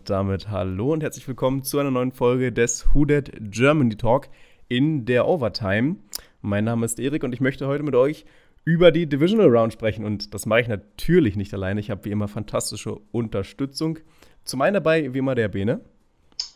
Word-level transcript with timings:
Und 0.00 0.08
damit 0.08 0.48
hallo 0.48 0.94
und 0.94 1.02
herzlich 1.02 1.28
willkommen 1.28 1.62
zu 1.62 1.78
einer 1.78 1.90
neuen 1.90 2.10
Folge 2.10 2.52
des 2.52 2.86
Who 2.94 3.04
That 3.04 3.32
Germany 3.38 3.96
Talk 3.96 4.30
in 4.66 5.04
der 5.04 5.28
Overtime. 5.28 5.96
Mein 6.40 6.64
Name 6.64 6.86
ist 6.86 6.98
Erik 6.98 7.22
und 7.22 7.34
ich 7.34 7.42
möchte 7.42 7.66
heute 7.66 7.82
mit 7.82 7.94
euch 7.94 8.24
über 8.64 8.92
die 8.92 9.06
Divisional 9.06 9.54
Round 9.54 9.74
sprechen. 9.74 10.06
Und 10.06 10.32
das 10.32 10.46
mache 10.46 10.62
ich 10.62 10.68
natürlich 10.68 11.36
nicht 11.36 11.52
alleine. 11.52 11.80
Ich 11.80 11.90
habe 11.90 12.02
wie 12.06 12.12
immer 12.12 12.28
fantastische 12.28 12.96
Unterstützung. 13.12 13.98
Zum 14.42 14.62
einen 14.62 14.72
dabei, 14.72 15.12
wie 15.12 15.18
immer, 15.18 15.34
der 15.34 15.48
Bene. 15.48 15.82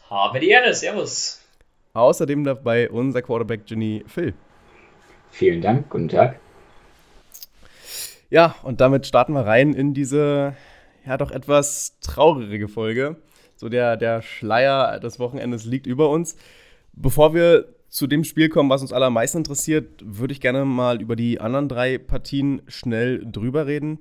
Habe 0.09 0.41
die 0.41 0.49
Ehre, 0.49 0.73
Servus. 0.73 1.43
Außerdem 1.93 2.45
dabei 2.45 2.89
unser 2.89 3.21
Quarterback 3.21 3.67
Genie 3.67 4.05
Phil. 4.07 4.33
Vielen 5.33 5.61
Dank, 5.61 5.91
guten 5.91 6.09
Tag. 6.09 6.41
Ja, 8.31 8.55
und 8.63 8.81
damit 8.81 9.07
starten 9.07 9.35
wir 9.35 9.45
rein 9.45 9.75
in 9.75 9.93
diese 9.93 10.57
ja 11.07 11.19
doch 11.19 11.31
etwas 11.31 11.99
traurige 12.01 12.69
Folge. 12.69 13.17
So 13.65 13.71
der, 13.71 13.97
der 13.97 14.21
Schleier 14.21 15.01
des 15.01 15.19
Wochenendes 15.19 15.65
liegt 15.65 15.87
über 15.87 16.11
uns. 16.11 16.37
Bevor 16.93 17.33
wir 17.33 17.75
zu 17.89 18.07
dem 18.07 18.23
Spiel 18.23 18.51
kommen, 18.51 18.69
was 18.69 18.83
uns 18.83 18.93
alle 18.93 19.07
am 19.07 19.15
meisten 19.15 19.39
interessiert, 19.39 20.03
würde 20.05 20.35
ich 20.35 20.43
gerne 20.43 20.67
mal 20.67 21.01
über 21.01 21.17
die 21.17 21.41
anderen 21.41 21.71
drei 21.71 21.97
Partien 21.97 22.61
schnell 22.69 23.25
drüber 23.25 23.67
reden. 23.67 24.01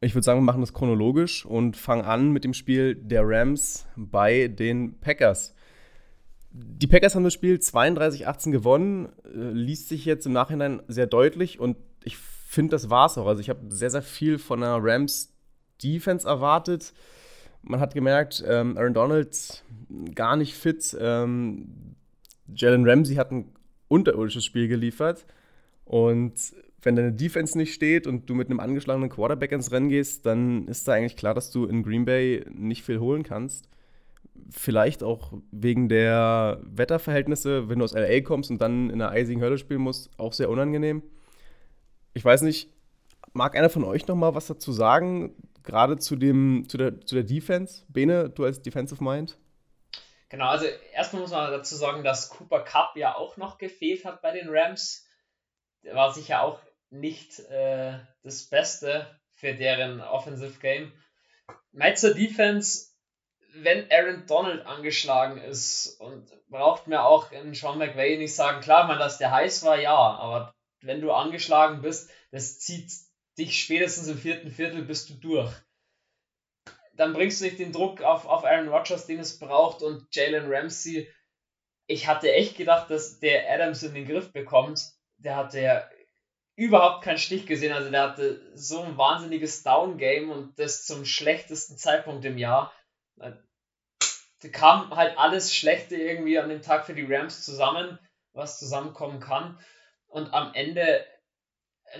Ich 0.00 0.14
würde 0.14 0.24
sagen, 0.24 0.38
wir 0.38 0.44
machen 0.44 0.60
das 0.60 0.72
chronologisch 0.72 1.44
und 1.44 1.76
fangen 1.76 2.04
an 2.04 2.30
mit 2.30 2.44
dem 2.44 2.54
Spiel 2.54 2.94
der 2.94 3.22
Rams 3.24 3.84
bei 3.96 4.46
den 4.46 5.00
Packers. 5.00 5.56
Die 6.52 6.86
Packers 6.86 7.16
haben 7.16 7.24
das 7.24 7.34
Spiel 7.34 7.56
32-18 7.56 8.52
gewonnen, 8.52 9.08
äh, 9.24 9.50
liest 9.50 9.88
sich 9.88 10.04
jetzt 10.04 10.24
im 10.24 10.32
Nachhinein 10.32 10.80
sehr 10.86 11.08
deutlich 11.08 11.58
und 11.58 11.76
ich 12.04 12.16
finde, 12.16 12.70
das 12.70 12.90
war 12.90 13.06
es 13.06 13.18
auch. 13.18 13.26
Also 13.26 13.40
ich 13.40 13.50
habe 13.50 13.58
sehr, 13.70 13.90
sehr 13.90 14.02
viel 14.02 14.38
von 14.38 14.60
der 14.60 14.78
Rams 14.80 15.34
Defense 15.82 16.28
erwartet. 16.28 16.92
Man 17.66 17.80
hat 17.80 17.94
gemerkt, 17.94 18.44
ähm, 18.46 18.76
Aaron 18.76 18.94
Donald 18.94 19.64
gar 20.14 20.36
nicht 20.36 20.54
fit. 20.54 20.96
Ähm, 21.00 21.96
Jalen 22.54 22.88
Ramsey 22.88 23.16
hat 23.16 23.32
ein 23.32 23.52
unterirdisches 23.88 24.44
Spiel 24.44 24.68
geliefert. 24.68 25.24
Und 25.84 26.34
wenn 26.82 26.96
deine 26.96 27.12
Defense 27.12 27.56
nicht 27.56 27.74
steht 27.74 28.06
und 28.06 28.28
du 28.28 28.34
mit 28.34 28.50
einem 28.50 28.60
angeschlagenen 28.60 29.10
Quarterback 29.10 29.52
ins 29.52 29.72
Rennen 29.72 29.88
gehst, 29.88 30.26
dann 30.26 30.68
ist 30.68 30.86
da 30.86 30.92
eigentlich 30.92 31.16
klar, 31.16 31.34
dass 31.34 31.50
du 31.50 31.64
in 31.66 31.82
Green 31.82 32.04
Bay 32.04 32.44
nicht 32.50 32.82
viel 32.82 33.00
holen 33.00 33.22
kannst. 33.22 33.68
Vielleicht 34.50 35.02
auch 35.02 35.32
wegen 35.50 35.88
der 35.88 36.60
Wetterverhältnisse, 36.64 37.68
wenn 37.68 37.78
du 37.78 37.84
aus 37.84 37.94
LA 37.94 38.20
kommst 38.20 38.50
und 38.50 38.60
dann 38.60 38.90
in 38.90 38.98
der 38.98 39.10
eisigen 39.10 39.40
Hölle 39.40 39.58
spielen 39.58 39.80
musst, 39.80 40.10
auch 40.18 40.32
sehr 40.32 40.50
unangenehm. 40.50 41.02
Ich 42.12 42.24
weiß 42.24 42.42
nicht, 42.42 42.70
mag 43.32 43.56
einer 43.56 43.70
von 43.70 43.84
euch 43.84 44.06
noch 44.06 44.16
mal 44.16 44.34
was 44.34 44.46
dazu 44.46 44.72
sagen? 44.72 45.34
Gerade 45.64 45.98
zu, 45.98 46.16
dem, 46.16 46.66
zu, 46.68 46.76
der, 46.76 47.00
zu 47.00 47.14
der 47.14 47.24
Defense. 47.24 47.84
Bene, 47.88 48.30
du 48.30 48.44
als 48.44 48.62
Defensive 48.62 49.02
Mind? 49.02 49.36
Genau, 50.28 50.48
also 50.48 50.66
erstmal 50.92 51.22
muss 51.22 51.30
man 51.30 51.50
dazu 51.50 51.74
sagen, 51.74 52.04
dass 52.04 52.28
Cooper 52.28 52.60
Cup 52.60 52.96
ja 52.96 53.14
auch 53.14 53.36
noch 53.36 53.58
gefehlt 53.58 54.04
hat 54.04 54.22
bei 54.22 54.32
den 54.32 54.48
Rams. 54.48 55.06
War 55.82 56.12
sicher 56.12 56.42
auch 56.42 56.60
nicht 56.90 57.40
äh, 57.40 57.98
das 58.22 58.44
Beste 58.44 59.06
für 59.30 59.54
deren 59.54 60.00
Offensive 60.00 60.58
Game. 60.60 60.92
Mal 61.72 61.96
zur 61.96 62.14
Defense, 62.14 62.90
wenn 63.54 63.90
Aaron 63.90 64.26
Donald 64.26 64.66
angeschlagen 64.66 65.38
ist 65.38 66.00
und 66.00 66.32
braucht 66.48 66.86
mir 66.86 67.04
auch 67.04 67.30
in 67.32 67.54
Sean 67.54 67.78
McVay 67.78 68.16
nicht 68.18 68.34
sagen, 68.34 68.60
klar, 68.60 68.86
man, 68.86 68.98
dass 68.98 69.18
der 69.18 69.30
heiß 69.30 69.64
war, 69.64 69.78
ja, 69.78 69.94
aber 69.94 70.54
wenn 70.80 71.00
du 71.00 71.12
angeschlagen 71.12 71.82
bist, 71.82 72.10
das 72.30 72.58
zieht 72.58 72.90
dich 73.38 73.58
spätestens 73.58 74.08
im 74.08 74.18
vierten 74.18 74.50
Viertel 74.50 74.82
bist 74.82 75.10
du 75.10 75.14
durch. 75.14 75.52
Dann 76.92 77.12
bringst 77.12 77.40
du 77.40 77.46
nicht 77.46 77.58
den 77.58 77.72
Druck 77.72 78.02
auf, 78.02 78.26
auf 78.26 78.44
Aaron 78.44 78.68
Rodgers, 78.68 79.06
den 79.06 79.18
es 79.18 79.38
braucht, 79.38 79.82
und 79.82 80.06
Jalen 80.14 80.52
Ramsey. 80.52 81.12
Ich 81.86 82.06
hatte 82.06 82.32
echt 82.32 82.56
gedacht, 82.56 82.88
dass 82.90 83.18
der 83.18 83.50
Adams 83.50 83.82
in 83.82 83.94
den 83.94 84.06
Griff 84.06 84.32
bekommt. 84.32 84.80
Der 85.18 85.36
hatte 85.36 85.60
ja 85.60 85.88
überhaupt 86.56 87.02
keinen 87.02 87.18
Stich 87.18 87.46
gesehen. 87.46 87.72
Also 87.72 87.90
der 87.90 88.02
hatte 88.02 88.50
so 88.54 88.82
ein 88.82 88.96
wahnsinniges 88.96 89.62
Down-Game 89.64 90.30
und 90.30 90.58
das 90.58 90.84
zum 90.84 91.04
schlechtesten 91.04 91.76
Zeitpunkt 91.76 92.24
im 92.24 92.38
Jahr. 92.38 92.72
Da 93.16 93.36
kam 94.52 94.94
halt 94.94 95.18
alles 95.18 95.54
Schlechte 95.54 95.96
irgendwie 95.96 96.38
an 96.38 96.48
dem 96.48 96.62
Tag 96.62 96.86
für 96.86 96.94
die 96.94 97.06
Rams 97.08 97.44
zusammen, 97.44 97.98
was 98.32 98.58
zusammenkommen 98.58 99.18
kann. 99.18 99.58
Und 100.06 100.32
am 100.32 100.54
Ende 100.54 101.04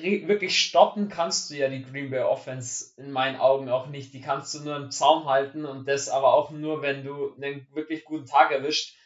wirklich 0.01 0.59
stoppen 0.59 1.09
kannst 1.09 1.51
du 1.51 1.55
ja 1.55 1.69
die 1.69 1.85
Green 1.85 2.11
Bay 2.11 2.23
Offense 2.23 2.93
in 2.97 3.11
meinen 3.11 3.37
Augen 3.37 3.69
auch 3.69 3.87
nicht. 3.87 4.13
Die 4.13 4.21
kannst 4.21 4.55
du 4.55 4.61
nur 4.61 4.77
im 4.77 4.91
Zaum 4.91 5.27
halten 5.29 5.65
und 5.65 5.87
das 5.87 6.09
aber 6.09 6.35
auch 6.35 6.51
nur, 6.51 6.83
wenn 6.83 7.05
du 7.05 7.35
einen 7.37 7.67
wirklich 7.75 8.05
guten 8.05 8.27
Tag 8.27 8.51
erwischt. 8.51 8.97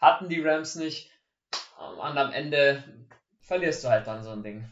Hatten 0.00 0.28
die 0.28 0.40
Rams 0.40 0.76
nicht. 0.76 1.10
Und 1.78 2.18
am 2.18 2.32
Ende 2.32 2.82
verlierst 3.40 3.84
du 3.84 3.88
halt 3.88 4.06
dann 4.06 4.22
so 4.22 4.30
ein 4.30 4.42
Ding. 4.42 4.64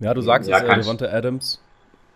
Ja, 0.00 0.14
du 0.14 0.20
sagst 0.20 0.48
ja, 0.48 0.58
es, 0.58 0.64
äh, 0.64 0.74
Devonta 0.76 1.06
Adams. 1.06 1.60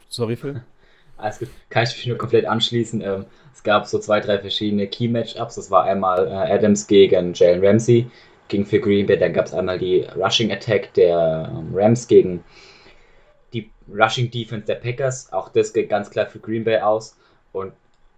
Sorry, 0.08 0.36
Phil. 0.36 0.62
Alles 1.16 1.38
gut. 1.38 1.48
Kann 1.70 1.84
ich 1.84 1.96
mich 1.96 2.06
nur 2.06 2.18
komplett 2.18 2.46
anschließen. 2.46 3.00
Ähm, 3.00 3.26
es 3.52 3.62
gab 3.62 3.86
so 3.86 3.98
zwei, 3.98 4.20
drei 4.20 4.38
verschiedene 4.38 4.86
Key-Matchups. 4.86 5.56
Das 5.56 5.70
war 5.70 5.84
einmal 5.84 6.28
äh, 6.28 6.30
Adams 6.30 6.86
gegen 6.86 7.34
Jalen 7.34 7.64
Ramsey 7.64 8.10
ging 8.48 8.64
für 8.66 8.80
Green 8.80 9.06
Bay. 9.06 9.18
Dann 9.18 9.32
gab 9.32 9.46
es 9.46 9.54
einmal 9.54 9.78
die 9.78 10.06
Rushing 10.16 10.50
Attack 10.52 10.94
der 10.94 11.50
ähm, 11.52 11.70
Rams 11.74 12.08
gegen 12.08 12.44
die 13.52 13.70
Rushing 13.88 14.30
Defense 14.30 14.66
der 14.66 14.76
Packers. 14.76 15.32
Auch 15.32 15.48
das 15.50 15.72
geht 15.72 15.88
ganz 15.88 16.10
klar 16.10 16.26
für 16.26 16.38
Green 16.38 16.64
Bay 16.64 16.78
aus. 16.78 17.16
Und 17.52 17.72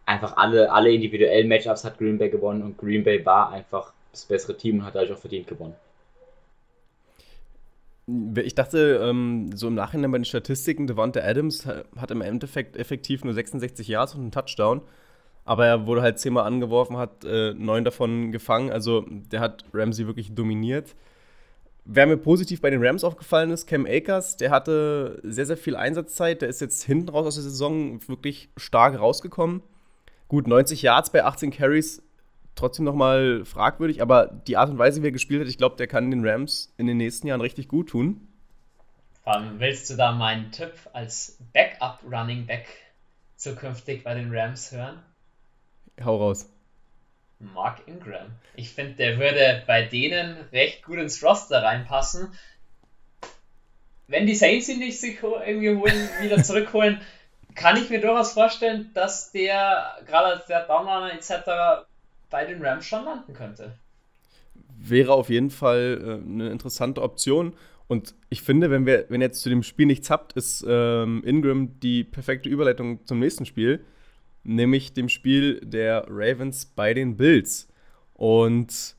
einfach 0.06 0.36
alle, 0.36 0.72
alle 0.72 0.92
individuellen 0.92 1.48
Matchups 1.48 1.84
hat 1.84 1.98
Green 1.98 2.18
Bay 2.18 2.30
gewonnen 2.30 2.62
und 2.62 2.78
Green 2.78 3.04
Bay 3.04 3.24
war 3.24 3.52
einfach 3.52 3.92
das 4.10 4.24
bessere 4.24 4.56
Team 4.56 4.80
und 4.80 4.84
hat 4.84 4.94
dadurch 4.94 5.12
auch 5.12 5.20
verdient 5.20 5.46
gewonnen. 5.46 5.74
Ich 8.42 8.56
dachte, 8.56 9.00
ähm, 9.04 9.50
so 9.54 9.68
im 9.68 9.74
Nachhinein 9.74 10.10
bei 10.10 10.18
den 10.18 10.24
Statistiken, 10.24 10.88
Devonta 10.88 11.20
Adams 11.20 11.64
hat 11.66 12.10
im 12.10 12.22
Endeffekt 12.22 12.76
effektiv 12.76 13.22
nur 13.22 13.34
66 13.34 13.86
Yards 13.86 14.14
und 14.14 14.22
einen 14.22 14.32
Touchdown. 14.32 14.82
Aber 15.44 15.66
er 15.66 15.86
wurde 15.86 16.02
halt 16.02 16.18
zehnmal 16.18 16.44
angeworfen, 16.44 16.96
hat 16.96 17.24
äh, 17.24 17.54
neun 17.54 17.84
davon 17.84 18.30
gefangen. 18.32 18.70
Also 18.70 19.04
der 19.08 19.40
hat 19.40 19.64
Ramsey 19.72 20.06
wirklich 20.06 20.34
dominiert. 20.34 20.94
Wer 21.84 22.06
mir 22.06 22.18
positiv 22.18 22.60
bei 22.60 22.70
den 22.70 22.84
Rams 22.84 23.02
aufgefallen 23.04 23.50
ist, 23.50 23.66
Cam 23.66 23.86
Akers, 23.86 24.36
der 24.36 24.50
hatte 24.50 25.18
sehr, 25.24 25.46
sehr 25.46 25.56
viel 25.56 25.76
Einsatzzeit. 25.76 26.42
Der 26.42 26.48
ist 26.48 26.60
jetzt 26.60 26.84
hinten 26.84 27.08
raus 27.08 27.26
aus 27.26 27.34
der 27.34 27.44
Saison 27.44 28.06
wirklich 28.06 28.50
stark 28.56 28.98
rausgekommen. 28.98 29.62
Gut, 30.28 30.46
90 30.46 30.82
Yards 30.82 31.10
bei 31.10 31.24
18 31.24 31.50
Carries, 31.50 32.02
trotzdem 32.54 32.84
nochmal 32.84 33.44
fragwürdig, 33.44 34.00
aber 34.02 34.26
die 34.46 34.56
Art 34.56 34.70
und 34.70 34.78
Weise, 34.78 35.02
wie 35.02 35.08
er 35.08 35.12
gespielt 35.12 35.40
hat, 35.40 35.48
ich 35.48 35.58
glaube, 35.58 35.76
der 35.76 35.88
kann 35.88 36.10
den 36.10 36.24
Rams 36.24 36.72
in 36.76 36.86
den 36.86 36.98
nächsten 36.98 37.26
Jahren 37.26 37.40
richtig 37.40 37.66
gut 37.66 37.88
tun. 37.88 38.28
Willst 39.58 39.90
du 39.90 39.96
da 39.96 40.12
meinen 40.12 40.52
Tipp 40.52 40.72
als 40.92 41.38
Backup-Running 41.52 42.46
Back 42.46 42.68
zukünftig 43.36 44.04
bei 44.04 44.14
den 44.14 44.34
Rams 44.34 44.72
hören? 44.72 45.02
Hau 46.04 46.16
raus. 46.16 46.48
Mark 47.38 47.80
Ingram. 47.86 48.26
Ich 48.54 48.70
finde, 48.70 48.94
der 48.94 49.18
würde 49.18 49.62
bei 49.66 49.82
denen 49.82 50.36
recht 50.52 50.84
gut 50.84 50.98
ins 50.98 51.22
Roster 51.22 51.62
reinpassen. 51.62 52.32
Wenn 54.06 54.26
die 54.26 54.34
Saints 54.34 54.68
ihn 54.68 54.80
nicht 54.80 55.00
sich 55.00 55.22
irgendwie 55.22 55.74
holen, 55.74 56.08
wieder 56.22 56.42
zurückholen, 56.42 57.00
kann 57.54 57.76
ich 57.76 57.90
mir 57.90 58.00
durchaus 58.00 58.32
vorstellen, 58.32 58.90
dass 58.94 59.32
der, 59.32 59.96
gerade 60.06 60.34
als 60.34 60.46
der 60.46 60.66
Downrunner 60.66 61.12
etc., 61.12 61.86
bei 62.28 62.44
den 62.44 62.62
Rams 62.62 62.86
schon 62.86 63.04
landen 63.04 63.32
könnte. 63.32 63.72
Wäre 64.78 65.12
auf 65.12 65.30
jeden 65.30 65.50
Fall 65.50 66.00
äh, 66.00 66.28
eine 66.28 66.50
interessante 66.50 67.02
Option. 67.02 67.54
Und 67.88 68.14
ich 68.28 68.42
finde, 68.42 68.70
wenn 68.70 68.86
wir, 68.86 69.06
wenn 69.08 69.20
jetzt 69.20 69.42
zu 69.42 69.48
dem 69.48 69.64
Spiel 69.64 69.86
nichts 69.86 70.10
habt, 70.10 70.34
ist 70.34 70.64
ähm, 70.66 71.22
Ingram 71.24 71.80
die 71.80 72.04
perfekte 72.04 72.48
Überleitung 72.48 73.04
zum 73.04 73.18
nächsten 73.18 73.46
Spiel 73.46 73.84
nämlich 74.44 74.92
dem 74.92 75.08
Spiel 75.08 75.60
der 75.60 76.06
Ravens 76.08 76.66
bei 76.66 76.94
den 76.94 77.16
Bills. 77.16 77.68
Und 78.14 78.96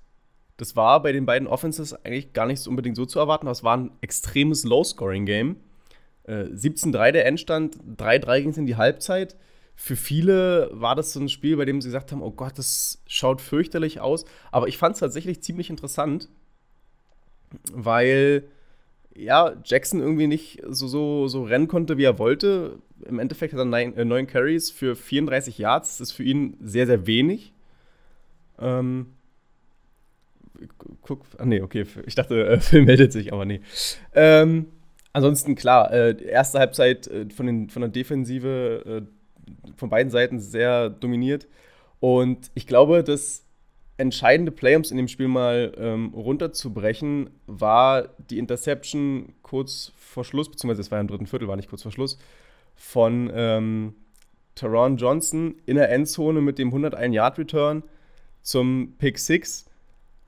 das 0.58 0.76
war 0.76 1.02
bei 1.02 1.12
den 1.12 1.26
beiden 1.26 1.48
Offenses 1.48 1.94
eigentlich 2.06 2.34
gar 2.34 2.46
nicht 2.46 2.68
unbedingt 2.68 2.96
so 2.96 3.06
zu 3.06 3.20
erwarten. 3.20 3.48
Das 3.48 3.64
war 3.64 3.78
ein 3.78 3.92
extremes 4.02 4.64
Low-Scoring-Game. 4.64 5.56
Äh, 6.24 6.44
17-3 6.46 7.12
der 7.12 7.26
Endstand, 7.26 7.78
3-3 7.98 8.42
ging 8.42 8.50
es 8.52 8.58
in 8.58 8.66
die 8.68 8.76
Halbzeit. 8.76 9.36
Für 9.76 9.96
viele 9.96 10.70
war 10.74 10.96
das 10.96 11.14
so 11.14 11.20
ein 11.20 11.30
Spiel, 11.30 11.58
bei 11.58 11.66
dem 11.66 11.82
sie 11.82 11.88
gesagt 11.88 12.12
haben: 12.12 12.22
Oh 12.22 12.32
Gott, 12.32 12.58
das 12.60 13.02
schaut 13.08 13.42
fürchterlich 13.42 14.00
aus. 14.00 14.26
Aber 14.52 14.68
ich 14.68 14.78
fand 14.78 14.94
es 14.94 15.00
tatsächlich 15.00 15.42
ziemlich 15.42 15.72
interessant, 15.72 16.30
weil 17.72 18.44
ja, 19.16 19.54
Jackson 19.64 20.00
irgendwie 20.00 20.28
nicht 20.28 20.62
so, 20.68 20.88
so, 20.88 21.28
so 21.28 21.44
rennen 21.44 21.68
konnte, 21.68 21.98
wie 21.98 22.04
er 22.04 22.20
wollte. 22.20 22.80
Im 23.06 23.20
Endeffekt 23.20 23.54
hat 23.54 23.60
er 23.60 23.66
neun, 23.66 23.96
äh, 23.96 24.06
neun 24.06 24.28
Carries 24.28 24.72
für 24.72 24.96
34 24.96 25.58
Yards. 25.58 25.98
Das 25.98 26.10
ist 26.10 26.14
für 26.14 26.24
ihn 26.24 26.58
sehr, 26.62 26.86
sehr 26.86 27.08
wenig. 27.08 27.54
Ähm, 28.60 29.08
guck, 31.02 31.26
ah 31.38 31.46
nee, 31.46 31.62
okay, 31.62 31.86
ich 32.06 32.16
dachte, 32.16 32.48
äh, 32.48 32.60
Phil 32.62 32.84
meldet 32.84 33.12
sich, 33.12 33.34
aber 33.34 33.46
nee. 33.46 33.62
Ähm, 34.14 34.68
ansonsten, 35.14 35.56
klar, 35.56 35.92
äh, 35.92 36.24
erste 36.24 36.60
Halbzeit 36.60 37.08
äh, 37.08 37.30
von, 37.30 37.46
den, 37.46 37.70
von 37.70 37.82
der 37.82 37.90
Defensive 37.90 38.84
äh, 38.86 39.72
von 39.76 39.90
beiden 39.90 40.12
Seiten 40.12 40.40
sehr 40.40 40.90
dominiert. 40.90 41.48
Und 42.00 42.52
ich 42.54 42.68
glaube, 42.68 43.04
das 43.04 43.44
entscheidende 44.02 44.52
Play, 44.52 44.76
um 44.76 44.82
es 44.82 44.92
in 44.92 44.98
dem 44.98 45.08
Spiel 45.08 45.28
mal 45.28 45.74
ähm, 45.78 46.12
runterzubrechen, 46.14 47.30
war 47.48 48.10
die 48.30 48.40
Interception 48.40 49.34
kurz 49.44 49.94
vor 49.96 50.26
Schluss, 50.26 50.50
beziehungsweise 50.50 50.82
es 50.82 50.92
war 50.92 50.98
ja 50.98 51.02
im 51.02 51.08
dritten 51.08 51.28
Viertel, 51.28 51.48
war 51.48 51.56
nicht 51.56 51.70
kurz 51.70 51.84
vor 51.84 51.92
Schluss, 51.92 52.18
von 52.76 53.32
ähm, 53.34 53.94
Teron 54.56 54.98
Johnson 54.98 55.56
in 55.66 55.76
der 55.76 55.92
Endzone 55.92 56.42
mit 56.42 56.58
dem 56.58 56.74
101-Yard-Return 56.74 57.84
zum 58.42 58.96
Pick 58.98 59.20
6. 59.20 59.66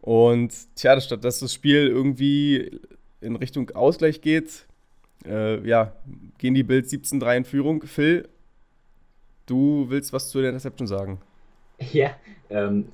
Und 0.01 0.53
tja, 0.75 0.99
statt 1.01 1.23
dass 1.23 1.39
das 1.39 1.53
Spiel 1.53 1.87
irgendwie 1.87 2.79
in 3.21 3.35
Richtung 3.35 3.71
Ausgleich 3.71 4.21
geht, 4.21 4.65
äh, 5.25 5.65
ja, 5.67 5.93
gehen 6.37 6.53
die 6.53 6.63
Bills 6.63 6.91
17-3 6.91 7.37
in 7.37 7.45
Führung. 7.45 7.81
Phil, 7.83 8.27
du 9.45 9.85
willst 9.89 10.13
was 10.13 10.29
zu 10.29 10.41
der 10.41 10.49
Interception 10.49 10.87
sagen? 10.87 11.19
Ja, 11.91 12.11
ähm, 12.49 12.89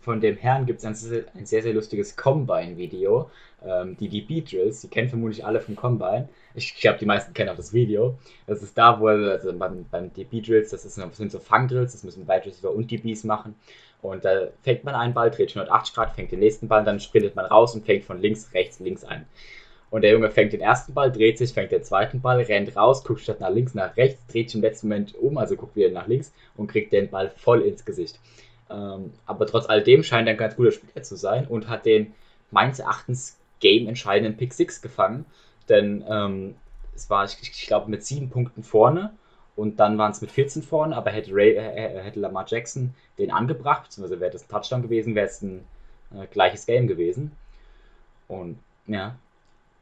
von 0.00 0.20
dem 0.20 0.36
Herrn 0.36 0.66
gibt 0.66 0.82
es 0.82 0.84
ein, 0.84 1.24
ein, 1.34 1.46
sehr, 1.46 1.62
sehr 1.62 1.72
lustiges 1.72 2.16
Combine-Video. 2.16 3.30
Ähm, 3.64 3.96
die 3.96 4.08
DB-Drills, 4.08 4.80
die 4.80 4.88
kennen 4.88 5.08
vermutlich 5.08 5.44
alle 5.44 5.60
vom 5.60 5.76
Combine. 5.76 6.28
Ich, 6.54 6.74
glaube, 6.74 6.98
die 6.98 7.06
meisten 7.06 7.32
kennen 7.32 7.50
auch 7.50 7.56
das 7.56 7.72
Video. 7.72 8.18
Das 8.46 8.62
ist 8.62 8.76
da, 8.76 9.00
wo 9.00 9.06
also 9.06 9.52
beim, 9.52 9.86
beim 9.90 10.12
DB-Drills, 10.12 10.70
das, 10.70 10.84
ist, 10.84 10.98
das 10.98 11.16
sind 11.16 11.30
so 11.32 11.38
Fang-Drills, 11.38 11.92
das 11.92 12.04
müssen 12.04 12.26
Wide 12.26 12.46
Receiver 12.46 12.72
und 12.72 12.90
DBs 12.90 13.24
machen. 13.24 13.54
Und 14.02 14.24
da 14.24 14.48
fängt 14.62 14.82
man 14.82 14.96
einen 14.96 15.14
Ball, 15.14 15.30
dreht 15.30 15.50
180 15.50 15.94
Grad, 15.94 16.14
fängt 16.16 16.32
den 16.32 16.40
nächsten 16.40 16.66
Ball, 16.66 16.84
dann 16.84 16.98
sprintet 16.98 17.36
man 17.36 17.44
raus 17.44 17.74
und 17.74 17.86
fängt 17.86 18.04
von 18.04 18.20
links, 18.20 18.52
rechts, 18.52 18.80
links 18.80 19.04
ein. 19.04 19.26
Und 19.92 20.00
der 20.00 20.12
Junge 20.12 20.30
fängt 20.30 20.54
den 20.54 20.62
ersten 20.62 20.94
Ball, 20.94 21.12
dreht 21.12 21.36
sich, 21.36 21.52
fängt 21.52 21.70
den 21.70 21.84
zweiten 21.84 22.22
Ball, 22.22 22.40
rennt 22.40 22.74
raus, 22.74 23.04
guckt 23.04 23.20
statt 23.20 23.40
nach 23.40 23.50
links, 23.50 23.74
nach 23.74 23.94
rechts, 23.98 24.26
dreht 24.26 24.48
sich 24.48 24.56
im 24.56 24.62
letzten 24.62 24.88
Moment 24.88 25.14
um, 25.14 25.36
also 25.36 25.54
guckt 25.54 25.76
wieder 25.76 25.90
nach 25.90 26.08
links 26.08 26.32
und 26.56 26.66
kriegt 26.66 26.92
den 26.92 27.10
Ball 27.10 27.30
voll 27.36 27.60
ins 27.60 27.84
Gesicht. 27.84 28.18
Ähm, 28.72 29.12
aber 29.26 29.46
trotz 29.46 29.68
alledem 29.68 30.02
scheint 30.02 30.26
er 30.28 30.34
ein 30.34 30.38
ganz 30.38 30.56
guter 30.56 30.72
Spieler 30.72 31.02
zu 31.02 31.16
sein 31.16 31.46
und 31.46 31.68
hat 31.68 31.84
den 31.84 32.14
meines 32.50 32.78
Erachtens 32.78 33.38
game-entscheidenden 33.60 34.36
Pick 34.36 34.52
6 34.52 34.82
gefangen. 34.82 35.24
Denn 35.68 36.04
ähm, 36.08 36.54
es 36.94 37.10
war, 37.10 37.24
ich, 37.24 37.36
ich 37.40 37.66
glaube, 37.66 37.90
mit 37.90 38.04
sieben 38.04 38.30
Punkten 38.30 38.62
vorne 38.62 39.12
und 39.54 39.80
dann 39.80 39.98
waren 39.98 40.12
es 40.12 40.20
mit 40.20 40.30
14 40.30 40.62
vorne, 40.62 40.96
aber 40.96 41.10
hätte, 41.10 41.32
Ray, 41.32 41.54
äh, 41.54 41.58
äh, 41.58 42.02
hätte 42.02 42.20
Lamar 42.20 42.46
Jackson 42.48 42.94
den 43.18 43.30
angebracht, 43.30 43.84
beziehungsweise 43.84 44.20
wäre 44.20 44.30
das 44.30 44.44
ein 44.44 44.48
Touchdown 44.48 44.82
gewesen, 44.82 45.14
wäre 45.14 45.26
es 45.26 45.42
ein 45.42 45.64
äh, 46.14 46.26
gleiches 46.26 46.66
Game 46.66 46.86
gewesen. 46.86 47.32
Und 48.28 48.58
ja, 48.86 49.16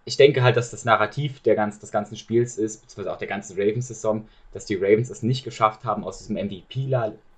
ich 0.05 0.17
denke 0.17 0.43
halt, 0.43 0.57
dass 0.57 0.71
das 0.71 0.85
Narrativ 0.85 1.41
der 1.41 1.55
ganz, 1.55 1.79
des 1.79 1.93
ganzen 1.93 2.17
Spiels 2.17 2.59
ist, 2.59 2.83
beziehungsweise 2.83 3.15
auch 3.15 3.19
der 3.19 3.29
ganzen 3.29 3.59
Ravens-Saison, 3.61 4.27
dass 4.53 4.67
die 4.67 4.75
Ravens 4.75 5.11
es 5.11 5.23
nicht 5.23 5.45
geschafft 5.45 5.85
haben, 5.85 6.05
aus 6.05 6.19
diesem 6.19 6.37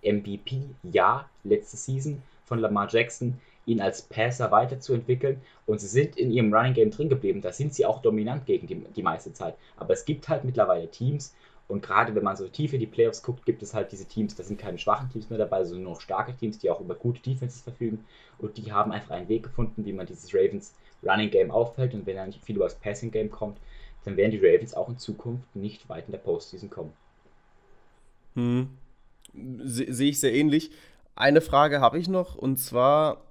MVP-Jahr 0.03 1.29
MVP 1.45 1.55
letzte 1.55 1.77
Season 1.77 2.23
von 2.45 2.59
Lamar 2.59 2.89
Jackson 2.89 3.39
ihn 3.67 3.81
als 3.81 4.03
Passer 4.03 4.51
weiterzuentwickeln 4.51 5.41
und 5.67 5.81
sie 5.81 5.87
sind 5.87 6.17
in 6.17 6.33
ihrem 6.33 6.53
Running 6.53 6.75
Game 6.75 6.91
drin 6.91 7.09
geblieben. 7.09 7.41
Da 7.41 7.53
sind 7.53 7.75
sie 7.75 7.87
auch 7.87 8.03
dominant 8.03 8.45
gegen 8.47 8.67
die, 8.67 8.75
die 8.75 9.03
meiste 9.03 9.33
Zeit. 9.33 9.55
Aber 9.77 9.93
es 9.95 10.05
gibt 10.05 10.29
halt 10.29 10.45
mittlerweile 10.45 10.91
Teams 10.91 11.35
und 11.69 11.83
gerade 11.83 12.15
wenn 12.15 12.25
man 12.25 12.37
so 12.37 12.49
tief 12.49 12.73
in 12.73 12.81
die 12.81 12.87
Playoffs 12.87 13.23
guckt, 13.23 13.47
gibt 13.47 13.63
es 13.63 13.73
halt 13.73 13.93
diese 13.93 14.07
Teams, 14.07 14.35
da 14.35 14.43
sind 14.43 14.59
keine 14.59 14.79
schwachen 14.79 15.09
Teams 15.11 15.31
mehr 15.31 15.39
dabei, 15.39 15.65
sondern 15.65 15.85
nur 15.85 15.93
noch 15.95 16.01
starke 16.01 16.35
Teams, 16.37 16.59
die 16.59 16.71
auch 16.71 16.81
über 16.81 16.95
gute 16.95 17.23
Defenses 17.23 17.63
verfügen 17.63 18.05
und 18.39 18.57
die 18.57 18.73
haben 18.73 18.93
einfach 18.93 19.13
einen 19.13 19.29
Weg 19.29 19.45
gefunden, 19.45 19.85
wie 19.85 19.93
man 19.93 20.07
dieses 20.07 20.35
Ravens 20.35 20.75
Running 21.03 21.31
Game 21.31 21.51
auffällt 21.51 21.95
und 21.95 22.07
wenn 22.07 22.17
dann 22.17 22.29
nicht 22.29 22.45
viel 22.45 22.57
über 22.57 22.67
das 22.67 22.75
Passing 22.75 23.11
Game 23.11 23.31
kommt, 23.31 23.59
dann 24.05 24.17
werden 24.17 24.33
die 24.33 24.45
Ravens 24.45 24.75
auch 24.75 24.89
in 24.89 24.99
Zukunft 24.99 25.55
nicht 25.55 25.89
weit 25.89 26.07
in 26.07 26.13
der 26.13 26.19
Postseason 26.19 26.71
kommen. 26.71 26.93
Hm. 28.35 28.69
Sehe 29.35 30.11
ich 30.11 30.21
sehr 30.21 30.35
ähnlich. 30.35 30.71
Eine 31.15 31.41
Frage 31.41 31.81
habe 31.81 31.99
ich 31.99 32.09
noch 32.09 32.35
und 32.35 32.59
zwar 32.59 33.25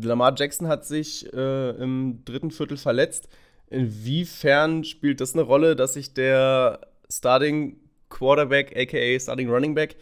Lamar 0.00 0.34
Jackson 0.36 0.68
hat 0.68 0.84
sich 0.84 1.32
äh, 1.32 1.70
im 1.70 2.24
dritten 2.24 2.50
Viertel 2.50 2.76
verletzt. 2.76 3.28
Inwiefern 3.68 4.84
spielt 4.84 5.20
das 5.20 5.34
eine 5.34 5.42
Rolle, 5.42 5.76
dass 5.76 5.94
sich 5.94 6.14
der 6.14 6.80
Starting 7.10 7.78
Quarterback, 8.08 8.76
aka 8.76 9.20
Starting 9.20 9.50
Running 9.50 9.74
Back, 9.74 9.96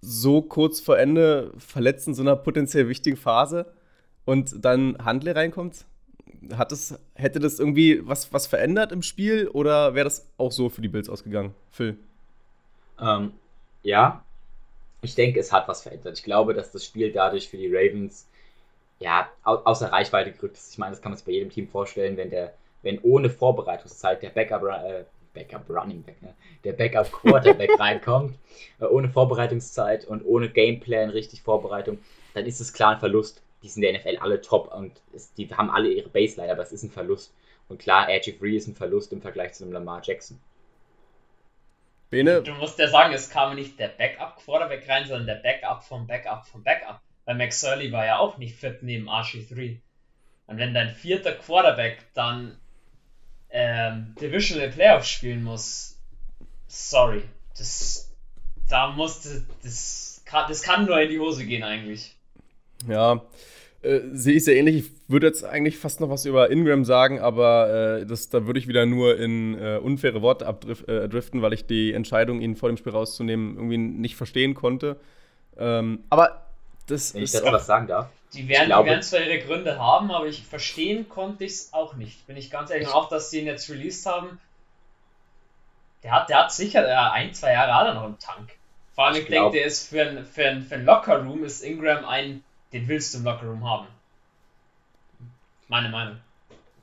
so 0.00 0.42
kurz 0.42 0.80
vor 0.80 0.98
Ende 0.98 1.52
verletzt 1.58 2.08
in 2.08 2.14
so 2.14 2.22
einer 2.22 2.36
potenziell 2.36 2.88
wichtigen 2.88 3.16
Phase 3.16 3.66
und 4.24 4.64
dann 4.64 4.96
Handley 5.04 5.32
reinkommt? 5.32 5.84
Hat 6.54 6.72
das, 6.72 6.98
hätte 7.14 7.38
das 7.38 7.58
irgendwie 7.58 8.00
was, 8.06 8.32
was 8.32 8.46
verändert 8.46 8.92
im 8.92 9.02
Spiel 9.02 9.48
oder 9.48 9.94
wäre 9.94 10.04
das 10.04 10.26
auch 10.38 10.52
so 10.52 10.70
für 10.70 10.80
die 10.80 10.88
Bills 10.88 11.10
ausgegangen, 11.10 11.54
Phil? 11.70 11.98
Ähm, 12.98 13.32
ja, 13.82 14.24
ich 15.02 15.14
denke, 15.14 15.40
es 15.40 15.52
hat 15.52 15.68
was 15.68 15.82
verändert. 15.82 16.18
Ich 16.18 16.24
glaube, 16.24 16.54
dass 16.54 16.72
das 16.72 16.84
Spiel 16.84 17.12
dadurch 17.12 17.48
für 17.48 17.56
die 17.56 17.74
Ravens 17.74 18.28
ja 18.98 19.28
außer 19.44 19.90
Reichweite 19.90 20.32
gerückt 20.32 20.56
ist. 20.56 20.72
Ich 20.72 20.78
meine, 20.78 20.92
das 20.92 21.00
kann 21.00 21.12
man 21.12 21.16
sich 21.16 21.26
bei 21.26 21.32
jedem 21.32 21.50
Team 21.50 21.68
vorstellen, 21.68 22.16
wenn 22.16 22.30
der, 22.30 22.54
wenn 22.82 22.98
ohne 23.00 23.30
Vorbereitungszeit 23.30 24.22
der 24.22 24.30
Backup, 24.30 24.62
äh, 24.64 25.04
Backup 25.32 25.68
Running 25.70 26.02
Back, 26.02 26.20
ne? 26.22 26.34
der 26.64 26.72
Backup 26.74 27.10
Quarterback 27.10 27.70
reinkommt, 27.78 28.36
äh, 28.80 28.84
ohne 28.84 29.08
Vorbereitungszeit 29.08 30.06
und 30.06 30.24
ohne 30.24 30.50
Gameplan, 30.50 31.10
richtig 31.10 31.42
Vorbereitung, 31.42 31.98
dann 32.34 32.44
ist 32.46 32.60
es 32.60 32.72
klar 32.72 32.94
ein 32.94 33.00
Verlust. 33.00 33.42
Die 33.62 33.68
sind 33.68 33.82
in 33.82 33.92
der 33.92 34.00
NFL 34.00 34.18
alle 34.22 34.40
top 34.40 34.72
und 34.74 34.92
es, 35.12 35.32
die 35.34 35.48
haben 35.54 35.70
alle 35.70 35.90
ihre 35.90 36.08
Baseline, 36.08 36.52
aber 36.52 36.62
es 36.62 36.72
ist 36.72 36.82
ein 36.82 36.90
Verlust. 36.90 37.32
Und 37.68 37.78
klar, 37.78 38.08
RG 38.08 38.32
Free 38.32 38.56
ist 38.56 38.66
ein 38.66 38.74
Verlust 38.74 39.12
im 39.12 39.22
Vergleich 39.22 39.52
zu 39.52 39.64
einem 39.64 39.72
Lamar 39.72 40.00
Jackson. 40.02 40.40
Bene. 42.10 42.42
Du 42.42 42.52
musst 42.54 42.78
ja 42.78 42.88
sagen, 42.88 43.14
es 43.14 43.30
kam 43.30 43.54
nicht 43.54 43.78
der 43.78 43.88
Backup-Quarterback 43.88 44.88
rein, 44.88 45.06
sondern 45.06 45.26
der 45.26 45.36
Backup 45.36 45.84
vom 45.84 46.06
Backup 46.06 46.46
vom 46.46 46.62
Backup. 46.62 47.00
Weil 47.24 47.36
Max 47.36 47.60
Surley 47.60 47.92
war 47.92 48.04
ja 48.04 48.18
auch 48.18 48.36
nicht 48.36 48.56
fit 48.56 48.82
neben 48.82 49.08
RG3. 49.08 49.78
Und 50.46 50.58
wenn 50.58 50.74
dein 50.74 50.90
vierter 50.90 51.32
Quarterback 51.32 51.98
dann 52.14 52.58
ähm, 53.50 54.14
Divisional 54.20 54.70
Playoffs 54.70 55.08
spielen 55.08 55.44
muss, 55.44 56.00
sorry, 56.66 57.22
das, 57.56 58.12
da 58.68 58.88
musste, 58.88 59.44
das 59.62 60.22
kann, 60.24 60.48
das 60.48 60.62
kann 60.62 60.86
nur 60.86 61.00
in 61.00 61.10
die 61.10 61.20
Hose 61.20 61.46
gehen 61.46 61.62
eigentlich. 61.62 62.16
Ja, 62.88 63.22
äh, 63.82 64.00
sehe 64.12 64.34
ich 64.36 64.44
sehr 64.44 64.56
ähnlich. 64.56 64.76
Ich 64.76 64.90
würde 65.08 65.26
jetzt 65.26 65.42
eigentlich 65.44 65.78
fast 65.78 66.00
noch 66.00 66.10
was 66.10 66.26
über 66.26 66.50
Ingram 66.50 66.84
sagen, 66.84 67.18
aber 67.20 68.00
äh, 68.00 68.06
das, 68.06 68.28
da 68.28 68.46
würde 68.46 68.58
ich 68.58 68.68
wieder 68.68 68.84
nur 68.84 69.18
in 69.18 69.58
äh, 69.58 69.78
unfaire 69.78 70.20
Worte 70.20 70.46
abdriften, 70.46 71.40
äh, 71.40 71.42
weil 71.42 71.54
ich 71.54 71.66
die 71.66 71.92
Entscheidung, 71.92 72.42
ihn 72.42 72.56
vor 72.56 72.68
dem 72.68 72.76
Spiel 72.76 72.92
rauszunehmen, 72.92 73.56
irgendwie 73.56 73.78
nicht 73.78 74.16
verstehen 74.16 74.54
konnte. 74.54 74.96
Ähm, 75.58 76.04
aber 76.10 76.46
das 76.86 77.14
Wenn 77.14 77.22
ich 77.22 77.32
dazu 77.32 77.46
was 77.46 77.66
sagen 77.66 77.86
darf. 77.86 78.08
Die 78.34 78.48
werden, 78.48 78.66
glaube, 78.66 78.84
die 78.84 78.90
werden 78.90 79.02
zwar 79.02 79.20
ihre 79.20 79.38
Gründe 79.40 79.78
haben, 79.78 80.10
aber 80.10 80.26
ich 80.26 80.44
verstehen 80.44 81.08
konnte 81.08 81.44
ich 81.44 81.52
es 81.52 81.72
auch 81.72 81.94
nicht. 81.94 82.26
Bin 82.26 82.36
ich 82.36 82.50
ganz 82.50 82.70
ehrlich. 82.70 82.88
Und 82.88 82.94
auch, 82.94 83.08
dass 83.08 83.30
sie 83.30 83.40
ihn 83.40 83.46
jetzt 83.46 83.68
released 83.70 84.06
haben. 84.06 84.38
Der 86.02 86.12
hat, 86.12 86.28
der 86.28 86.38
hat 86.38 86.52
sicher 86.52 86.82
der 86.82 87.12
ein, 87.12 87.34
zwei 87.34 87.52
Jahre 87.52 87.74
hat 87.74 87.86
er 87.88 87.94
noch 87.94 88.06
im 88.06 88.18
Tank. 88.18 88.50
Vor 88.94 89.06
allem, 89.06 89.16
ich, 89.16 89.22
ich 89.22 89.28
denke, 89.28 89.52
der 89.52 89.64
ist 89.64 89.88
für 89.88 90.02
ein, 90.02 90.24
für 90.24 90.44
ein, 90.44 90.62
für 90.62 90.74
ein 90.76 90.84
Locker-Room 90.84 91.44
ist 91.44 91.62
Ingram 91.62 92.04
ein 92.04 92.42
den 92.72 92.88
willst 92.88 93.14
du 93.14 93.18
im 93.18 93.24
Lockerroom 93.24 93.68
haben. 93.68 93.86
Meine 95.68 95.88
Meinung. 95.88 96.16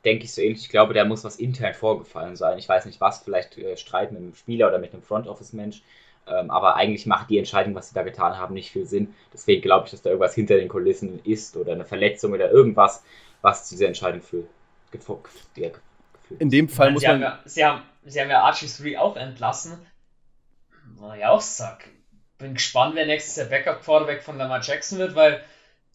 Denke 0.05 0.25
ich 0.25 0.33
so 0.33 0.41
ähnlich. 0.41 0.61
Ich 0.61 0.69
glaube, 0.69 0.93
der 0.93 1.05
muss 1.05 1.23
was 1.23 1.37
intern 1.37 1.73
vorgefallen 1.73 2.35
sein. 2.35 2.57
Ich 2.57 2.69
weiß 2.69 2.85
nicht 2.85 3.01
was, 3.01 3.23
vielleicht 3.23 3.57
äh, 3.57 3.75
Streit 3.75 4.11
mit 4.11 4.21
einem 4.21 4.35
Spieler 4.35 4.67
oder 4.67 4.79
mit 4.79 4.93
einem 4.93 5.03
Front 5.03 5.27
Office 5.27 5.53
Mensch. 5.53 5.81
Ähm, 6.27 6.51
aber 6.51 6.75
eigentlich 6.75 7.05
macht 7.05 7.29
die 7.29 7.37
Entscheidung, 7.37 7.75
was 7.75 7.89
sie 7.89 7.95
da 7.95 8.03
getan 8.03 8.37
haben, 8.37 8.53
nicht 8.53 8.71
viel 8.71 8.85
Sinn. 8.85 9.13
Deswegen 9.33 9.61
glaube 9.61 9.85
ich, 9.85 9.91
dass 9.91 10.01
da 10.01 10.09
irgendwas 10.09 10.35
hinter 10.35 10.57
den 10.57 10.67
Kulissen 10.67 11.19
ist 11.23 11.55
oder 11.57 11.73
eine 11.73 11.85
Verletzung 11.85 12.33
oder 12.33 12.51
irgendwas, 12.51 13.03
was 13.41 13.65
zu 13.67 13.75
dieser 13.75 13.87
Entscheidung 13.87 14.21
führt. 14.21 14.47
In 16.39 16.49
dem 16.49 16.69
Fall 16.69 16.91
muss 16.91 17.01
sie 17.01 17.07
man. 17.07 17.15
Haben 17.15 17.21
ja, 17.21 17.39
sie, 17.45 17.65
haben, 17.65 17.81
sie 18.05 18.21
haben 18.21 18.29
ja 18.29 18.41
Archie 18.41 18.67
3 18.67 18.99
auch 18.99 19.15
entlassen. 19.15 19.77
War 20.95 21.17
ja 21.17 21.29
auch 21.29 21.41
Sack. 21.41 21.89
Bin 22.37 22.53
gespannt, 22.53 22.95
wer 22.95 23.05
nächstes 23.05 23.35
Jahr 23.35 23.47
Backup-Quarterback 23.47 24.21
von 24.21 24.37
Lamar 24.37 24.61
Jackson 24.61 24.99
wird, 24.99 25.15
weil 25.15 25.41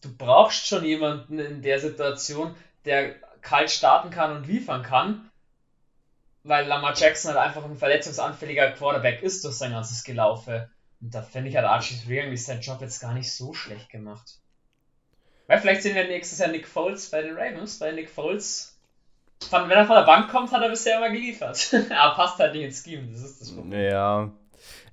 du 0.03 0.13
brauchst 0.15 0.67
schon 0.67 0.83
jemanden 0.83 1.39
in 1.39 1.61
der 1.61 1.79
Situation, 1.79 2.55
der 2.85 3.15
kalt 3.41 3.71
starten 3.71 4.09
kann 4.09 4.35
und 4.35 4.47
liefern 4.47 4.83
kann, 4.83 5.29
weil 6.43 6.65
Lamar 6.67 6.93
Jackson 6.95 7.33
halt 7.33 7.39
einfach 7.39 7.63
ein 7.63 7.77
verletzungsanfälliger 7.77 8.71
Quarterback 8.71 9.21
ist 9.21 9.43
durch 9.43 9.55
sein 9.55 9.71
ganzes 9.71 10.03
Gelaufe. 10.03 10.69
Und 11.01 11.13
da 11.13 11.21
finde 11.21 11.49
ich, 11.49 11.57
hat 11.57 11.65
Archie 11.65 11.95
Three 11.95 12.21
eigentlich 12.21 12.43
seinen 12.43 12.61
Job 12.61 12.81
jetzt 12.81 12.99
gar 12.99 13.13
nicht 13.13 13.31
so 13.31 13.53
schlecht 13.53 13.89
gemacht. 13.89 14.37
Weil 15.47 15.59
vielleicht 15.59 15.81
sehen 15.81 15.95
wir 15.95 16.07
nächstes 16.07 16.39
Jahr 16.39 16.49
Nick 16.49 16.67
Foles 16.67 17.09
bei 17.09 17.21
den 17.21 17.37
Ravens, 17.37 17.79
weil 17.81 17.93
Nick 17.93 18.09
Foles, 18.09 18.77
wenn 19.51 19.71
er 19.71 19.85
von 19.85 19.97
der 19.97 20.03
Bank 20.03 20.29
kommt, 20.29 20.51
hat 20.51 20.61
er 20.61 20.69
bisher 20.69 20.97
immer 20.97 21.09
geliefert. 21.09 21.73
Aber 21.89 22.15
passt 22.15 22.39
halt 22.39 22.53
nicht 22.53 22.63
ins 22.63 22.83
Scheme, 22.83 23.11
das 23.11 23.21
ist 23.21 23.41
das 23.41 23.51
Problem. 23.53 23.89
Ja, 23.89 24.31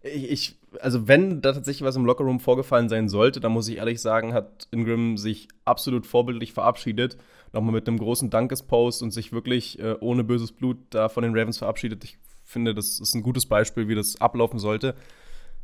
ich, 0.02 0.30
ich, 0.30 0.58
also 0.80 1.08
wenn 1.08 1.42
da 1.42 1.52
tatsächlich 1.52 1.86
was 1.86 1.96
im 1.96 2.06
Lockerroom 2.06 2.40
vorgefallen 2.40 2.88
sein 2.88 3.08
sollte, 3.08 3.40
dann 3.40 3.52
muss 3.52 3.68
ich 3.68 3.76
ehrlich 3.78 4.00
sagen, 4.00 4.32
hat 4.32 4.66
Ingram 4.70 5.16
sich 5.16 5.48
absolut 5.64 6.06
vorbildlich 6.06 6.52
verabschiedet. 6.52 7.18
Nochmal 7.52 7.74
mit 7.74 7.88
einem 7.88 7.98
großen 7.98 8.30
Dankespost 8.30 9.02
und 9.02 9.10
sich 9.10 9.32
wirklich 9.32 9.78
äh, 9.78 9.96
ohne 10.00 10.24
böses 10.24 10.52
Blut 10.52 10.78
da 10.90 11.08
von 11.08 11.22
den 11.22 11.36
Ravens 11.36 11.58
verabschiedet. 11.58 12.04
Ich 12.04 12.18
finde, 12.44 12.74
das 12.74 13.00
ist 13.00 13.14
ein 13.14 13.22
gutes 13.22 13.46
Beispiel, 13.46 13.88
wie 13.88 13.94
das 13.94 14.20
ablaufen 14.20 14.58
sollte. 14.58 14.94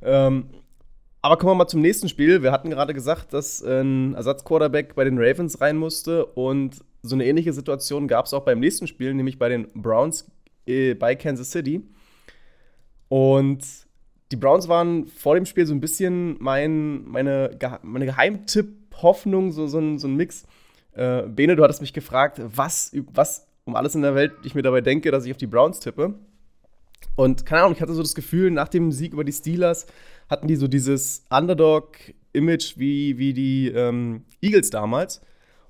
Ähm, 0.02 0.46
Aber 1.22 1.36
kommen 1.38 1.52
wir 1.52 1.56
mal 1.56 1.68
zum 1.68 1.80
nächsten 1.80 2.08
Spiel. 2.08 2.42
Wir 2.42 2.52
hatten 2.52 2.70
gerade 2.70 2.92
gesagt, 2.92 3.32
dass 3.32 3.62
ein 3.62 4.14
Ersatzquarterback 4.14 4.94
bei 4.94 5.04
den 5.04 5.18
Ravens 5.18 5.60
rein 5.60 5.76
musste 5.76 6.26
und 6.26 6.84
so 7.02 7.14
eine 7.14 7.24
ähnliche 7.24 7.52
Situation 7.52 8.08
gab 8.08 8.26
es 8.26 8.34
auch 8.34 8.44
beim 8.44 8.60
nächsten 8.60 8.86
Spiel, 8.86 9.14
nämlich 9.14 9.38
bei 9.38 9.48
den 9.48 9.68
Browns 9.74 10.30
äh, 10.66 10.94
bei 10.94 11.14
Kansas 11.14 11.52
City. 11.52 11.82
Und 13.08 13.85
die 14.32 14.36
Browns 14.36 14.68
waren 14.68 15.06
vor 15.06 15.34
dem 15.34 15.46
Spiel 15.46 15.66
so 15.66 15.74
ein 15.74 15.80
bisschen 15.80 16.36
mein, 16.40 17.04
meine, 17.04 17.56
meine 17.82 18.06
Geheimtipp-Hoffnung, 18.06 19.52
so, 19.52 19.66
so, 19.66 19.78
ein, 19.78 19.98
so 19.98 20.08
ein 20.08 20.16
Mix. 20.16 20.44
Äh, 20.92 21.22
Bene, 21.22 21.56
du 21.56 21.62
hattest 21.62 21.80
mich 21.80 21.92
gefragt, 21.92 22.40
was, 22.44 22.92
was 23.12 23.46
um 23.64 23.76
alles 23.76 23.94
in 23.94 24.02
der 24.02 24.14
Welt 24.14 24.32
ich 24.44 24.54
mir 24.54 24.62
dabei 24.62 24.80
denke, 24.80 25.10
dass 25.10 25.24
ich 25.26 25.32
auf 25.32 25.36
die 25.36 25.46
Browns 25.46 25.80
tippe. 25.80 26.14
Und 27.14 27.46
keine 27.46 27.62
Ahnung, 27.62 27.74
ich 27.74 27.82
hatte 27.82 27.94
so 27.94 28.02
das 28.02 28.14
Gefühl, 28.14 28.50
nach 28.50 28.68
dem 28.68 28.92
Sieg 28.92 29.12
über 29.12 29.24
die 29.24 29.32
Steelers 29.32 29.86
hatten 30.28 30.48
die 30.48 30.56
so 30.56 30.68
dieses 30.68 31.24
Underdog-Image 31.30 32.78
wie, 32.78 33.18
wie 33.18 33.32
die 33.32 33.68
ähm, 33.68 34.24
Eagles 34.40 34.70
damals. 34.70 35.20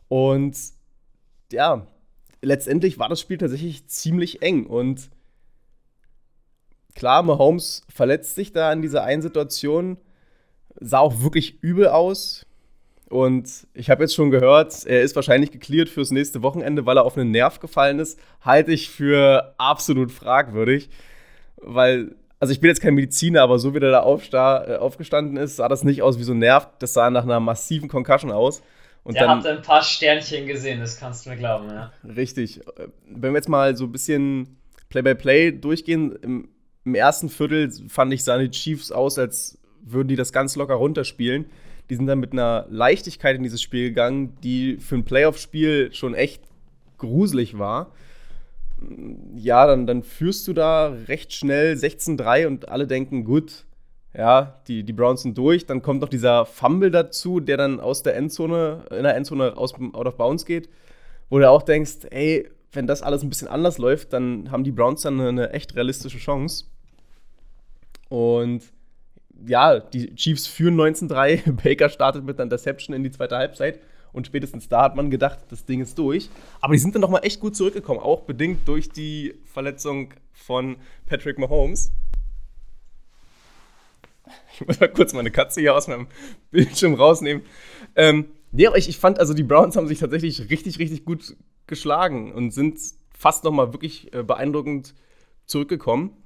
Und 0.08 0.56
ja, 1.52 1.86
letztendlich 2.42 2.98
war 2.98 3.08
das 3.08 3.20
Spiel 3.20 3.38
tatsächlich 3.38 3.86
ziemlich 3.88 4.42
eng. 4.42 4.66
Und 4.66 5.10
klar, 6.96 7.22
Mahomes 7.22 7.82
verletzt 7.88 8.34
sich 8.34 8.52
da 8.52 8.72
in 8.72 8.82
dieser 8.82 9.04
einen 9.04 9.22
Situation, 9.22 9.98
sah 10.80 10.98
auch 10.98 11.22
wirklich 11.22 11.62
übel 11.62 11.88
aus. 11.88 12.44
Und 13.08 13.68
ich 13.72 13.88
habe 13.88 14.02
jetzt 14.02 14.16
schon 14.16 14.32
gehört, 14.32 14.84
er 14.84 15.02
ist 15.02 15.14
wahrscheinlich 15.14 15.52
geklärt 15.52 15.88
fürs 15.88 16.10
nächste 16.10 16.42
Wochenende, 16.42 16.86
weil 16.86 16.96
er 16.96 17.04
auf 17.04 17.16
einen 17.16 17.30
Nerv 17.30 17.60
gefallen 17.60 18.00
ist. 18.00 18.18
Halte 18.40 18.72
ich 18.72 18.90
für 18.90 19.54
absolut 19.58 20.10
fragwürdig, 20.10 20.90
weil, 21.58 22.16
also 22.40 22.52
ich 22.52 22.60
bin 22.60 22.68
jetzt 22.68 22.80
kein 22.80 22.94
Mediziner, 22.94 23.42
aber 23.42 23.60
so 23.60 23.74
wie 23.74 23.80
der 23.80 23.92
da 23.92 24.64
äh, 24.64 24.76
aufgestanden 24.76 25.36
ist, 25.36 25.56
sah 25.56 25.68
das 25.68 25.84
nicht 25.84 26.02
aus 26.02 26.18
wie 26.18 26.24
so 26.24 26.32
ein 26.32 26.38
Nerv. 26.38 26.68
Das 26.80 26.94
sah 26.94 27.10
nach 27.10 27.22
einer 27.22 27.38
massiven 27.38 27.88
Concussion 27.88 28.32
aus. 28.32 28.60
Und 29.04 29.14
der 29.14 29.28
dann, 29.28 29.38
hat 29.38 29.46
ein 29.46 29.62
paar 29.62 29.82
Sternchen 29.82 30.48
gesehen, 30.48 30.80
das 30.80 30.98
kannst 30.98 31.26
du 31.26 31.30
mir 31.30 31.36
glauben, 31.36 31.68
ja. 31.68 31.92
Richtig. 32.04 32.60
Wenn 33.08 33.32
wir 33.32 33.38
jetzt 33.38 33.48
mal 33.48 33.76
so 33.76 33.84
ein 33.84 33.92
bisschen 33.92 34.58
Play-by-Play 34.88 35.50
-play 35.50 35.60
durchgehen, 35.60 36.16
im, 36.22 36.48
im, 36.86 36.94
ersten 36.94 37.28
Viertel 37.28 37.70
fand 37.88 38.12
ich, 38.12 38.24
sahen 38.24 38.40
die 38.40 38.50
Chiefs 38.50 38.90
aus, 38.90 39.18
als 39.18 39.58
würden 39.82 40.08
die 40.08 40.16
das 40.16 40.32
ganz 40.32 40.56
locker 40.56 40.74
runterspielen. 40.74 41.46
Die 41.90 41.94
sind 41.94 42.06
dann 42.06 42.18
mit 42.18 42.32
einer 42.32 42.66
Leichtigkeit 42.68 43.36
in 43.36 43.42
dieses 43.42 43.62
Spiel 43.62 43.88
gegangen, 43.88 44.36
die 44.42 44.78
für 44.78 44.96
ein 44.96 45.04
Playoff-Spiel 45.04 45.92
schon 45.92 46.14
echt 46.14 46.42
gruselig 46.98 47.58
war. 47.58 47.92
Ja, 49.36 49.66
dann, 49.66 49.86
dann 49.86 50.02
führst 50.02 50.48
du 50.48 50.52
da 50.52 50.88
recht 51.08 51.32
schnell 51.32 51.74
16-3 51.74 52.46
und 52.46 52.68
alle 52.68 52.86
denken, 52.86 53.24
gut, 53.24 53.64
ja, 54.16 54.60
die, 54.66 54.82
die 54.82 54.92
Browns 54.92 55.22
sind 55.22 55.36
durch. 55.38 55.66
Dann 55.66 55.82
kommt 55.82 56.00
noch 56.00 56.08
dieser 56.08 56.46
Fumble 56.46 56.90
dazu, 56.90 57.40
der 57.40 57.56
dann 57.56 57.80
aus 57.80 58.02
der 58.02 58.16
Endzone, 58.16 58.84
in 58.90 59.02
der 59.02 59.14
Endzone 59.14 59.56
aus, 59.56 59.74
out 59.74 60.06
of 60.06 60.16
bounds 60.16 60.44
geht, 60.44 60.68
wo 61.28 61.38
du 61.38 61.48
auch 61.48 61.62
denkst, 61.62 62.06
ey, 62.10 62.48
wenn 62.72 62.86
das 62.86 63.02
alles 63.02 63.22
ein 63.22 63.28
bisschen 63.28 63.48
anders 63.48 63.78
läuft, 63.78 64.12
dann 64.12 64.50
haben 64.50 64.64
die 64.64 64.72
Browns 64.72 65.02
dann 65.02 65.20
eine, 65.20 65.28
eine 65.28 65.50
echt 65.52 65.74
realistische 65.76 66.18
Chance. 66.18 66.66
Und 68.08 68.62
ja, 69.46 69.80
die 69.80 70.14
Chiefs 70.14 70.46
führen 70.46 70.76
19-3. 70.76 71.52
Baker 71.62 71.88
startet 71.88 72.24
mit 72.24 72.36
einer 72.36 72.44
Interception 72.44 72.94
in 72.94 73.02
die 73.02 73.10
zweite 73.10 73.36
Halbzeit. 73.36 73.80
Und 74.12 74.26
spätestens 74.26 74.68
da 74.68 74.82
hat 74.82 74.96
man 74.96 75.10
gedacht, 75.10 75.40
das 75.50 75.66
Ding 75.66 75.80
ist 75.82 75.98
durch. 75.98 76.30
Aber 76.60 76.72
die 76.72 76.78
sind 76.78 76.94
dann 76.94 77.02
nochmal 77.02 77.24
echt 77.24 77.38
gut 77.38 77.54
zurückgekommen, 77.54 78.00
auch 78.00 78.22
bedingt 78.22 78.66
durch 78.66 78.88
die 78.88 79.34
Verletzung 79.44 80.14
von 80.32 80.76
Patrick 81.06 81.38
Mahomes. 81.38 81.90
Ich 84.54 84.66
muss 84.66 84.80
mal 84.80 84.88
kurz 84.88 85.12
meine 85.12 85.30
Katze 85.30 85.60
hier 85.60 85.74
aus 85.74 85.86
meinem 85.86 86.06
Bildschirm 86.50 86.94
rausnehmen. 86.94 87.42
Ähm, 87.94 88.26
nee, 88.52 88.66
aber 88.66 88.78
ich, 88.78 88.88
ich 88.88 88.98
fand, 88.98 89.20
also 89.20 89.34
die 89.34 89.42
Browns 89.42 89.76
haben 89.76 89.86
sich 89.86 89.98
tatsächlich 89.98 90.48
richtig, 90.48 90.78
richtig 90.78 91.04
gut 91.04 91.36
geschlagen 91.66 92.32
und 92.32 92.52
sind 92.52 92.78
fast 93.10 93.44
nochmal 93.44 93.74
wirklich 93.74 94.12
äh, 94.14 94.22
beeindruckend 94.22 94.94
zurückgekommen. 95.44 96.16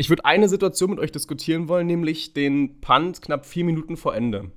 Ich 0.00 0.08
würde 0.08 0.24
eine 0.24 0.48
Situation 0.48 0.88
mit 0.88 0.98
euch 0.98 1.12
diskutieren 1.12 1.68
wollen, 1.68 1.86
nämlich 1.86 2.32
den 2.32 2.80
Punt 2.80 3.20
knapp 3.20 3.44
vier 3.44 3.66
Minuten 3.66 3.98
vor 3.98 4.14
Ende. 4.14 4.50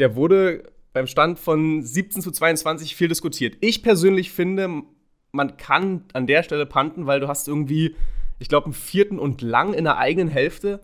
Der 0.00 0.16
wurde 0.16 0.64
beim 0.92 1.06
Stand 1.06 1.38
von 1.38 1.84
17 1.84 2.22
zu 2.22 2.32
22 2.32 2.96
viel 2.96 3.06
diskutiert. 3.06 3.56
Ich 3.60 3.84
persönlich 3.84 4.32
finde, 4.32 4.82
man 5.30 5.56
kann 5.58 6.06
an 6.12 6.26
der 6.26 6.42
Stelle 6.42 6.66
punten, 6.66 7.06
weil 7.06 7.20
du 7.20 7.28
hast 7.28 7.46
irgendwie, 7.46 7.94
ich 8.40 8.48
glaube, 8.48 8.64
einen 8.64 8.74
vierten 8.74 9.20
und 9.20 9.42
lang 9.42 9.74
in 9.74 9.84
der 9.84 9.98
eigenen 9.98 10.26
Hälfte. 10.26 10.80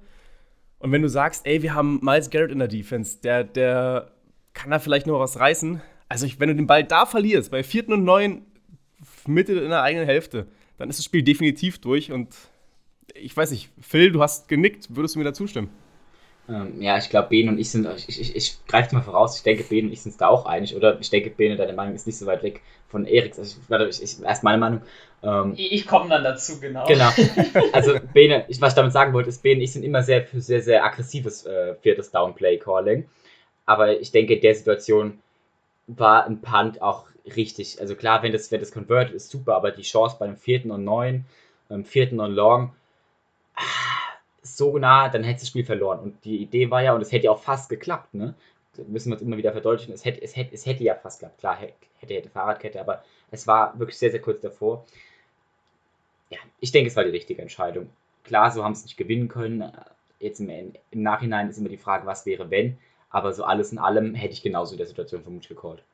Und 0.79 0.93
wenn 0.93 1.03
du 1.03 1.09
sagst, 1.09 1.45
ey, 1.45 1.63
wir 1.63 1.75
haben 1.75 1.99
Miles 2.01 2.31
Garrett 2.31 2.53
in 2.53 2.61
der 2.61 2.69
Defense, 2.69 3.23
der, 3.25 3.43
der 3.43 4.13
kann 4.53 4.71
da 4.71 4.79
vielleicht 4.79 5.09
noch 5.09 5.19
was 5.19 5.41
reißen. 5.41 5.83
Also, 6.09 6.29
wenn 6.39 6.49
du 6.49 6.55
den 6.55 6.69
Ball 6.69 6.85
da 6.85 7.07
verlierst, 7.07 7.51
bei 7.51 7.65
vierten 7.65 7.93
und 7.93 8.05
neun, 8.05 8.43
Mitte 9.27 9.55
in 9.55 9.71
der 9.71 9.83
eigenen 9.83 10.07
Hälfte, 10.07 10.47
dann 10.79 10.89
ist 10.91 11.01
das 11.01 11.07
Spiel 11.07 11.25
definitiv 11.25 11.81
durch. 11.81 12.13
Und 12.13 12.37
ich 13.15 13.37
weiß 13.37 13.51
nicht, 13.51 13.71
Phil, 13.81 14.13
du 14.13 14.23
hast 14.23 14.49
genickt, 14.49 14.95
würdest 14.95 15.15
du 15.15 15.19
mir 15.19 15.25
da 15.25 15.33
zustimmen? 15.33 15.71
Ähm, 16.47 16.83
ja, 16.83 16.99
ich 16.99 17.09
glaube, 17.09 17.29
Ben 17.31 17.49
und 17.49 17.59
ich 17.59 17.71
sind, 17.71 17.89
ich, 18.07 18.21
ich, 18.21 18.37
ich 18.37 18.67
greife 18.67 18.95
mal 18.95 19.01
voraus, 19.01 19.37
ich 19.37 19.43
denke, 19.43 19.65
Ben 19.65 19.87
und 19.87 19.93
ich 19.93 20.03
sind 20.03 20.21
da 20.21 20.29
auch 20.29 20.45
einig, 20.45 20.77
oder 20.77 21.01
ich 21.01 21.09
denke, 21.09 21.31
Ben, 21.31 21.57
deine 21.57 21.73
Meinung 21.73 21.95
ist 21.95 22.07
nicht 22.07 22.19
so 22.19 22.27
weit 22.27 22.43
weg 22.43 22.61
von 22.89 23.07
Eriks. 23.07 23.39
Also 23.39 23.57
ich, 23.89 24.03
ich, 24.03 24.23
erst 24.23 24.45
meine 24.45 24.59
Meinung. 24.59 24.83
Ähm, 25.23 25.55
ich 25.57 25.87
komme 25.87 26.11
dann 26.11 26.23
dazu, 26.23 26.61
genau. 26.61 26.87
Genau. 26.87 27.11
Also 27.73 27.99
Bene, 28.13 28.45
ich, 28.49 28.61
was 28.61 28.73
ich 28.73 28.77
damit 28.77 28.93
sagen 28.93 29.13
wollte, 29.15 29.31
ist, 29.31 29.43
Bene 29.43 29.57
und 29.57 29.63
ich 29.63 29.73
sind 29.73 29.85
immer 29.85 30.03
sehr 30.03 30.25
für 30.25 30.41
sehr, 30.41 30.61
sehr 30.61 30.85
aggressives 30.85 31.47
äh, 31.47 31.75
viertes 31.77 32.11
Downplay-Calling. 32.11 33.09
Aber 33.67 33.99
ich 33.99 34.13
denke, 34.13 34.35
in 34.35 34.43
der 34.43 34.55
Situation 34.55 35.19
war 35.87 36.27
ein 36.27 36.43
Punt 36.43 36.83
auch 36.83 37.07
richtig. 37.35 37.81
Also 37.81 37.95
klar, 37.95 38.23
wenn 38.23 38.33
das, 38.33 38.53
wenn 38.53 38.61
das 38.61 38.71
converted 38.71 39.15
ist, 39.15 39.31
super, 39.31 39.57
aber 39.57 39.71
die 39.71 39.83
Chance 39.83 40.17
bei 40.19 40.27
einem 40.27 40.37
vierten 40.37 40.71
und 40.71 40.85
neun, 40.85 41.25
ähm, 41.71 41.85
vierten 41.85 42.21
und 42.21 42.33
long, 42.33 42.75
so 44.43 44.79
nah, 44.79 45.09
dann 45.09 45.25
hätte 45.25 45.41
das 45.41 45.49
Spiel 45.49 45.65
verloren. 45.65 46.01
Und 46.01 46.25
die 46.25 46.39
Idee 46.39 46.71
war 46.71 46.83
ja, 46.83 46.95
und 46.95 47.01
es 47.01 47.13
hätte 47.13 47.27
ja 47.27 47.31
auch 47.31 47.43
fast 47.43 47.69
geklappt, 47.69 48.15
ne? 48.15 48.35
Das 48.77 48.87
müssen 48.89 49.11
wir 49.11 49.15
uns 49.15 49.23
immer 49.23 49.37
wieder 49.37 49.53
verdeutlichen, 49.53 49.95
es 49.95 50.05
hätte, 50.05 50.21
es 50.21 50.35
hätte, 50.35 50.53
es 50.53 50.67
hätte 50.67 50.83
ja 50.83 50.97
fast 50.97 51.21
geklappt. 51.21 51.39
Klar, 51.39 51.57
hätte, 51.57 52.15
hätte 52.15 52.29
Fahrradkette, 52.29 52.81
aber 52.81 53.05
es 53.31 53.47
war 53.47 53.79
wirklich 53.79 53.99
sehr, 53.99 54.11
sehr 54.11 54.21
kurz 54.21 54.41
davor. 54.41 54.85
Ja, 56.31 56.39
ich 56.61 56.73
denke, 56.73 56.89
es 56.89 56.97
war 56.97 57.05
die 57.05 57.11
richtige 57.11 57.41
Entscheidung. 57.41 57.91
Klar, 58.25 58.51
so 58.51 58.65
haben 58.65 58.75
sie 58.75 58.81
es 58.81 58.85
nicht 58.87 58.97
gewinnen 58.97 59.29
können. 59.29 59.73
Jetzt 60.19 60.41
im, 60.41 60.49
im 60.49 61.03
Nachhinein 61.03 61.49
ist 61.49 61.59
immer 61.59 61.69
die 61.69 61.77
Frage, 61.77 62.07
was 62.07 62.27
wäre, 62.27 62.51
wenn. 62.51 62.79
Aber 63.11 63.33
so 63.33 63.45
alles 63.45 63.71
in 63.71 63.79
allem 63.79 64.15
hätte 64.15 64.35
ich 64.35 64.43
genauso 64.43 64.73
in 64.73 64.79
der 64.79 64.89
Situation 64.89 65.23
vermutlich 65.23 65.49
gecallt. 65.49 65.85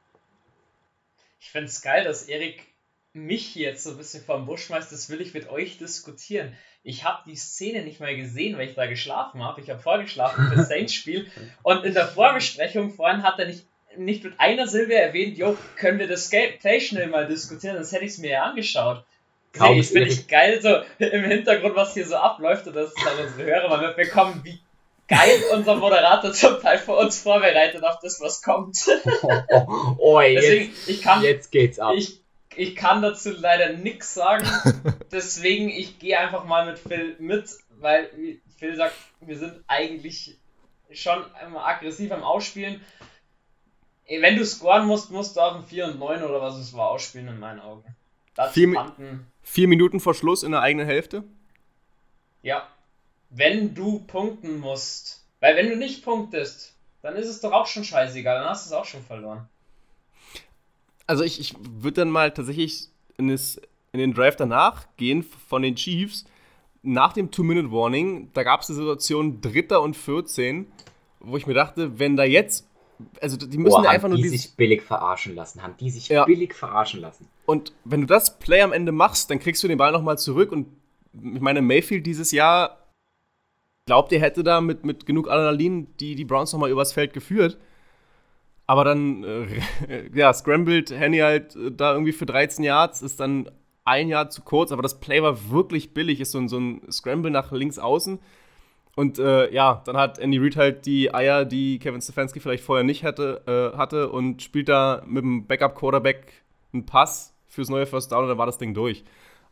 Ich 1.38 1.50
finde 1.50 1.66
es 1.66 1.82
geil, 1.82 2.04
dass 2.04 2.28
Erik 2.28 2.66
mich 3.12 3.54
jetzt 3.54 3.84
so 3.84 3.90
ein 3.90 3.96
bisschen 3.96 4.24
vom 4.24 4.46
Busch 4.46 4.66
schmeißt. 4.66 4.92
Das 4.92 5.08
will 5.10 5.20
ich 5.20 5.34
mit 5.34 5.48
euch 5.48 5.78
diskutieren. 5.78 6.56
Ich 6.82 7.04
habe 7.04 7.22
die 7.26 7.36
Szene 7.36 7.82
nicht 7.82 8.00
mal 8.00 8.16
gesehen, 8.16 8.56
weil 8.56 8.68
ich 8.68 8.74
da 8.74 8.86
geschlafen 8.86 9.42
habe. 9.44 9.60
Ich 9.60 9.68
habe 9.68 9.80
vorgeschlafen 9.80 10.48
für 10.48 10.56
das 10.56 10.68
Saints-Spiel. 10.68 11.30
Und 11.62 11.84
in 11.84 11.94
der 11.94 12.06
Vorbesprechung 12.06 12.90
vorhin 12.90 13.22
hat 13.22 13.38
er 13.38 13.46
nicht, 13.46 13.64
nicht 13.96 14.24
mit 14.24 14.38
einer 14.38 14.66
Silbe 14.66 14.94
erwähnt, 14.94 15.36
jo, 15.36 15.56
können 15.76 15.98
wir 15.98 16.08
das 16.08 16.30
Play 16.30 16.80
schnell 16.80 17.08
mal 17.08 17.26
diskutieren, 17.26 17.76
sonst 17.76 17.92
hätte 17.92 18.04
ich 18.04 18.12
es 18.12 18.18
mir 18.18 18.30
ja 18.30 18.44
angeschaut. 18.44 19.04
Kaum 19.52 19.78
ich 19.78 19.88
finde 19.88 20.08
ich 20.08 20.28
geil, 20.28 20.62
so 20.62 20.76
im 21.04 21.24
Hintergrund, 21.24 21.74
was 21.74 21.94
hier 21.94 22.06
so 22.06 22.14
abläuft 22.14 22.68
und 22.68 22.76
das 22.76 22.94
dann 22.94 23.26
unsere 23.26 23.44
Hörer 23.44 23.68
mal 23.68 23.88
mitbekommen, 23.88 24.40
wie 24.44 24.60
geil 25.08 25.42
unser 25.52 25.74
Moderator 25.74 26.32
zum 26.32 26.60
Teil 26.60 26.78
für 26.78 26.94
uns 26.94 27.20
vorbereitet 27.20 27.82
auf 27.82 27.98
das, 28.00 28.20
was 28.20 28.42
kommt. 28.42 28.78
oh, 29.22 29.32
oh, 29.48 29.96
oh 29.98 30.20
Deswegen, 30.20 30.66
jetzt, 30.66 30.88
ich 30.88 31.02
kann, 31.02 31.22
jetzt 31.22 31.50
geht's 31.50 31.80
ab. 31.80 31.94
Ich, 31.96 32.20
ich 32.56 32.76
kann 32.76 33.02
dazu 33.02 33.30
leider 33.30 33.74
nichts 33.74 34.14
sagen. 34.14 34.46
Deswegen, 35.12 35.68
ich 35.68 35.98
gehe 35.98 36.18
einfach 36.18 36.44
mal 36.44 36.66
mit 36.66 36.78
Phil 36.78 37.16
mit, 37.18 37.50
weil 37.78 38.10
Phil 38.58 38.76
sagt, 38.76 38.94
wir 39.20 39.38
sind 39.38 39.62
eigentlich 39.66 40.38
schon 40.92 41.24
immer 41.46 41.64
aggressiv 41.64 42.10
am 42.12 42.22
Ausspielen. 42.22 42.80
Wenn 44.08 44.36
du 44.36 44.44
scoren 44.44 44.86
musst, 44.86 45.10
musst 45.10 45.36
du 45.36 45.40
auch 45.40 45.56
ein 45.56 45.64
4 45.64 45.86
und 45.86 45.98
9 46.00 46.24
oder 46.24 46.40
was 46.40 46.56
es 46.56 46.74
war 46.74 46.90
ausspielen 46.90 47.28
in 47.28 47.38
meinen 47.38 47.60
Augen. 47.60 47.84
Vier, 48.52 48.94
vier, 49.42 49.68
Minuten 49.68 50.00
vor 50.00 50.14
Schluss 50.14 50.42
in 50.42 50.52
der 50.52 50.62
eigenen 50.62 50.86
Hälfte? 50.86 51.24
Ja. 52.42 52.66
Wenn 53.28 53.74
du 53.74 54.00
punkten 54.00 54.58
musst. 54.58 55.24
Weil 55.38 55.56
wenn 55.56 55.68
du 55.68 55.76
nicht 55.76 56.04
punktest, 56.04 56.74
dann 57.02 57.16
ist 57.16 57.28
es 57.28 57.40
doch 57.40 57.52
auch 57.52 57.66
schon 57.66 57.84
scheißegal, 57.84 58.40
dann 58.40 58.48
hast 58.48 58.66
du 58.66 58.74
es 58.74 58.80
auch 58.80 58.84
schon 58.84 59.02
verloren 59.02 59.48
also 61.10 61.24
ich, 61.24 61.40
ich 61.40 61.54
würde 61.68 62.02
dann 62.02 62.10
mal 62.10 62.30
tatsächlich 62.30 62.86
in, 63.18 63.28
das, 63.28 63.60
in 63.90 63.98
den 63.98 64.14
Drive 64.14 64.36
danach 64.36 64.86
gehen 64.96 65.24
von 65.24 65.62
den 65.62 65.74
Chiefs. 65.74 66.24
Nach 66.82 67.12
dem 67.12 67.32
Two-Minute-Warning, 67.32 68.30
da 68.32 68.44
gab 68.44 68.60
es 68.60 68.70
eine 68.70 68.78
Situation 68.78 69.40
Dritter 69.40 69.82
und 69.82 69.96
14, 69.96 70.70
wo 71.18 71.36
ich 71.36 71.48
mir 71.48 71.54
dachte, 71.54 71.98
wenn 71.98 72.16
da 72.16 72.22
jetzt 72.22 72.66
also 73.20 73.38
die 73.38 73.56
müssen 73.56 73.80
oh, 73.80 73.88
einfach 73.88 74.08
nur 74.08 74.18
die 74.18 74.28
sich 74.28 74.54
billig 74.56 74.82
verarschen 74.82 75.34
lassen, 75.34 75.62
haben 75.62 75.74
die 75.80 75.90
sich 75.90 76.08
ja. 76.10 76.26
billig 76.26 76.54
verarschen 76.54 77.00
lassen. 77.00 77.26
Und 77.46 77.72
wenn 77.84 78.02
du 78.02 78.06
das 78.06 78.38
Play 78.38 78.60
am 78.60 78.72
Ende 78.72 78.92
machst, 78.92 79.30
dann 79.30 79.40
kriegst 79.40 79.64
du 79.64 79.68
den 79.68 79.78
Ball 79.78 79.90
nochmal 79.90 80.18
zurück 80.18 80.52
und 80.52 80.68
ich 81.14 81.40
meine, 81.40 81.62
Mayfield 81.62 82.06
dieses 82.06 82.30
Jahr 82.30 82.78
glaubt 83.86 84.12
ihr, 84.12 84.20
hätte 84.20 84.44
da 84.44 84.60
mit, 84.60 84.84
mit 84.84 85.06
genug 85.06 85.28
Adrenalin 85.30 85.88
die, 85.98 86.14
die 86.14 86.24
Browns 86.26 86.52
nochmal 86.52 86.70
übers 86.70 86.92
Feld 86.92 87.14
geführt? 87.14 87.58
Aber 88.70 88.84
dann, 88.84 89.24
äh, 89.24 90.08
ja, 90.14 90.32
scrambled 90.32 90.92
Henny 90.92 91.18
halt 91.18 91.56
äh, 91.56 91.72
da 91.72 91.92
irgendwie 91.92 92.12
für 92.12 92.24
13 92.24 92.64
Yards, 92.64 93.02
ist 93.02 93.18
dann 93.18 93.50
ein 93.84 94.06
Jahr 94.06 94.30
zu 94.30 94.42
kurz, 94.42 94.70
aber 94.70 94.80
das 94.80 95.00
Play 95.00 95.20
war 95.24 95.50
wirklich 95.50 95.92
billig, 95.92 96.20
ist 96.20 96.30
so 96.30 96.38
ein, 96.38 96.46
so 96.46 96.58
ein 96.58 96.80
Scramble 96.92 97.32
nach 97.32 97.50
links 97.50 97.80
außen. 97.80 98.20
Und 98.94 99.18
äh, 99.18 99.52
ja, 99.52 99.82
dann 99.86 99.96
hat 99.96 100.20
Andy 100.20 100.38
Reid 100.38 100.54
halt 100.54 100.86
die 100.86 101.12
Eier, 101.12 101.44
die 101.44 101.80
Kevin 101.80 102.00
Stefanski 102.00 102.38
vielleicht 102.38 102.62
vorher 102.62 102.84
nicht 102.84 103.02
hatte, 103.02 103.42
äh, 103.74 103.76
hatte 103.76 104.08
und 104.08 104.40
spielt 104.40 104.68
da 104.68 105.02
mit 105.04 105.24
dem 105.24 105.48
Backup-Quarterback 105.48 106.32
einen 106.72 106.86
Pass 106.86 107.34
fürs 107.48 107.70
neue 107.70 107.86
First 107.86 108.12
Down 108.12 108.22
und 108.22 108.28
dann 108.28 108.38
war 108.38 108.46
das 108.46 108.58
Ding 108.58 108.72
durch. 108.72 109.02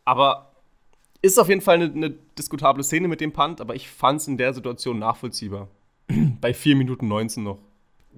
Aber 0.05 0.53
ist 1.21 1.37
auf 1.41 1.49
jeden 1.49 1.59
Fall 1.59 1.75
eine, 1.75 1.91
eine 1.91 2.11
diskutable 2.37 2.85
Szene 2.85 3.09
mit 3.09 3.19
dem 3.19 3.33
Punt, 3.33 3.59
aber 3.59 3.75
ich 3.75 3.89
fand 3.89 4.21
es 4.21 4.29
in 4.29 4.37
der 4.37 4.53
Situation 4.53 4.97
nachvollziehbar. 4.97 5.67
Bei 6.39 6.53
4 6.53 6.77
Minuten 6.77 7.09
19 7.09 7.43
noch. 7.43 7.59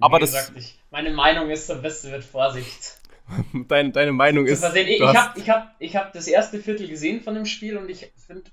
Aber 0.00 0.18
Wie 0.18 0.22
gesagt, 0.22 0.52
ich, 0.56 0.78
meine 0.90 1.10
Meinung 1.10 1.50
ist 1.50 1.66
so 1.66 1.74
ein 1.74 1.82
bisschen 1.82 2.12
mit 2.12 2.24
Vorsicht. 2.24 2.98
Deine, 3.68 3.92
deine 3.92 4.12
Meinung 4.12 4.46
ist. 4.46 4.60
Versehen. 4.60 4.88
Ich, 4.88 5.00
habe 5.00 5.38
ich 5.38 5.48
hab, 5.48 5.74
ich 5.78 5.96
hab 5.96 6.12
das 6.12 6.26
erste 6.26 6.58
Viertel 6.58 6.88
gesehen 6.88 7.22
von 7.22 7.34
dem 7.34 7.46
Spiel 7.46 7.76
und 7.76 7.88
ich 7.88 8.12
finde, 8.26 8.50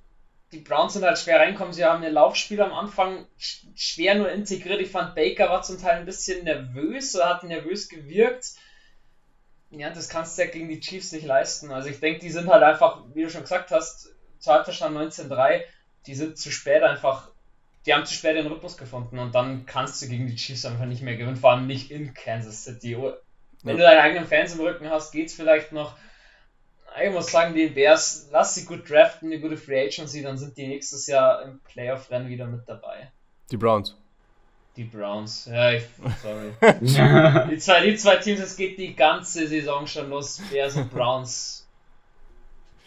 die 0.52 0.60
Browns 0.60 0.94
sind 0.94 1.04
halt 1.04 1.18
schwer 1.18 1.40
reinkommen. 1.40 1.74
Sie 1.74 1.84
haben 1.86 2.04
ihr 2.04 2.12
Laufspiel 2.12 2.62
am 2.62 2.74
Anfang 2.74 3.26
schwer 3.38 4.16
nur 4.16 4.32
integriert. 4.32 4.82
Ich 4.82 4.90
fand, 4.90 5.16
Baker 5.16 5.50
war 5.50 5.62
zum 5.64 5.80
Teil 5.80 6.00
ein 6.00 6.06
bisschen 6.06 6.44
nervös 6.44 7.16
oder 7.16 7.30
hat 7.30 7.44
nervös 7.44 7.90
gewirkt. 7.90 8.54
Ja, 9.72 9.90
das 9.92 10.10
kannst 10.10 10.38
du 10.38 10.44
ja 10.44 10.50
gegen 10.50 10.70
die 10.70 10.80
Chiefs 10.80 11.12
nicht 11.12 11.26
leisten. 11.26 11.72
Also 11.72 11.90
ich 11.90 12.00
denke, 12.00 12.20
die 12.22 12.32
sind 12.32 12.48
halt 12.48 12.64
einfach, 12.64 13.04
wie 13.14 13.24
du 13.24 13.30
schon 13.30 13.44
gesagt 13.44 13.72
hast, 13.72 14.10
Zeitverstand 14.40 14.98
19-3, 14.98 15.62
die 16.08 16.16
sind 16.16 16.38
zu 16.38 16.52
spät 16.52 16.82
einfach 16.82 17.30
die 17.86 17.94
haben 17.94 18.06
zu 18.06 18.14
spät 18.14 18.36
den 18.36 18.48
Rhythmus 18.48 18.78
gefunden 18.78 19.20
und 19.20 19.34
dann 19.36 19.66
kannst 19.66 20.02
du 20.02 20.08
gegen 20.08 20.28
die 20.28 20.36
Chiefs 20.36 20.66
einfach 20.66 20.86
nicht 20.86 21.02
mehr 21.02 21.16
gewinnen, 21.16 21.38
vor 21.38 21.52
allem 21.52 21.68
nicht 21.68 21.92
in 21.92 22.14
Kansas 22.14 22.64
City. 22.64 22.98
Wenn 22.98 23.14
ja. 23.64 23.74
du 23.74 23.78
deine 23.78 24.02
eigenen 24.02 24.28
Fans 24.28 24.54
im 24.54 24.62
Rücken 24.62 24.90
hast, 24.90 25.12
geht's 25.12 25.34
vielleicht 25.34 25.72
noch. 25.72 25.96
Ich 27.02 27.12
muss 27.12 27.32
sagen, 27.32 27.54
die 27.54 27.68
Bears, 27.68 28.28
lass 28.32 28.56
sie 28.56 28.66
gut 28.66 28.90
draften, 28.90 29.32
eine 29.32 29.40
gute 29.40 29.58
Free 29.58 29.86
Agency, 29.86 30.24
dann 30.24 30.38
sind 30.38 30.58
die 30.58 30.68
nächstes 30.68 31.06
Jahr 31.08 31.44
im 31.44 31.60
Playoff-Rennen 31.60 32.30
wieder 32.30 32.48
mit 32.48 32.68
dabei. 32.68 33.12
Die 33.52 33.58
Browns. 33.58 33.96
Die 34.76 34.84
Browns, 34.86 35.46
ja, 35.46 35.72
ich, 35.72 35.84
sorry. 36.22 36.52
die, 37.52 37.58
zwei, 37.58 37.86
die 37.86 37.96
zwei 37.96 38.16
Teams, 38.18 38.40
es 38.40 38.56
geht 38.56 38.78
die 38.78 38.96
ganze 38.96 39.48
Saison 39.48 39.86
schon 39.88 40.10
los. 40.10 40.42
Bears 40.52 40.76
und 40.76 40.92
Browns 40.92 41.59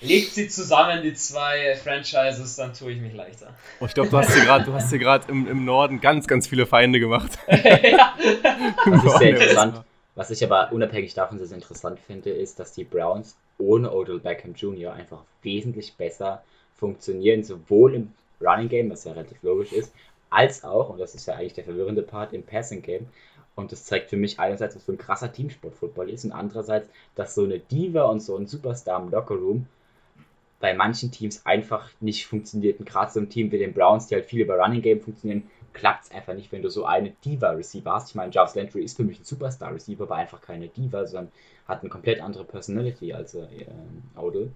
legt 0.03 0.35
sie 0.35 0.49
zusammen, 0.49 1.03
die 1.03 1.15
zwei 1.15 1.77
Franchises, 1.77 2.57
dann 2.57 2.75
tue 2.75 2.93
ich 2.93 3.01
mich 3.01 3.15
leichter. 3.15 3.55
Oh, 3.81 3.87
ich 3.87 3.95
glaube, 3.95 4.11
du 4.11 4.19
hast 4.19 4.33
hier 4.91 4.99
gerade 4.99 5.31
im, 5.31 5.49
im 5.49 5.65
Norden 5.65 6.01
ganz, 6.01 6.27
ganz 6.27 6.47
viele 6.47 6.67
Feinde 6.67 7.01
gemacht. 7.01 7.39
ja. 7.49 8.15
Das 8.85 9.05
ist 9.05 9.19
sehr 9.19 9.31
interessant. 9.31 9.85
Was 10.15 10.31
ich 10.31 10.45
aber 10.45 10.73
unabhängig 10.73 11.15
davon 11.15 11.39
sehr, 11.39 11.47
sehr 11.47 11.57
interessant 11.57 11.99
finde, 11.99 12.31
ist, 12.31 12.59
dass 12.59 12.73
die 12.73 12.85
Browns 12.85 13.37
ohne 13.59 13.91
Odell 13.93 14.19
Beckham 14.19 14.55
Jr. 14.55 14.93
einfach 14.93 15.23
wesentlich 15.43 15.95
besser 15.95 16.43
funktionieren, 16.77 17.45
sowohl 17.45 17.95
im 17.95 18.13
Running 18.41 18.69
Game, 18.69 18.91
was 18.91 19.05
ja 19.05 19.13
relativ 19.13 19.43
logisch 19.43 19.73
ist, 19.73 19.93
als 20.29 20.65
auch, 20.65 20.91
und 20.91 20.99
das 20.99 21.15
ist 21.15 21.27
ja 21.27 21.35
eigentlich 21.35 21.55
der 21.55 21.65
verwirrende 21.65 22.03
Part, 22.03 22.33
im 22.33 22.43
Passing 22.43 22.83
Game. 22.83 23.07
Und 23.55 23.71
das 23.71 23.85
zeigt 23.85 24.11
für 24.11 24.17
mich 24.17 24.41
einerseits, 24.41 24.75
was 24.75 24.85
für 24.85 24.93
ein 24.93 24.99
krasser 24.99 25.33
Teamsport 25.33 25.75
Football 25.75 26.11
ist 26.11 26.25
und 26.25 26.33
andererseits, 26.33 26.89
dass 27.15 27.35
so 27.35 27.45
eine 27.45 27.59
Diva 27.59 28.05
und 28.05 28.21
so 28.21 28.37
ein 28.37 28.47
Superstar 28.47 29.03
im 29.03 29.11
Lockerroom 29.11 29.67
bei 30.63 30.75
manchen 30.75 31.11
Teams 31.11 31.45
einfach 31.45 31.91
nicht 31.99 32.25
funktioniert. 32.25 32.79
Und 32.79 32.89
gerade 32.89 33.11
so 33.11 33.19
ein 33.19 33.29
Team 33.29 33.51
wie 33.51 33.59
den 33.59 33.75
Browns, 33.75 34.07
die 34.07 34.15
halt 34.15 34.27
viel 34.27 34.43
über 34.43 34.57
Running 34.57 34.81
Game 34.81 35.01
funktionieren, 35.01 35.51
klappt 35.73 36.05
es 36.05 36.11
einfach 36.13 36.35
nicht, 36.35 36.53
wenn 36.53 36.63
du 36.63 36.71
so 36.71 36.85
eine 36.85 37.11
Diva-Receiver 37.11 37.93
hast. 37.93 38.11
Ich 38.11 38.15
meine, 38.15 38.31
Jarvis 38.33 38.55
Landry 38.55 38.85
ist 38.85 38.97
für 38.97 39.03
mich 39.03 39.19
ein 39.19 39.25
Superstar-Receiver, 39.25 40.05
aber 40.05 40.15
einfach 40.15 40.41
keine 40.41 40.69
Diva, 40.69 41.05
sondern 41.05 41.33
hat 41.67 41.81
eine 41.81 41.91
komplett 41.91 42.21
andere 42.21 42.45
Personality 42.45 43.13
als 43.13 43.35
äh, 43.35 43.49
Odell. 44.17 44.53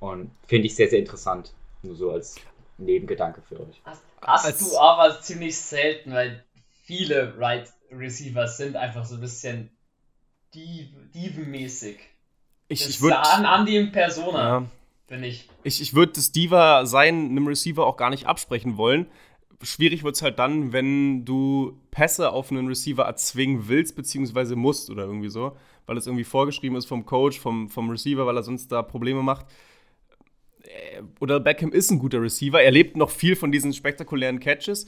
Und 0.00 0.30
finde 0.46 0.66
ich 0.66 0.74
sehr, 0.74 0.90
sehr 0.90 0.98
interessant. 0.98 1.54
Nur 1.82 1.96
so 1.96 2.10
als 2.10 2.36
Nebengedanke 2.76 3.40
für 3.40 3.58
euch. 3.58 3.80
Hast, 3.86 4.02
hast 4.20 4.44
als 4.44 4.58
du 4.58 4.76
aber 4.76 5.18
ziemlich 5.22 5.58
selten, 5.58 6.12
weil 6.12 6.44
viele 6.82 7.38
Right 7.38 7.72
Receiver 7.90 8.46
sind 8.48 8.76
einfach 8.76 9.06
so 9.06 9.14
ein 9.14 9.22
bisschen 9.22 9.70
Diven-mäßig. 10.54 11.96
Ich, 12.68 12.86
ich 12.86 13.00
würde. 13.00 13.18
An, 13.18 13.46
an 13.46 13.64
die 13.64 13.82
Persona. 13.84 14.58
Ja 14.58 14.66
finde 15.06 15.28
ich. 15.28 15.48
Ich, 15.62 15.80
ich 15.80 15.94
würde 15.94 16.12
das 16.12 16.32
Diva 16.32 16.86
sein 16.86 17.30
einem 17.30 17.46
Receiver 17.46 17.86
auch 17.86 17.96
gar 17.96 18.10
nicht 18.10 18.26
absprechen 18.26 18.76
wollen. 18.76 19.06
Schwierig 19.62 20.02
wird 20.02 20.16
es 20.16 20.22
halt 20.22 20.38
dann, 20.38 20.72
wenn 20.72 21.24
du 21.24 21.78
Pässe 21.90 22.32
auf 22.32 22.50
einen 22.50 22.66
Receiver 22.66 23.04
erzwingen 23.04 23.68
willst, 23.68 23.94
beziehungsweise 23.94 24.56
musst 24.56 24.90
oder 24.90 25.04
irgendwie 25.04 25.28
so, 25.28 25.56
weil 25.86 25.96
es 25.96 26.06
irgendwie 26.06 26.24
vorgeschrieben 26.24 26.76
ist 26.76 26.86
vom 26.86 27.06
Coach, 27.06 27.38
vom, 27.38 27.68
vom 27.68 27.88
Receiver, 27.90 28.26
weil 28.26 28.36
er 28.36 28.42
sonst 28.42 28.72
da 28.72 28.82
Probleme 28.82 29.22
macht. 29.22 29.46
Äh, 30.64 31.02
oder 31.20 31.38
Beckham 31.40 31.72
ist 31.72 31.90
ein 31.90 31.98
guter 31.98 32.20
Receiver. 32.20 32.60
Er 32.60 32.70
lebt 32.70 32.96
noch 32.96 33.10
viel 33.10 33.36
von 33.36 33.52
diesen 33.52 33.72
spektakulären 33.72 34.40
Catches, 34.40 34.86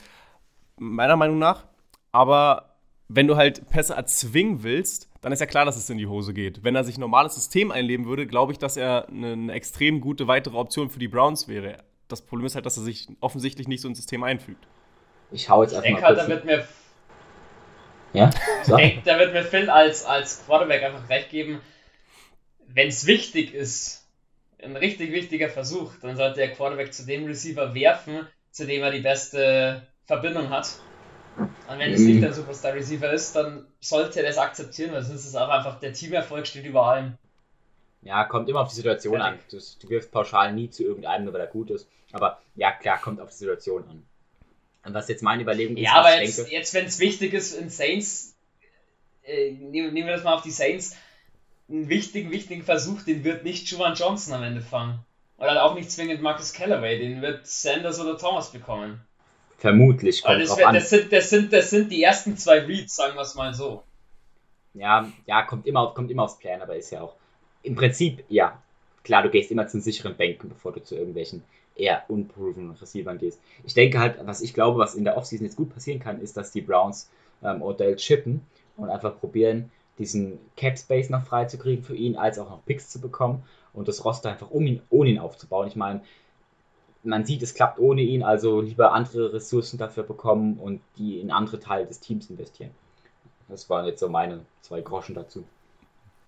meiner 0.77 1.17
Meinung 1.17 1.39
nach. 1.39 1.67
Aber 2.11 2.77
wenn 3.09 3.27
du 3.27 3.37
halt 3.37 3.69
Pässe 3.69 3.95
erzwingen 3.95 4.63
willst, 4.63 5.09
dann 5.25 5.33
ist 5.33 5.41
ja 5.41 5.47
klar, 5.47 5.65
dass 5.65 5.77
es 5.77 5.89
in 5.89 5.97
die 5.97 6.07
Hose 6.07 6.35
geht. 6.35 6.63
Wenn 6.65 6.77
er 6.77 6.85
sich 6.85 6.99
ein 6.99 7.01
normales 7.01 7.35
System 7.35 7.71
einleben 7.71 8.05
würde, 8.05 8.27
glaube 8.27 8.53
ich, 8.53 8.59
dass 8.59 8.77
er 8.77 9.09
eine, 9.09 9.33
eine, 9.33 9.53
extrem 9.55 10.03
gute 10.03 10.29
weitere 10.29 10.59
Option 10.59 10.91
für 10.91 10.99
die 10.99 11.09
Browns 11.09 11.49
wäre. 11.49 11.79
Das 12.09 12.21
Problem 12.21 12.45
ist 12.45 12.55
halt, 12.55 12.67
dass 12.67 12.77
er 12.77 12.83
sich 12.83 13.09
offensichtlich 13.21 13.67
nicht 13.67 13.81
so 13.81 13.89
ins 13.89 13.97
System 13.97 14.23
einfügt. 14.23 14.67
Ich 15.33 15.49
hau 15.49 15.63
jetzt 15.63 15.75
einfach 15.75 15.91
mal 15.91 16.03
halt, 16.03 16.19
da 16.19 16.29
wird 16.29 16.45
mir 16.45 16.69
ja? 18.13 18.31
So. 18.65 18.77
Ich 18.77 18.83
denke, 18.83 19.03
da 19.07 19.19
wird 19.19 19.33
mir 19.33 19.45
Phil 19.45 19.71
als, 19.71 20.05
als 20.05 20.45
Quarterback 20.45 20.83
einfach 20.83 21.09
recht 21.09 21.31
geben, 21.31 21.63
wenn 22.69 22.89
es 22.89 23.07
wichtig 23.07 23.55
ist, 23.55 24.07
ein 24.63 24.77
richtig 24.77 25.11
wichtiger 25.11 25.49
Versuch, 25.49 25.95
dann 26.03 26.17
sollte 26.17 26.37
der 26.37 26.53
Quarterback 26.53 26.93
zu 26.93 27.07
dem 27.07 27.25
Receiver 27.25 27.75
werfen, 27.75 28.27
zu 28.51 28.67
dem 28.67 28.83
er 28.83 28.91
die 28.91 29.01
beste 29.01 29.87
Verbindung 30.07 30.51
hat. 30.51 30.69
Und 31.37 31.79
wenn 31.79 31.93
es 31.93 32.01
nicht 32.01 32.23
der 32.23 32.33
Superstar 32.33 32.75
Receiver 32.75 33.13
ist, 33.13 33.35
dann 33.35 33.67
sollte 33.81 34.21
er 34.21 34.27
das 34.27 34.39
akzeptieren, 34.39 34.93
weil 34.93 35.03
sonst 35.03 35.21
ist 35.21 35.29
es 35.29 35.37
auch 35.37 35.49
einfach, 35.49 35.81
der 35.81 35.93
Teamerfolg 35.93 36.47
steht 36.47 36.65
über 36.65 36.87
allem. 36.87 37.15
Ja, 38.03 38.25
kommt 38.25 38.49
immer 38.49 38.61
auf 38.61 38.69
die 38.69 38.77
Situation 38.77 39.21
an. 39.21 39.39
Du, 39.51 39.59
du 39.59 39.89
wirfst 39.89 40.13
pauschal 40.13 40.53
nie 40.53 40.71
zu 40.71 40.85
irgendeinem, 40.85 41.33
weil 41.33 41.41
er 41.41 41.47
gut 41.47 41.71
ist. 41.71 41.89
Aber 42.13 42.41
ja, 42.55 42.71
klar, 42.71 43.01
kommt 43.01 43.21
auf 43.21 43.31
die 43.31 43.37
Situation 43.37 43.85
an. 43.89 44.05
Und 44.85 44.95
was 44.95 45.09
jetzt 45.09 45.23
meine 45.23 45.43
Überlegung 45.43 45.77
ist, 45.77 45.85
ja, 45.85 45.95
aber 45.95 46.21
jetzt, 46.21 46.39
denke, 46.39 46.53
jetzt 46.53 46.75
wenn 46.75 46.85
es 46.85 46.99
wichtig 46.99 47.33
ist 47.33 47.55
in 47.55 47.71
Saints, 47.71 48.37
äh, 49.25 49.53
nehmen, 49.53 49.95
nehmen 49.95 50.07
wir 50.07 50.15
das 50.15 50.25
mal 50.25 50.35
auf 50.35 50.43
die 50.43 50.51
Saints, 50.51 50.97
einen 51.69 51.89
wichtigen, 51.89 52.31
wichtigen 52.31 52.63
Versuch, 52.63 53.03
den 53.03 53.25
wird 53.25 53.45
nicht 53.45 53.67
Juwan 53.69 53.95
Johnson 53.95 54.35
am 54.35 54.43
Ende 54.43 54.61
fangen. 54.61 55.01
Oder 55.39 55.65
auch 55.65 55.75
nicht 55.75 55.91
zwingend 55.91 56.23
Marcus 56.23 56.53
Callaway, 56.53 56.99
den 56.99 57.23
wird 57.23 57.47
Sanders 57.47 57.99
oder 57.99 58.19
Thomas 58.19 58.53
bekommen. 58.53 59.01
Vermutlich 59.59 60.23
kommt 60.23 60.43
das, 60.43 60.51
drauf 60.51 60.67
an. 60.67 60.75
Das 60.75 60.91
sind, 60.91 61.13
das, 61.13 61.31
sind, 61.31 61.53
das 61.53 61.71
sind 61.71 61.91
die 61.91 62.03
ersten 62.03 62.37
zwei 62.37 62.61
Reads, 62.61 62.97
sagen 62.97 63.15
wir 63.15 63.23
es 63.23 63.35
mal 63.35 63.55
so. 63.55 63.83
Ja, 64.75 65.11
ja, 65.27 65.43
kommt 65.43 65.67
immer, 65.67 65.95
kommt 65.95 66.11
immer 66.11 66.25
aufs 66.25 66.39
Plan, 66.39 66.61
aber 66.61 66.77
ist 66.77 66.91
ja 66.91 67.01
auch. 67.01 67.15
Im 67.63 67.75
Prinzip, 67.75 68.25
ja. 68.29 68.61
Klar, 69.05 69.23
du 69.23 69.31
gehst 69.31 69.51
immer 69.51 69.67
zu 69.67 69.81
sicheren 69.81 70.17
Bänken, 70.17 70.49
bevor 70.49 70.73
du 70.73 70.83
zu 70.83 70.97
irgendwelchen 70.97 71.43
eher 71.77 72.05
unproven 72.09 72.71
Receivern 72.73 73.19
gehst. 73.19 73.41
Ich 73.65 73.75
denke 73.75 73.99
halt, 73.99 74.17
was 74.25 74.41
ich 74.41 74.55
glaube, 74.55 74.79
was 74.79 74.95
in 74.95 75.05
der 75.05 75.17
Offseason 75.17 75.47
jetzt 75.47 75.57
gut 75.57 75.73
passieren 75.73 76.01
kann, 76.01 76.21
ist, 76.21 76.37
dass 76.37 76.53
die 76.53 76.61
Browns 76.61 77.11
ähm, 77.43 77.63
Odell 77.63 77.97
chippen 77.97 78.41
und 78.77 78.89
einfach 78.89 79.19
probieren, 79.19 79.71
diesen 79.99 80.39
Cap 80.57 80.79
Space 80.79 81.11
noch 81.11 81.25
frei 81.25 81.45
zu 81.45 81.59
kriegen 81.59 81.83
für 81.83 81.97
ihn, 81.97 82.17
als 82.17 82.39
auch 82.39 82.51
noch 82.51 82.65
Picks 82.65 82.89
zu 82.91 83.01
bekommen 83.01 83.45
und 83.73 83.89
das 83.89 84.05
Roster 84.05 84.31
einfach 84.31 84.51
um 84.51 84.67
ihn, 84.67 84.81
ohne 84.91 85.11
ihn 85.11 85.19
aufzubauen. 85.19 85.69
Ich 85.69 85.77
meine, 85.77 86.01
man 87.05 87.25
sieht, 87.25 87.43
es 87.43 87.55
klappt 87.55 87.79
ohne 87.79 88.03
ihn, 88.03 88.23
also 88.23 88.61
lieber 88.61 88.93
andere 88.93 89.33
Ressourcen 89.33 89.79
dafür 89.79 90.03
bekommen 90.03 90.59
und 90.59 90.81
die 90.97 91.21
in 91.21 91.31
andere 91.31 91.61
Teile 91.61 91.87
des 91.87 92.01
Teams 92.01 92.31
investieren. 92.31 92.71
Das 93.49 93.69
waren 93.69 93.87
jetzt 93.87 94.01
so 94.01 94.09
meine 94.09 94.45
zwei 94.63 94.81
Groschen 94.81 95.15
dazu. 95.15 95.45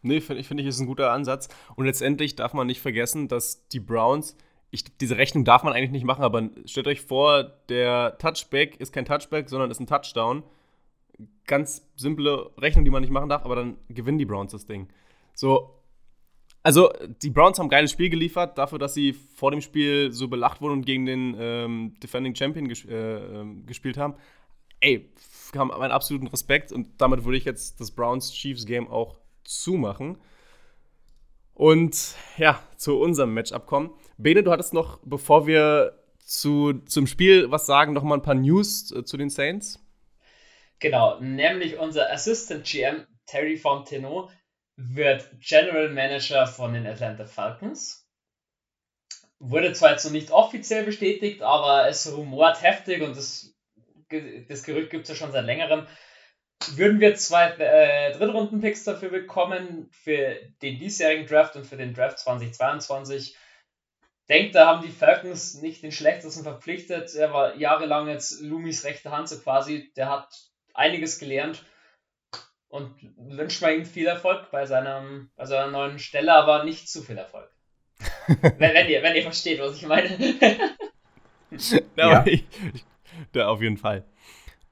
Nee, 0.02 0.20
finde 0.20 0.40
ich, 0.40 0.48
find 0.48 0.60
ich, 0.60 0.66
ist 0.66 0.78
ein 0.78 0.86
guter 0.86 1.10
Ansatz. 1.10 1.48
Und 1.74 1.86
letztendlich 1.86 2.36
darf 2.36 2.52
man 2.52 2.66
nicht 2.66 2.80
vergessen, 2.80 3.26
dass 3.26 3.66
die 3.68 3.80
Browns, 3.80 4.36
ich, 4.70 4.84
diese 4.98 5.16
Rechnung 5.16 5.44
darf 5.44 5.64
man 5.64 5.72
eigentlich 5.72 5.90
nicht 5.90 6.04
machen, 6.04 6.22
aber 6.22 6.48
stellt 6.66 6.86
euch 6.86 7.00
vor, 7.00 7.44
der 7.68 8.16
Touchback 8.18 8.78
ist 8.78 8.92
kein 8.92 9.04
Touchback, 9.04 9.48
sondern 9.48 9.70
ist 9.70 9.80
ein 9.80 9.86
Touchdown. 9.86 10.42
Ganz 11.46 11.88
simple 11.96 12.50
Rechnung, 12.58 12.84
die 12.84 12.90
man 12.90 13.00
nicht 13.00 13.10
machen 13.10 13.28
darf, 13.28 13.44
aber 13.44 13.56
dann 13.56 13.78
gewinnen 13.88 14.18
die 14.18 14.26
Browns 14.26 14.52
das 14.52 14.66
Ding. 14.66 14.88
So, 15.34 15.75
also, 16.66 16.92
die 17.22 17.30
Browns 17.30 17.60
haben 17.60 17.66
ein 17.66 17.70
geiles 17.70 17.92
Spiel 17.92 18.10
geliefert, 18.10 18.58
dafür, 18.58 18.80
dass 18.80 18.92
sie 18.92 19.12
vor 19.12 19.52
dem 19.52 19.60
Spiel 19.60 20.10
so 20.10 20.26
belacht 20.26 20.60
wurden 20.60 20.72
und 20.72 20.84
gegen 20.84 21.06
den 21.06 21.36
ähm, 21.38 21.94
Defending 22.02 22.34
Champion 22.34 22.66
ges 22.66 22.84
äh, 22.84 22.92
ähm, 22.92 23.64
gespielt 23.66 23.96
haben. 23.96 24.14
Ey, 24.80 25.08
haben 25.56 25.68
meinen 25.68 25.92
absoluten 25.92 26.26
Respekt 26.26 26.72
und 26.72 27.00
damit 27.00 27.24
würde 27.24 27.38
ich 27.38 27.44
jetzt 27.44 27.78
das 27.78 27.92
Browns-Chiefs-Game 27.92 28.88
auch 28.88 29.20
zumachen. 29.44 30.18
Und 31.54 32.16
ja, 32.36 32.60
zu 32.76 32.98
unserem 32.98 33.32
Matchup 33.32 33.66
kommen. 33.66 33.94
Bene, 34.18 34.42
du 34.42 34.50
hattest 34.50 34.74
noch, 34.74 34.98
bevor 35.04 35.46
wir 35.46 35.96
zu, 36.18 36.80
zum 36.86 37.06
Spiel 37.06 37.48
was 37.48 37.66
sagen, 37.66 37.92
noch 37.92 38.02
mal 38.02 38.16
ein 38.16 38.22
paar 38.22 38.34
News 38.34 38.90
äh, 38.90 39.04
zu 39.04 39.16
den 39.16 39.30
Saints. 39.30 39.78
Genau, 40.80 41.20
nämlich 41.20 41.78
unser 41.78 42.12
Assistant 42.12 42.64
GM 42.64 43.06
Terry 43.26 43.56
Fontenot 43.56 44.32
wird 44.76 45.28
General 45.40 45.88
Manager 45.88 46.46
von 46.46 46.74
den 46.74 46.86
Atlanta 46.86 47.24
Falcons. 47.24 48.06
Wurde 49.38 49.72
zwar 49.72 49.92
jetzt 49.92 50.04
noch 50.04 50.12
nicht 50.12 50.30
offiziell 50.30 50.84
bestätigt, 50.84 51.42
aber 51.42 51.88
es 51.88 52.10
rumort 52.14 52.62
heftig 52.62 53.02
und 53.02 53.16
das, 53.16 53.54
das 54.48 54.62
Gerücht 54.62 54.90
gibt 54.90 55.04
es 55.04 55.08
ja 55.10 55.14
schon 55.14 55.32
seit 55.32 55.44
längerem. 55.44 55.86
Würden 56.74 57.00
wir 57.00 57.14
zwei 57.16 57.50
äh, 57.50 58.12
Drittrunden-Picks 58.12 58.84
dafür 58.84 59.10
bekommen, 59.10 59.90
für 59.92 60.36
den 60.62 60.78
diesjährigen 60.78 61.26
Draft 61.26 61.56
und 61.56 61.66
für 61.66 61.76
den 61.76 61.92
Draft 61.92 62.18
2022. 62.18 63.36
Denkt, 64.28 64.54
da 64.54 64.66
haben 64.66 64.82
die 64.82 64.92
Falcons 64.92 65.60
nicht 65.60 65.82
den 65.82 65.92
schlechtesten 65.92 66.42
verpflichtet. 66.42 67.14
Er 67.14 67.32
war 67.32 67.56
jahrelang 67.56 68.08
jetzt 68.08 68.40
Lumis 68.40 68.84
rechte 68.84 69.10
Hand, 69.10 69.28
so 69.28 69.38
quasi. 69.38 69.92
Der 69.96 70.10
hat 70.10 70.34
einiges 70.72 71.18
gelernt 71.18 71.62
und 72.68 72.90
wünscht 73.16 73.62
mal 73.62 73.74
ihm 73.74 73.84
viel 73.84 74.06
Erfolg 74.06 74.50
bei, 74.50 74.66
seinem, 74.66 75.30
bei 75.36 75.46
seiner 75.46 75.70
neuen 75.70 75.98
Stelle, 75.98 76.34
aber 76.34 76.64
nicht 76.64 76.88
zu 76.88 77.02
viel 77.02 77.16
Erfolg. 77.16 77.50
wenn, 78.26 78.58
wenn, 78.58 78.88
ihr, 78.88 79.02
wenn 79.02 79.16
ihr 79.16 79.22
versteht, 79.22 79.60
was 79.60 79.76
ich 79.76 79.86
meine. 79.86 80.08
ja, 81.96 82.26
ich, 82.26 82.44
ich, 82.74 82.84
ja, 83.34 83.48
auf 83.48 83.62
jeden 83.62 83.78
Fall. 83.78 84.04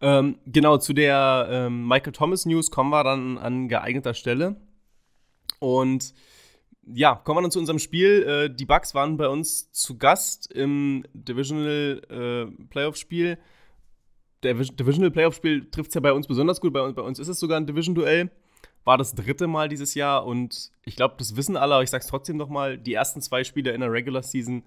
Ähm, 0.00 0.38
genau, 0.46 0.76
zu 0.76 0.92
der 0.92 1.48
ähm, 1.50 1.88
Michael 1.88 2.12
Thomas 2.12 2.44
News 2.44 2.70
kommen 2.70 2.90
wir 2.90 3.04
dann 3.04 3.38
an 3.38 3.68
geeigneter 3.68 4.12
Stelle. 4.12 4.57
Und 5.61 6.12
ja, 6.87 7.14
kommen 7.14 7.38
wir 7.38 7.42
dann 7.42 7.50
zu 7.50 7.59
unserem 7.59 7.78
Spiel. 7.78 8.22
Äh, 8.22 8.54
die 8.54 8.66
Bucks 8.66 8.94
waren 8.94 9.16
bei 9.16 9.28
uns 9.28 9.70
zu 9.72 9.96
Gast 9.96 10.52
im 10.52 11.04
Divisional 11.14 12.02
äh, 12.11 12.64
Playoff-Spiel. 12.66 13.38
Divisional 14.44 15.11
Playoff-Spiel 15.11 15.70
trifft 15.70 15.88
es 15.88 15.94
ja 15.94 16.00
bei 16.00 16.12
uns 16.12 16.26
besonders 16.26 16.61
gut. 16.61 16.72
Bei 16.72 16.83
uns, 16.83 16.94
bei 16.94 17.02
uns 17.02 17.18
ist 17.18 17.28
es 17.28 17.40
sogar 17.40 17.59
ein 17.59 17.66
Division-Duell. 17.66 18.30
War 18.85 18.98
das 18.98 19.14
dritte 19.14 19.46
Mal 19.46 19.68
dieses 19.68 19.94
Jahr 19.94 20.26
und 20.26 20.70
ich 20.85 20.96
glaube, 20.96 21.14
das 21.16 21.37
wissen 21.37 21.57
alle, 21.57 21.74
aber 21.74 21.83
ich 21.83 21.90
sage 21.90 22.02
es 22.02 22.11
trotzdem 22.11 22.37
nochmal: 22.37 22.76
Die 22.76 22.92
ersten 22.92 23.22
zwei 23.22 23.42
Spiele 23.42 23.72
in 23.72 23.80
der 23.80 23.90
Regular 23.90 24.22
Season, 24.22 24.62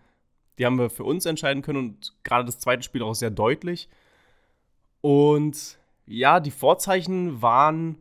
die 0.58 0.66
haben 0.66 0.80
wir 0.80 0.90
für 0.90 1.04
uns 1.04 1.26
entscheiden 1.26 1.62
können 1.62 1.78
und 1.78 2.16
gerade 2.24 2.46
das 2.46 2.60
zweite 2.60 2.84
Spiel 2.84 3.04
auch 3.04 3.13
sehr 3.13 3.30
deutlich. 3.30 3.90
Und 5.02 5.78
ja, 6.08 6.40
die 6.40 6.52
Vorzeichen 6.52 7.42
waren 7.42 7.98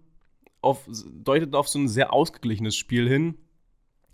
auf, 0.62 0.89
deuteten 1.23 1.55
auf 1.55 1.69
so 1.69 1.79
ein 1.79 1.89
sehr 1.89 2.12
ausgeglichenes 2.12 2.77
Spiel 2.77 3.09
hin. 3.09 3.37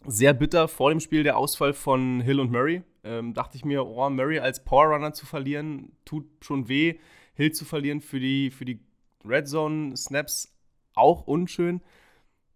Sehr 0.05 0.35
bitter 0.35 0.67
vor 0.67 0.91
dem 0.91 0.99
Spiel 0.99 1.23
der 1.23 1.37
Ausfall 1.37 1.73
von 1.73 2.21
Hill 2.21 2.41
und 2.41 2.51
Murray. 2.51 2.83
Ähm, 3.05 3.35
dachte 3.35 3.57
ich 3.57 3.65
mir, 3.65 3.87
oh, 3.87 4.11
Murray 4.11 4.41
als 4.41 4.65
Powerrunner 4.65 5.13
zu 5.13 5.27
verlieren, 5.27 5.93
tut 6.05 6.25
schon 6.41 6.69
weh. 6.69 6.97
Hill 7.35 7.53
zu 7.53 7.65
verlieren 7.65 8.01
für 8.01 8.21
die, 8.21 8.51
für 8.51 8.65
die 8.65 8.81
Red 9.25 9.49
Zone 9.49 9.97
Snaps 9.97 10.55
auch 10.95 11.27
unschön. 11.27 11.81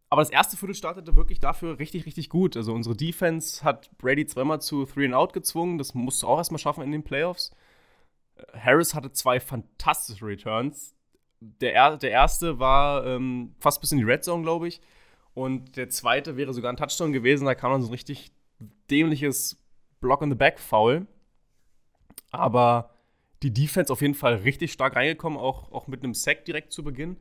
Aber 0.08 0.22
das 0.22 0.30
erste 0.30 0.56
Viertel 0.56 0.74
startete 0.74 1.16
wirklich 1.16 1.40
dafür 1.40 1.78
richtig, 1.78 2.06
richtig 2.06 2.28
gut. 2.28 2.56
Also 2.56 2.72
unsere 2.72 2.96
Defense 2.96 3.64
hat 3.64 3.90
Brady 3.98 4.26
zweimal 4.26 4.60
zu 4.60 4.84
Three 4.84 5.06
and 5.06 5.14
Out 5.14 5.32
gezwungen. 5.32 5.78
Das 5.78 5.94
musst 5.94 6.22
du 6.22 6.28
auch 6.28 6.38
erstmal 6.38 6.58
schaffen 6.58 6.84
in 6.84 6.92
den 6.92 7.02
Playoffs. 7.02 7.50
Harris 8.52 8.94
hatte 8.94 9.12
zwei 9.12 9.40
fantastische 9.40 10.24
Returns. 10.24 10.94
Der, 11.40 11.96
der 11.96 12.10
erste 12.10 12.58
war 12.58 13.04
ähm, 13.04 13.54
fast 13.58 13.80
bis 13.80 13.92
in 13.92 13.98
die 13.98 14.04
Red 14.04 14.24
Zone, 14.24 14.42
glaube 14.42 14.68
ich. 14.68 14.80
Und 15.34 15.76
der 15.76 15.90
zweite 15.90 16.36
wäre 16.36 16.54
sogar 16.54 16.72
ein 16.72 16.76
Touchdown 16.76 17.12
gewesen. 17.12 17.44
Da 17.44 17.54
kam 17.54 17.72
dann 17.72 17.82
so 17.82 17.88
ein 17.88 17.92
richtig 17.92 18.32
dämliches 18.90 19.62
Block 20.00 20.22
in 20.22 20.30
the 20.30 20.36
Back 20.36 20.58
Foul. 20.58 21.06
Aber 22.30 22.95
die 23.42 23.52
Defense 23.52 23.92
auf 23.92 24.00
jeden 24.00 24.14
Fall 24.14 24.36
richtig 24.36 24.72
stark 24.72 24.96
reingekommen, 24.96 25.38
auch, 25.38 25.70
auch 25.72 25.86
mit 25.86 26.02
einem 26.02 26.14
Sack 26.14 26.44
direkt 26.44 26.72
zu 26.72 26.82
Beginn. 26.82 27.16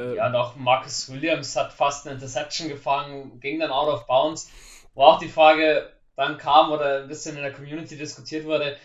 Äh, 0.00 0.16
ja, 0.16 0.28
noch 0.28 0.56
Marcus 0.56 1.10
Williams 1.12 1.56
hat 1.56 1.72
fast 1.72 2.06
eine 2.06 2.14
Interception 2.14 2.68
gefangen, 2.68 3.40
ging 3.40 3.58
dann 3.58 3.70
out 3.70 3.88
of 3.92 4.06
bounds. 4.06 4.50
Wo 4.94 5.02
auch 5.02 5.18
die 5.18 5.28
Frage 5.28 5.92
dann 6.16 6.38
kam 6.38 6.72
oder 6.72 7.02
ein 7.02 7.08
bisschen 7.08 7.36
in 7.36 7.42
der 7.42 7.52
Community 7.52 7.96
diskutiert 7.96 8.44
wurde, 8.44 8.76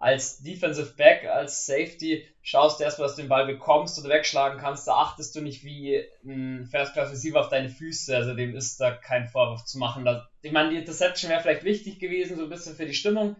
als 0.00 0.42
Defensive 0.42 0.94
Back, 0.96 1.26
als 1.26 1.66
Safety, 1.66 2.26
schaust 2.40 2.80
du 2.80 2.84
erstmal, 2.84 3.06
dass 3.06 3.16
du 3.16 3.22
den 3.22 3.28
Ball 3.28 3.46
bekommst 3.46 3.98
oder 3.98 4.08
wegschlagen 4.08 4.58
kannst. 4.58 4.88
Da 4.88 4.94
achtest 4.94 5.36
du 5.36 5.42
nicht 5.42 5.62
wie 5.62 6.02
ein 6.24 6.66
First 6.70 6.94
Class 6.94 7.10
Receiver 7.10 7.38
auf 7.38 7.50
deine 7.50 7.68
Füße. 7.68 8.16
Also 8.16 8.34
dem 8.34 8.56
ist 8.56 8.80
da 8.80 8.92
kein 8.92 9.28
Vorwurf 9.28 9.66
zu 9.66 9.78
machen. 9.78 10.08
Ich 10.40 10.52
meine, 10.52 10.70
die 10.70 10.78
Interception 10.78 11.30
wäre 11.30 11.42
vielleicht 11.42 11.64
wichtig 11.64 11.98
gewesen, 11.98 12.38
so 12.38 12.44
ein 12.44 12.48
bisschen 12.48 12.74
für 12.74 12.86
die 12.86 12.94
Stimmung. 12.94 13.36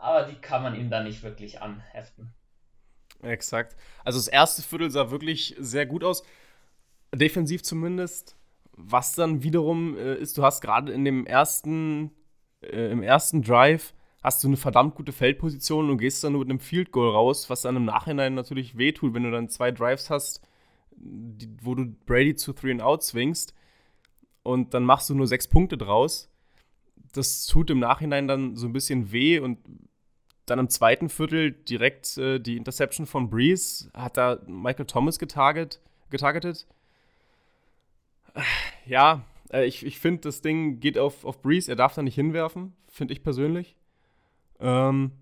Aber 0.00 0.24
die 0.24 0.36
kann 0.36 0.62
man 0.62 0.74
ihm 0.74 0.90
dann 0.90 1.04
nicht 1.04 1.22
wirklich 1.22 1.60
anheften. 1.60 2.32
Exakt. 3.22 3.76
Also 4.04 4.18
das 4.18 4.28
erste 4.28 4.62
Viertel 4.62 4.90
sah 4.90 5.10
wirklich 5.10 5.56
sehr 5.58 5.86
gut 5.86 6.04
aus. 6.04 6.22
Defensiv 7.14 7.62
zumindest. 7.62 8.36
Was 8.72 9.14
dann 9.14 9.42
wiederum 9.42 9.96
äh, 9.96 10.14
ist, 10.14 10.38
du 10.38 10.44
hast 10.44 10.60
gerade 10.60 10.92
in 10.92 11.04
dem 11.04 11.26
ersten, 11.26 12.12
äh, 12.62 12.92
im 12.92 13.02
ersten 13.02 13.42
Drive 13.42 13.92
hast 14.22 14.42
du 14.44 14.48
eine 14.48 14.56
verdammt 14.56 14.94
gute 14.94 15.12
Feldposition 15.12 15.90
und 15.90 15.98
gehst 15.98 16.22
dann 16.22 16.32
nur 16.32 16.42
mit 16.42 16.50
einem 16.50 16.60
Field 16.60 16.92
Goal 16.92 17.10
raus, 17.10 17.50
was 17.50 17.62
dann 17.62 17.76
im 17.76 17.84
Nachhinein 17.84 18.34
natürlich 18.34 18.78
wehtut, 18.78 19.14
wenn 19.14 19.24
du 19.24 19.30
dann 19.32 19.48
zwei 19.48 19.72
Drives 19.72 20.10
hast, 20.10 20.40
die, 20.92 21.48
wo 21.62 21.74
du 21.74 21.86
Brady 22.06 22.36
zu 22.36 22.52
Three 22.52 22.72
and 22.72 22.82
Out 22.82 23.02
zwingst 23.02 23.54
und 24.42 24.74
dann 24.74 24.84
machst 24.84 25.10
du 25.10 25.14
nur 25.14 25.26
sechs 25.26 25.48
Punkte 25.48 25.76
draus. 25.76 26.30
Das 27.12 27.46
tut 27.46 27.70
im 27.70 27.78
Nachhinein 27.78 28.28
dann 28.28 28.56
so 28.56 28.66
ein 28.66 28.72
bisschen 28.72 29.12
weh 29.12 29.38
und 29.38 29.58
dann 30.46 30.58
im 30.58 30.68
zweiten 30.68 31.08
Viertel 31.08 31.52
direkt 31.52 32.16
äh, 32.18 32.38
die 32.38 32.56
Interception 32.56 33.06
von 33.06 33.30
Breeze 33.30 33.90
hat 33.94 34.16
da 34.16 34.40
Michael 34.46 34.86
Thomas 34.86 35.18
getarget, 35.18 35.80
getargetet. 36.10 36.66
Ja, 38.86 39.24
äh, 39.52 39.66
ich, 39.66 39.84
ich 39.84 39.98
finde, 39.98 40.22
das 40.22 40.40
Ding 40.40 40.80
geht 40.80 40.98
auf, 40.98 41.24
auf 41.24 41.42
Breeze. 41.42 41.70
Er 41.70 41.76
darf 41.76 41.94
da 41.94 42.02
nicht 42.02 42.14
hinwerfen, 42.14 42.74
finde 42.88 43.12
ich 43.12 43.22
persönlich. 43.22 43.76
Ähm, 44.60 45.12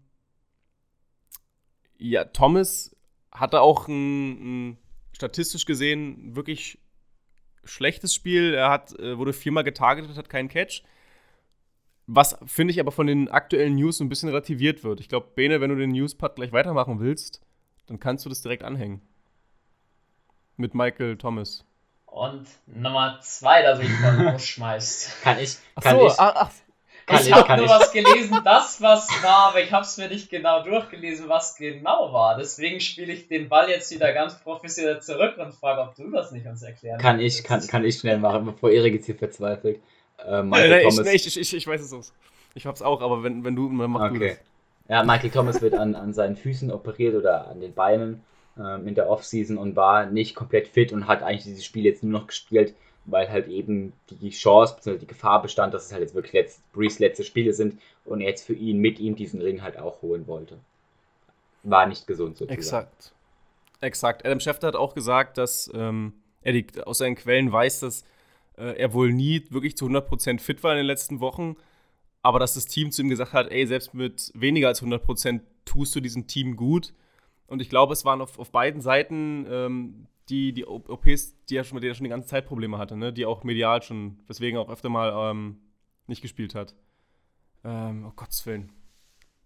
ja, 1.98 2.24
Thomas 2.24 2.94
hatte 3.32 3.60
auch 3.60 3.88
ein, 3.88 4.70
ein, 4.70 4.78
statistisch 5.12 5.64
gesehen 5.66 6.36
wirklich 6.36 6.78
schlechtes 7.64 8.14
Spiel. 8.14 8.54
Er 8.54 8.70
hat, 8.70 8.98
äh, 8.98 9.18
wurde 9.18 9.32
viermal 9.32 9.64
getargetet, 9.64 10.16
hat 10.16 10.28
keinen 10.28 10.48
Catch. 10.48 10.82
Was 12.06 12.38
finde 12.46 12.72
ich 12.72 12.80
aber 12.80 12.92
von 12.92 13.06
den 13.06 13.28
aktuellen 13.28 13.74
News 13.74 14.00
ein 14.00 14.08
bisschen 14.08 14.28
relativiert 14.28 14.84
wird. 14.84 15.00
Ich 15.00 15.08
glaube, 15.08 15.28
Bene, 15.34 15.60
wenn 15.60 15.70
du 15.70 15.76
den 15.76 15.90
Newspad 15.90 16.36
gleich 16.36 16.52
weitermachen 16.52 17.00
willst, 17.00 17.40
dann 17.86 17.98
kannst 17.98 18.24
du 18.24 18.28
das 18.28 18.42
direkt 18.42 18.62
anhängen. 18.62 19.00
Mit 20.56 20.74
Michael 20.74 21.16
Thomas. 21.16 21.64
Und 22.06 22.46
Nummer 22.66 23.18
zwei, 23.22 23.62
dass 23.62 23.80
ich 23.80 23.90
von 23.90 24.24
Busch 24.32 24.44
schmeißt. 24.44 25.22
Kann 25.22 25.38
ich, 25.38 25.56
kann 25.82 25.96
ach 25.96 26.00
so, 26.00 26.06
ich. 26.06 26.14
Ach, 26.18 26.32
ach, 26.36 26.50
kann 27.06 27.24
ich 27.24 27.32
habe 27.32 27.56
nur 27.56 27.66
ich. 27.66 27.70
was 27.70 27.92
gelesen, 27.92 28.40
das 28.44 28.80
was 28.82 29.08
war, 29.22 29.50
aber 29.50 29.62
ich 29.62 29.72
habe 29.72 29.84
es 29.84 29.96
mir 29.96 30.08
nicht 30.08 30.28
genau 30.28 30.62
durchgelesen, 30.64 31.28
was 31.28 31.56
genau 31.56 32.12
war. 32.12 32.36
Deswegen 32.36 32.80
spiele 32.80 33.12
ich 33.12 33.28
den 33.28 33.48
Ball 33.48 33.68
jetzt 33.68 33.92
wieder 33.92 34.12
ganz 34.12 34.40
professionell 34.40 35.00
zurück 35.00 35.36
und 35.38 35.54
frage, 35.54 35.82
ob 35.82 35.94
du 35.94 36.10
das 36.10 36.32
nicht 36.32 36.46
uns 36.46 36.62
erklären 36.62 36.98
Kann 36.98 37.20
ich, 37.20 37.44
kann, 37.44 37.64
kann 37.66 37.84
ich 37.84 37.96
schnell 37.98 38.18
machen, 38.18 38.44
bevor 38.46 38.70
Erik 38.70 38.94
jetzt 38.94 39.06
hier 39.06 39.14
verzweifelt. 39.14 39.80
Äh, 40.18 40.42
Michael 40.42 40.70
nein, 40.70 40.82
Thomas. 40.82 41.06
Ich, 41.12 41.26
ich, 41.26 41.40
ich, 41.40 41.54
ich, 41.54 41.66
weiß 41.66 41.80
es 41.80 41.92
auch. 41.92 42.04
Ich 42.54 42.66
hab's 42.66 42.82
auch, 42.82 43.00
aber 43.02 43.22
wenn, 43.22 43.44
wenn 43.44 43.54
du, 43.54 43.68
dann 43.68 43.90
mach 43.90 44.10
okay. 44.10 44.18
du 44.18 44.28
das. 44.28 44.38
Ja, 44.88 45.02
Michael 45.02 45.30
Thomas 45.30 45.60
wird 45.60 45.74
an, 45.74 45.94
an 45.94 46.14
seinen 46.14 46.36
Füßen 46.36 46.70
operiert 46.70 47.14
oder 47.14 47.48
an 47.48 47.60
den 47.60 47.74
Beinen 47.74 48.22
ähm, 48.58 48.86
in 48.86 48.94
der 48.94 49.10
Offseason 49.10 49.58
und 49.58 49.76
war 49.76 50.06
nicht 50.06 50.34
komplett 50.34 50.68
fit 50.68 50.92
und 50.92 51.06
hat 51.08 51.22
eigentlich 51.22 51.44
dieses 51.44 51.64
Spiel 51.64 51.84
jetzt 51.84 52.02
nur 52.02 52.20
noch 52.20 52.28
gespielt, 52.28 52.74
weil 53.04 53.28
halt 53.28 53.48
eben 53.48 53.92
die 54.10 54.30
Chance 54.30 54.76
bzw. 54.76 54.98
die 54.98 55.06
Gefahr 55.06 55.42
bestand, 55.42 55.74
dass 55.74 55.86
es 55.86 55.92
halt 55.92 56.02
jetzt 56.02 56.14
wirklich 56.14 56.32
letzt, 56.32 56.72
Brees 56.72 56.98
letzte 56.98 57.24
Spiele 57.24 57.52
sind 57.52 57.80
und 58.04 58.20
er 58.20 58.28
jetzt 58.28 58.46
für 58.46 58.54
ihn 58.54 58.78
mit 58.78 59.00
ihm 59.00 59.16
diesen 59.16 59.40
Ring 59.40 59.62
halt 59.62 59.78
auch 59.78 60.02
holen 60.02 60.26
wollte. 60.26 60.56
War 61.64 61.86
nicht 61.86 62.06
gesund 62.06 62.36
sozusagen. 62.36 62.58
Exakt. 62.58 63.12
Exakt. 63.80 64.24
Adam 64.24 64.40
Schefter 64.40 64.68
hat 64.68 64.76
auch 64.76 64.94
gesagt, 64.94 65.36
dass 65.36 65.70
ähm, 65.74 66.12
er 66.42 66.52
die, 66.52 66.66
aus 66.84 66.98
seinen 66.98 67.16
Quellen 67.16 67.52
weiß, 67.52 67.80
dass 67.80 68.04
äh, 68.56 68.76
er 68.78 68.92
wohl 68.92 69.12
nie 69.12 69.44
wirklich 69.50 69.76
zu 69.76 69.86
100% 69.86 70.40
fit 70.40 70.62
war 70.62 70.72
in 70.72 70.78
den 70.78 70.86
letzten 70.86 71.20
Wochen, 71.20 71.56
aber 72.22 72.38
dass 72.38 72.54
das 72.54 72.66
Team 72.66 72.90
zu 72.90 73.02
ihm 73.02 73.08
gesagt 73.08 73.32
hat, 73.32 73.50
ey, 73.50 73.66
selbst 73.66 73.94
mit 73.94 74.32
weniger 74.34 74.68
als 74.68 74.82
100% 74.82 75.40
tust 75.64 75.94
du 75.94 76.00
diesem 76.00 76.26
Team 76.26 76.56
gut. 76.56 76.92
Und 77.46 77.62
ich 77.62 77.68
glaube, 77.68 77.92
es 77.92 78.04
waren 78.04 78.20
auf, 78.20 78.38
auf 78.38 78.50
beiden 78.50 78.80
Seiten 78.80 79.46
ähm, 79.48 80.06
die, 80.28 80.52
die 80.52 80.66
OPs, 80.66 81.36
die 81.48 81.56
er 81.56 81.64
schon, 81.64 81.76
mit 81.76 81.84
denen 81.84 81.92
er 81.92 81.94
schon 81.94 82.04
die 82.04 82.10
ganze 82.10 82.28
Zeit 82.28 82.46
Probleme 82.46 82.78
hatte, 82.78 82.96
ne? 82.96 83.12
die 83.12 83.26
auch 83.26 83.44
medial 83.44 83.82
schon, 83.82 84.18
weswegen 84.26 84.58
auch 84.58 84.68
öfter 84.68 84.88
mal 84.88 85.30
ähm, 85.30 85.58
nicht 86.06 86.22
gespielt 86.22 86.54
hat. 86.54 86.74
Ähm, 87.64 88.06
oh 88.08 88.12
Gottes 88.16 88.44
Willen. 88.46 88.72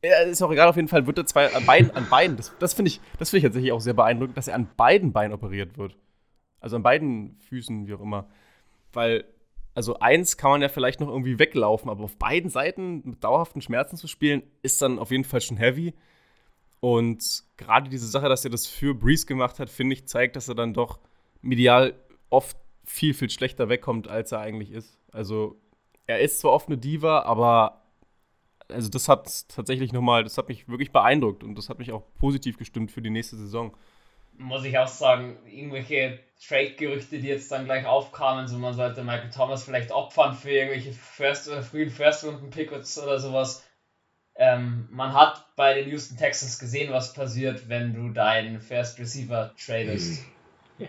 Ja, 0.02 0.20
ist 0.20 0.40
auch 0.40 0.50
egal, 0.50 0.68
auf 0.68 0.76
jeden 0.76 0.88
Fall 0.88 1.06
wird 1.06 1.18
er 1.18 1.26
zwei 1.26 1.54
an 1.54 1.66
beiden, 1.66 1.90
an 1.90 2.08
beiden 2.08 2.38
das, 2.38 2.56
das 2.58 2.72
finde 2.72 2.88
ich, 2.88 3.00
das 3.18 3.32
ich 3.34 3.42
tatsächlich 3.42 3.72
auch 3.72 3.82
sehr 3.82 3.92
beeindruckend, 3.92 4.36
dass 4.36 4.48
er 4.48 4.54
an 4.54 4.70
beiden 4.76 5.12
Beinen 5.12 5.34
operiert 5.34 5.76
wird. 5.76 5.96
Also 6.58 6.76
an 6.76 6.82
beiden 6.82 7.38
Füßen, 7.40 7.86
wie 7.86 7.94
auch 7.94 8.00
immer. 8.00 8.28
Weil, 8.92 9.24
also 9.74 9.98
eins 9.98 10.36
kann 10.36 10.50
man 10.50 10.62
ja 10.62 10.68
vielleicht 10.68 11.00
noch 11.00 11.08
irgendwie 11.08 11.38
weglaufen, 11.38 11.90
aber 11.90 12.04
auf 12.04 12.16
beiden 12.16 12.50
Seiten 12.50 13.02
mit 13.04 13.24
dauerhaften 13.24 13.62
Schmerzen 13.62 13.96
zu 13.96 14.08
spielen, 14.08 14.42
ist 14.62 14.82
dann 14.82 14.98
auf 14.98 15.10
jeden 15.10 15.24
Fall 15.24 15.40
schon 15.40 15.56
heavy. 15.56 15.94
Und 16.80 17.44
gerade 17.56 17.90
diese 17.90 18.08
Sache, 18.08 18.28
dass 18.28 18.44
er 18.44 18.50
das 18.50 18.66
für 18.66 18.94
Breeze 18.94 19.26
gemacht 19.26 19.58
hat, 19.58 19.70
finde 19.70 19.94
ich, 19.94 20.08
zeigt, 20.08 20.36
dass 20.36 20.48
er 20.48 20.54
dann 20.54 20.74
doch 20.74 20.98
medial 21.42 21.94
oft 22.30 22.56
viel, 22.84 23.14
viel 23.14 23.30
schlechter 23.30 23.68
wegkommt, 23.68 24.08
als 24.08 24.32
er 24.32 24.40
eigentlich 24.40 24.72
ist. 24.72 24.98
Also, 25.12 25.60
er 26.06 26.20
ist 26.20 26.40
zwar 26.40 26.52
oft 26.52 26.68
eine 26.68 26.78
Diva, 26.78 27.20
aber 27.20 27.80
also 28.68 28.88
das 28.88 29.08
hat 29.08 29.48
tatsächlich 29.48 29.92
nochmal, 29.92 30.24
das 30.24 30.38
hat 30.38 30.48
mich 30.48 30.68
wirklich 30.68 30.92
beeindruckt 30.92 31.44
und 31.44 31.56
das 31.56 31.68
hat 31.68 31.78
mich 31.78 31.92
auch 31.92 32.04
positiv 32.18 32.56
gestimmt 32.56 32.90
für 32.90 33.02
die 33.02 33.10
nächste 33.10 33.36
Saison. 33.36 33.76
Muss 34.40 34.64
ich 34.64 34.78
auch 34.78 34.88
sagen, 34.88 35.36
irgendwelche 35.46 36.18
Trade-Gerüchte, 36.46 37.18
die 37.18 37.28
jetzt 37.28 37.52
dann 37.52 37.66
gleich 37.66 37.84
aufkamen, 37.84 38.48
so 38.48 38.56
man 38.56 38.72
sollte 38.72 39.02
Michael 39.02 39.28
Thomas 39.28 39.62
vielleicht 39.62 39.92
opfern 39.92 40.32
für 40.32 40.50
irgendwelche 40.50 40.92
First 40.92 41.46
oder 41.46 41.62
frühen 41.62 41.90
First-Runden-Pickets 41.90 42.98
oder 42.98 43.18
sowas. 43.18 43.62
Ähm, 44.36 44.88
man 44.90 45.12
hat 45.12 45.44
bei 45.56 45.74
den 45.74 45.88
Houston 45.90 46.16
Texans 46.16 46.58
gesehen, 46.58 46.90
was 46.90 47.12
passiert, 47.12 47.68
wenn 47.68 47.92
du 47.92 48.08
deinen 48.08 48.60
First 48.60 48.98
Receiver 48.98 49.54
tradest. 49.62 50.24
Ja. 50.78 50.88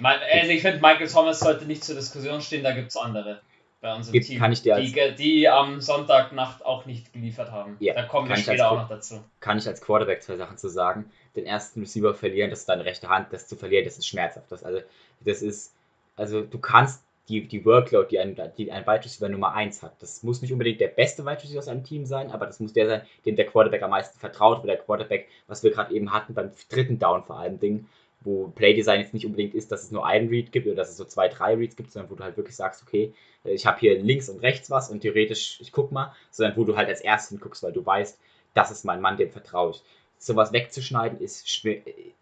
Also 0.00 0.52
ich 0.52 0.62
finde, 0.62 0.80
Michael 0.80 1.08
Thomas 1.08 1.40
sollte 1.40 1.66
nicht 1.66 1.82
zur 1.82 1.96
Diskussion 1.96 2.40
stehen, 2.40 2.62
da 2.62 2.70
gibt 2.70 2.90
es 2.90 2.96
andere 2.96 3.40
bei 3.80 3.94
unserem 3.94 4.12
Gibt, 4.12 4.26
Team, 4.26 4.40
kann 4.40 4.52
ich 4.52 4.62
dir 4.62 4.74
als, 4.74 4.92
die, 4.92 5.14
die 5.16 5.48
am 5.48 5.80
Sonntagnacht 5.80 6.64
auch 6.64 6.84
nicht 6.86 7.12
geliefert 7.12 7.52
haben. 7.52 7.76
Ja, 7.78 7.94
da 7.94 8.02
kommen 8.02 8.28
wir 8.28 8.36
später 8.36 8.70
auch 8.70 8.76
noch 8.76 8.88
dazu. 8.88 9.22
Kann 9.40 9.58
ich 9.58 9.68
als 9.68 9.80
Quarterback 9.80 10.22
zwei 10.22 10.36
Sachen 10.36 10.58
zu 10.58 10.68
sagen. 10.68 11.10
Den 11.36 11.46
ersten 11.46 11.80
Receiver 11.80 12.14
verlieren, 12.14 12.50
das 12.50 12.60
ist 12.60 12.68
deine 12.68 12.84
rechte 12.84 13.08
Hand, 13.08 13.32
das 13.32 13.46
zu 13.46 13.56
verlieren, 13.56 13.84
das 13.84 13.98
ist 13.98 14.08
schmerzhaft. 14.08 14.50
Das, 14.50 14.64
also, 14.64 14.80
das 15.20 15.42
ist, 15.42 15.74
also 16.16 16.42
du 16.42 16.58
kannst 16.58 17.02
die, 17.28 17.46
die 17.46 17.64
Workload, 17.64 18.08
die 18.10 18.18
ein, 18.18 18.36
die 18.56 18.72
ein 18.72 18.86
Wide 18.86 19.04
Receiver 19.04 19.28
Nummer 19.28 19.54
1 19.54 19.82
hat. 19.82 19.94
Das 20.00 20.22
muss 20.22 20.42
nicht 20.42 20.52
unbedingt 20.52 20.80
der 20.80 20.88
beste 20.88 21.24
Wide 21.24 21.42
Receiver 21.42 21.58
aus 21.58 21.68
einem 21.68 21.84
Team 21.84 22.04
sein, 22.04 22.32
aber 22.32 22.46
das 22.46 22.58
muss 22.58 22.72
der 22.72 22.86
sein, 22.86 23.02
dem 23.26 23.36
der 23.36 23.46
Quarterback 23.46 23.82
am 23.82 23.90
meisten 23.90 24.18
vertraut, 24.18 24.60
weil 24.60 24.68
der 24.68 24.78
Quarterback, 24.78 25.28
was 25.46 25.62
wir 25.62 25.70
gerade 25.70 25.94
eben 25.94 26.12
hatten, 26.12 26.34
beim 26.34 26.50
dritten 26.68 26.98
Down 26.98 27.22
vor 27.22 27.38
allem 27.38 27.60
Ding, 27.60 27.86
wo 28.20 28.48
Playdesign 28.48 29.00
jetzt 29.00 29.14
nicht 29.14 29.26
unbedingt 29.26 29.54
ist, 29.54 29.70
dass 29.70 29.84
es 29.84 29.90
nur 29.90 30.04
einen 30.04 30.28
Read 30.28 30.50
gibt 30.52 30.66
oder 30.66 30.76
dass 30.76 30.90
es 30.90 30.96
so 30.96 31.04
zwei, 31.04 31.28
drei 31.28 31.54
Reads 31.54 31.76
gibt, 31.76 31.92
sondern 31.92 32.10
wo 32.10 32.16
du 32.16 32.24
halt 32.24 32.36
wirklich 32.36 32.56
sagst, 32.56 32.82
okay, 32.82 33.14
ich 33.44 33.66
habe 33.66 33.78
hier 33.78 34.00
links 34.02 34.28
und 34.28 34.40
rechts 34.40 34.70
was 34.70 34.90
und 34.90 35.00
theoretisch, 35.00 35.60
ich 35.60 35.72
guck 35.72 35.92
mal, 35.92 36.14
sondern 36.30 36.56
wo 36.56 36.64
du 36.64 36.76
halt 36.76 36.88
als 36.88 37.00
erstes 37.00 37.30
hinguckst, 37.30 37.62
weil 37.62 37.72
du 37.72 37.84
weißt, 37.84 38.18
das 38.54 38.70
ist 38.70 38.84
mein 38.84 39.00
Mann, 39.00 39.16
dem 39.16 39.30
vertraue 39.30 39.70
ich. 39.70 39.82
Sowas 40.18 40.52
wegzuschneiden 40.52 41.20
ist, 41.20 41.64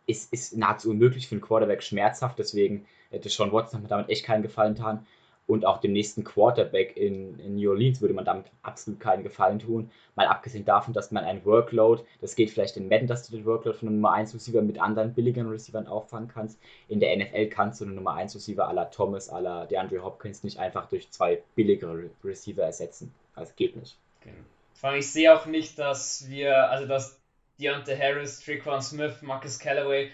ist, 0.07 0.33
ist 0.33 0.57
nahezu 0.57 0.91
unmöglich 0.91 1.29
für 1.29 1.35
einen 1.35 1.41
Quarterback 1.41 1.83
schmerzhaft, 1.83 2.39
deswegen 2.39 2.87
hätte 3.11 3.31
Sean 3.31 3.53
Watson 3.53 3.87
damit 3.89 4.11
echt 4.11 4.25
keinen 4.25 4.43
Gefallen 4.43 4.75
getan 4.75 5.07
und 5.47 5.65
auch 5.65 5.79
dem 5.79 5.93
nächsten 5.93 6.25
Quarterback 6.25 6.97
in, 6.97 7.39
in, 7.39 7.55
New 7.57 7.71
Orleans 7.71 8.01
würde 8.01 8.15
man 8.15 8.25
damit 8.25 8.47
absolut 8.63 8.99
keinen 8.99 9.23
Gefallen 9.23 9.61
tun. 9.61 9.91
Mal 10.17 10.27
abgesehen 10.27 10.65
davon, 10.65 10.93
dass 10.93 11.13
man 11.13 11.25
ein 11.25 11.45
Workload, 11.45 12.03
das 12.21 12.35
geht 12.35 12.51
vielleicht 12.51 12.77
in 12.77 12.89
Madden, 12.89 13.07
dass 13.07 13.29
du 13.29 13.37
den 13.37 13.47
Workload 13.47 13.79
von 13.79 13.89
einem 13.89 13.97
Nummer 13.99 14.13
1 14.13 14.35
Receiver 14.35 14.63
mit 14.63 14.81
anderen 14.81 15.15
billigeren 15.15 15.49
Receivern 15.49 15.87
auffangen 15.87 16.29
kannst. 16.29 16.59
In 16.89 16.99
der 16.99 17.17
NFL 17.17 17.47
kannst 17.47 17.81
du 17.81 17.85
einen 17.85 17.95
Nummer 17.95 18.15
1 18.15 18.35
Receiver 18.35 18.69
à 18.69 18.73
la 18.73 18.87
Thomas, 18.87 19.33
à 19.33 19.41
la 19.41 19.67
DeAndre 19.67 20.03
Hopkins 20.03 20.43
nicht 20.43 20.59
einfach 20.59 20.89
durch 20.89 21.11
zwei 21.11 21.43
billigere 21.55 22.11
Receiver 22.25 22.63
ersetzen. 22.63 23.15
Das 23.37 23.55
geht 23.55 23.77
nicht. 23.77 23.97
Okay. 24.21 24.99
Ich 24.99 25.11
sehe 25.11 25.35
auch 25.35 25.47
nicht, 25.47 25.79
dass 25.79 26.29
wir, 26.29 26.71
also 26.71 26.87
dass 26.87 27.19
Deontay 27.59 27.97
Harris, 27.97 28.41
Trequan 28.41 28.83
Smith, 28.83 29.23
Marcus 29.23 29.59
Callaway 29.59 30.11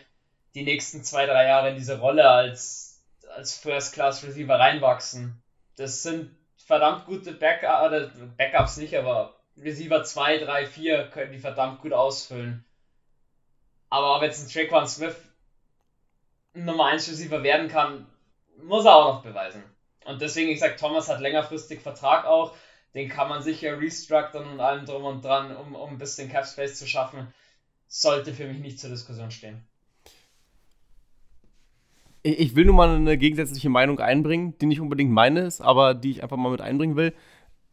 die 0.55 0.63
nächsten 0.63 1.03
zwei, 1.03 1.27
drei 1.27 1.47
Jahre 1.47 1.71
in 1.71 1.77
diese 1.77 1.99
Rolle 1.99 2.29
als 2.29 2.92
als 3.35 3.57
First-Class-Receiver 3.59 4.59
reinwachsen. 4.59 5.43
Das 5.77 6.03
sind 6.03 6.37
verdammt 6.57 7.07
gute 7.07 7.33
Backup, 7.33 7.87
oder 7.87 8.13
Backups 8.37 8.77
nicht, 8.77 8.97
aber 8.97 9.37
Receiver 9.57 10.03
2, 10.03 10.39
3, 10.39 10.67
4 10.67 11.05
können 11.11 11.33
die 11.33 11.39
verdammt 11.39 11.81
gut 11.83 11.93
ausfüllen. 11.93 12.65
Aber 13.91 14.17
ob 14.17 14.23
jetzt 14.23 14.43
ein 14.43 14.51
Traquan 14.51 14.87
Smith 14.87 15.17
Nummer 16.55 16.87
1 16.87 17.09
Receiver 17.09 17.43
werden 17.43 17.69
kann, 17.69 18.07
muss 18.57 18.85
er 18.85 18.95
auch 18.95 19.15
noch 19.15 19.23
beweisen. 19.23 19.65
Und 20.05 20.21
deswegen, 20.21 20.51
ich 20.51 20.61
sage, 20.61 20.77
Thomas 20.77 21.09
hat 21.09 21.21
längerfristig 21.21 21.81
Vertrag 21.81 22.25
auch. 22.25 22.55
Den 22.95 23.09
kann 23.09 23.29
man 23.29 23.43
sicher 23.43 23.79
restructuren 23.79 24.47
und 24.49 24.61
allem 24.61 24.85
drum 24.85 25.05
und 25.05 25.25
dran, 25.25 25.55
um, 25.57 25.75
um 25.75 25.91
ein 25.91 25.99
bisschen 25.99 26.29
Cap 26.29 26.47
Space 26.47 26.79
zu 26.79 26.87
schaffen. 26.87 27.33
Sollte 27.87 28.35
für 28.35 28.47
mich 28.47 28.59
nicht 28.59 28.79
zur 28.79 28.91
Diskussion 28.91 29.31
stehen. 29.31 29.67
Ich 32.23 32.55
will 32.55 32.67
nur 32.67 32.75
mal 32.75 32.95
eine 32.95 33.19
gegensätzliche 33.19 33.69
Meinung 33.69 33.99
einbringen, 33.99 34.57
die 34.61 34.67
nicht 34.67 34.81
unbedingt 34.81 35.11
meine 35.11 35.41
ist, 35.41 35.61
aber 35.61 35.95
die 35.95 36.13
ich 36.13 36.23
einfach 36.23 36.37
mal 36.37 36.51
mit 36.51 36.61
einbringen 36.61 36.97
will. 36.97 37.13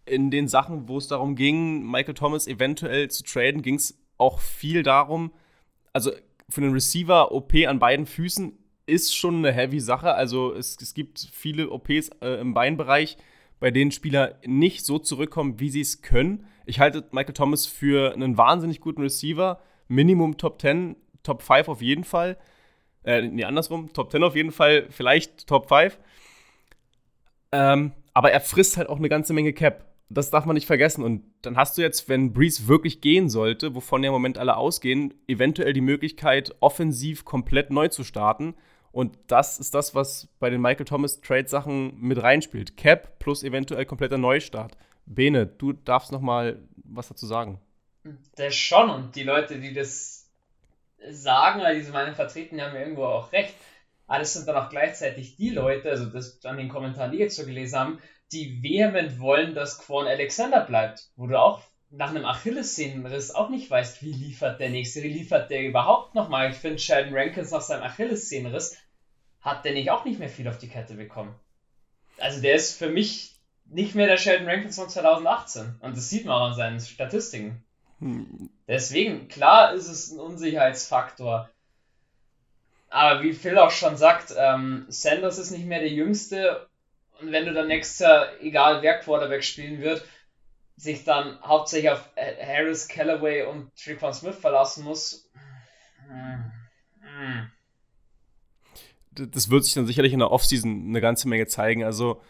In 0.05 0.31
den 0.31 0.47
Sachen, 0.47 0.87
wo 0.87 0.97
es 0.97 1.07
darum 1.07 1.35
ging, 1.35 1.85
Michael 1.89 2.15
Thomas 2.15 2.47
eventuell 2.47 3.09
zu 3.11 3.23
traden, 3.23 3.61
ging 3.61 3.75
es 3.75 3.99
auch 4.17 4.39
viel 4.39 4.81
darum, 4.81 5.31
also 5.93 6.11
für 6.49 6.61
einen 6.61 6.73
Receiver 6.73 7.31
OP 7.31 7.53
an 7.67 7.79
beiden 7.79 8.05
Füßen 8.05 8.57
ist 8.85 9.15
schon 9.15 9.37
eine 9.37 9.51
heavy 9.51 9.79
Sache. 9.79 10.13
Also 10.13 10.53
es, 10.53 10.77
es 10.81 10.93
gibt 10.93 11.29
viele 11.31 11.69
OPs 11.69 12.09
äh, 12.21 12.41
im 12.41 12.53
Beinbereich, 12.53 13.17
bei 13.59 13.71
denen 13.71 13.91
Spieler 13.91 14.39
nicht 14.45 14.85
so 14.85 14.99
zurückkommen, 14.99 15.59
wie 15.59 15.69
sie 15.69 15.81
es 15.81 16.01
können. 16.01 16.45
Ich 16.65 16.79
halte 16.79 17.05
Michael 17.11 17.33
Thomas 17.33 17.65
für 17.65 18.13
einen 18.13 18.37
wahnsinnig 18.37 18.79
guten 18.81 19.01
Receiver. 19.01 19.59
Minimum 19.87 20.37
Top 20.37 20.61
10, 20.61 20.95
Top 21.23 21.41
5 21.41 21.67
auf 21.67 21.81
jeden 21.81 22.03
Fall. 22.03 22.37
Äh, 23.03 23.21
nee, 23.21 23.43
andersrum. 23.43 23.91
Top 23.93 24.11
10 24.11 24.23
auf 24.23 24.35
jeden 24.35 24.51
Fall, 24.51 24.87
vielleicht 24.89 25.47
Top 25.47 25.67
5. 25.69 25.97
Ähm, 27.51 27.93
aber 28.13 28.31
er 28.31 28.41
frisst 28.41 28.77
halt 28.77 28.89
auch 28.89 28.97
eine 28.97 29.09
ganze 29.09 29.33
Menge 29.33 29.53
Cap. 29.53 29.85
Das 30.09 30.31
darf 30.31 30.45
man 30.45 30.55
nicht 30.55 30.65
vergessen. 30.65 31.03
Und 31.03 31.23
dann 31.41 31.55
hast 31.55 31.77
du 31.77 31.81
jetzt, 31.81 32.09
wenn 32.09 32.33
Breeze 32.33 32.67
wirklich 32.67 33.01
gehen 33.01 33.29
sollte, 33.29 33.75
wovon 33.75 34.03
ja 34.03 34.09
im 34.09 34.13
Moment 34.13 34.37
alle 34.37 34.57
ausgehen, 34.57 35.13
eventuell 35.27 35.73
die 35.73 35.81
Möglichkeit, 35.81 36.55
offensiv 36.59 37.25
komplett 37.25 37.69
neu 37.69 37.87
zu 37.89 38.03
starten. 38.03 38.55
Und 38.91 39.17
das 39.27 39.59
ist 39.59 39.75
das, 39.75 39.93
was 39.93 40.27
bei 40.39 40.49
den 40.49 40.61
Michael 40.61 40.85
Thomas 40.85 41.21
Trade-Sachen 41.21 41.99
mit 41.99 42.21
reinspielt. 42.21 42.75
Cap 42.75 43.19
plus 43.19 43.43
eventuell 43.43 43.85
kompletter 43.85 44.17
Neustart. 44.17 44.77
Bene, 45.05 45.45
du 45.45 45.73
darfst 45.73 46.11
noch 46.11 46.21
mal 46.21 46.59
was 46.83 47.07
dazu 47.07 47.27
sagen. 47.27 47.59
Das 48.35 48.55
schon. 48.55 48.89
Und 48.89 49.15
die 49.15 49.23
Leute, 49.23 49.59
die 49.59 49.73
das 49.73 50.18
sagen, 51.09 51.59
oder 51.59 51.73
diese 51.73 51.91
Meinung 51.91 52.15
vertreten, 52.15 52.57
die 52.57 52.61
haben 52.61 52.75
ja 52.75 52.81
irgendwo 52.81 53.05
auch 53.05 53.31
recht. 53.31 53.53
Das 54.07 54.33
sind 54.33 54.47
dann 54.47 54.57
auch 54.57 54.69
gleichzeitig 54.69 55.35
die 55.35 55.49
Leute, 55.49 55.89
also 55.89 56.05
das 56.07 56.43
an 56.43 56.57
den 56.57 56.67
Kommentaren, 56.67 57.11
die 57.11 57.19
jetzt 57.19 57.35
so 57.35 57.45
gelesen 57.45 57.77
haben, 57.77 58.01
die 58.31 58.61
vehement 58.63 59.19
wollen, 59.19 59.53
dass 59.53 59.77
Quan 59.77 60.07
Alexander 60.07 60.61
bleibt, 60.61 61.09
wo 61.15 61.27
du 61.27 61.39
auch 61.39 61.61
nach 61.91 62.09
einem 62.09 62.25
Achillessehnenriss 62.25 63.31
auch 63.31 63.49
nicht 63.49 63.69
weißt, 63.69 64.01
wie 64.01 64.11
liefert 64.11 64.59
der 64.59 64.69
nächste, 64.69 65.01
wie 65.01 65.09
liefert 65.09 65.49
der 65.49 65.63
überhaupt 65.63 66.15
nochmal. 66.15 66.49
Ich 66.49 66.55
finde, 66.55 66.79
Sheldon 66.79 67.15
Rankins 67.15 67.51
nach 67.51 67.61
seinem 67.61 67.83
Achillessehnenriss 67.83 68.77
hat 69.41 69.65
der 69.65 69.73
nicht 69.73 69.89
auch 69.89 70.05
nicht 70.05 70.19
mehr 70.19 70.29
viel 70.29 70.47
auf 70.47 70.57
die 70.57 70.67
Kette 70.67 70.95
bekommen. 70.95 71.33
Also 72.17 72.41
der 72.41 72.55
ist 72.55 72.77
für 72.77 72.89
mich 72.89 73.33
nicht 73.65 73.95
mehr 73.95 74.07
der 74.07 74.17
Sheldon 74.17 74.47
Rankins 74.47 74.75
von 74.75 74.89
2018 74.89 75.75
und 75.79 75.95
das 75.95 76.09
sieht 76.09 76.25
man 76.25 76.35
auch 76.35 76.47
an 76.47 76.55
seinen 76.55 76.79
Statistiken. 76.79 77.63
Deswegen, 78.67 79.27
klar 79.27 79.73
ist 79.73 79.87
es 79.87 80.11
ein 80.11 80.19
Unsicherheitsfaktor. 80.19 81.49
Aber 82.89 83.23
wie 83.23 83.33
Phil 83.33 83.57
auch 83.57 83.71
schon 83.71 83.97
sagt, 83.97 84.33
ähm, 84.35 84.85
Sanders 84.87 85.37
ist 85.37 85.51
nicht 85.51 85.65
mehr 85.65 85.79
der 85.79 85.89
Jüngste. 85.89 86.67
Und 87.21 87.31
wenn 87.31 87.45
du 87.45 87.53
dann 87.53 87.67
nächstes 87.67 87.99
Jahr, 87.99 88.27
egal 88.41 88.81
wer 88.81 88.99
Quarterback 88.99 89.43
spielen 89.43 89.81
wird, 89.81 90.03
sich 90.77 91.03
dann 91.03 91.39
hauptsächlich 91.41 91.91
auf 91.91 92.09
Harris, 92.15 92.87
Callaway 92.87 93.43
und 93.43 93.75
Trequan 93.75 94.13
Smith 94.13 94.37
verlassen 94.37 94.85
muss. 94.85 95.29
Das 99.11 99.49
wird 99.49 99.65
sich 99.65 99.73
dann 99.73 99.85
sicherlich 99.85 100.13
in 100.13 100.19
der 100.19 100.31
Offseason 100.31 100.87
eine 100.87 101.01
ganze 101.01 101.27
Menge 101.27 101.47
zeigen. 101.47 101.83
Also 101.83 102.21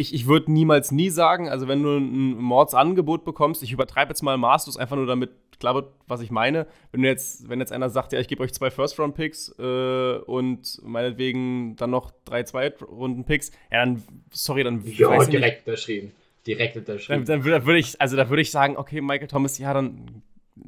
ich, 0.00 0.14
ich 0.14 0.26
würde 0.26 0.50
niemals 0.50 0.90
nie 0.90 1.10
sagen, 1.10 1.48
also 1.48 1.68
wenn 1.68 1.82
du 1.82 1.98
ein 1.98 2.36
Mordsangebot 2.36 3.24
bekommst, 3.24 3.62
ich 3.62 3.72
übertreibe 3.72 4.10
jetzt 4.10 4.22
mal 4.22 4.36
maßlos, 4.36 4.76
einfach 4.76 4.96
nur 4.96 5.06
damit 5.06 5.30
klar 5.60 5.74
wird, 5.74 5.92
was 6.06 6.22
ich 6.22 6.30
meine. 6.30 6.66
Wenn 6.90 7.04
jetzt, 7.04 7.48
wenn 7.48 7.60
jetzt 7.60 7.70
einer 7.70 7.90
sagt, 7.90 8.12
ja, 8.12 8.18
ich 8.18 8.26
gebe 8.26 8.42
euch 8.42 8.52
zwei 8.52 8.70
First-Round-Picks 8.70 9.56
äh, 9.58 10.18
und 10.24 10.80
meinetwegen 10.82 11.76
dann 11.76 11.90
noch 11.90 12.12
drei 12.24 12.42
Zweitrunden-Picks, 12.42 13.50
ja, 13.70 13.84
dann, 13.84 14.02
sorry, 14.32 14.64
dann. 14.64 14.82
Ja, 14.86 15.22
direkt 15.24 15.66
unterschrieben. 15.66 16.12
Direkt 16.46 16.76
unterschrieben. 16.76 17.26
Dann, 17.26 17.42
dann 17.42 17.66
würde 17.66 17.78
ich, 17.78 18.00
also 18.00 18.16
da 18.16 18.30
würde 18.30 18.42
ich 18.42 18.50
sagen, 18.50 18.78
okay, 18.78 19.02
Michael 19.02 19.28
Thomas, 19.28 19.58
ja, 19.58 19.74
dann 19.74 20.22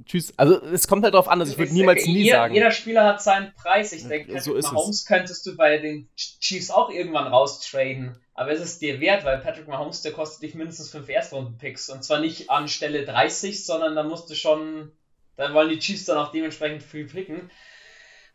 tschüss. 0.04 0.34
Also 0.36 0.60
es 0.62 0.86
kommt 0.86 1.04
halt 1.04 1.14
darauf 1.14 1.28
an, 1.28 1.40
also 1.40 1.52
ich 1.52 1.58
würde 1.58 1.72
niemals 1.72 2.04
nie 2.04 2.24
jeder, 2.24 2.36
sagen. 2.36 2.54
Jeder 2.54 2.70
Spieler 2.70 3.04
hat 3.04 3.22
seinen 3.22 3.52
Preis. 3.54 3.92
Ich 3.92 4.06
denke, 4.06 4.34
Patrick 4.34 4.62
so 4.62 4.74
Mahomes 4.74 5.00
es. 5.00 5.06
könntest 5.06 5.46
du 5.46 5.56
bei 5.56 5.78
den 5.78 6.08
Chiefs 6.16 6.70
auch 6.70 6.90
irgendwann 6.90 7.28
raustraden. 7.28 8.16
Aber 8.34 8.50
es 8.50 8.60
ist 8.60 8.80
dir 8.80 9.00
wert, 9.00 9.24
weil 9.24 9.38
Patrick 9.38 9.68
Mahomes, 9.68 10.02
der 10.02 10.12
kostet 10.12 10.42
dich 10.42 10.54
mindestens 10.54 10.90
fünf 10.90 11.08
Erstrunden-Picks. 11.08 11.90
Und 11.90 12.02
zwar 12.02 12.18
nicht 12.18 12.48
an 12.48 12.68
Stelle 12.68 13.04
30, 13.04 13.64
sondern 13.64 13.94
da 13.94 14.02
musst 14.02 14.30
du 14.30 14.34
schon, 14.34 14.90
da 15.36 15.52
wollen 15.52 15.68
die 15.68 15.78
Chiefs 15.78 16.06
dann 16.06 16.18
auch 16.18 16.32
dementsprechend 16.32 16.82
viel 16.82 17.06
picken. 17.06 17.50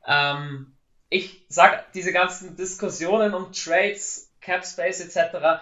Ähm, 0.06 0.78
ich 1.10 1.46
sag, 1.50 1.92
diese 1.94 2.12
ganzen 2.12 2.56
Diskussionen 2.56 3.34
um 3.34 3.52
Trades 3.52 4.32
Cap 4.40 4.66
Space 4.66 5.00
etc., 5.00 5.62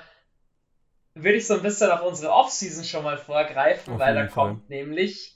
würde 1.13 1.37
ich 1.37 1.47
so 1.47 1.53
ein 1.53 1.61
bisschen 1.61 1.91
auf 1.91 2.03
unsere 2.03 2.33
Offseason 2.33 2.83
schon 2.83 3.03
mal 3.03 3.17
vorgreifen, 3.17 3.93
auf 3.93 3.99
weil 3.99 4.15
da 4.15 4.27
Fall. 4.27 4.29
kommt 4.29 4.69
nämlich 4.69 5.34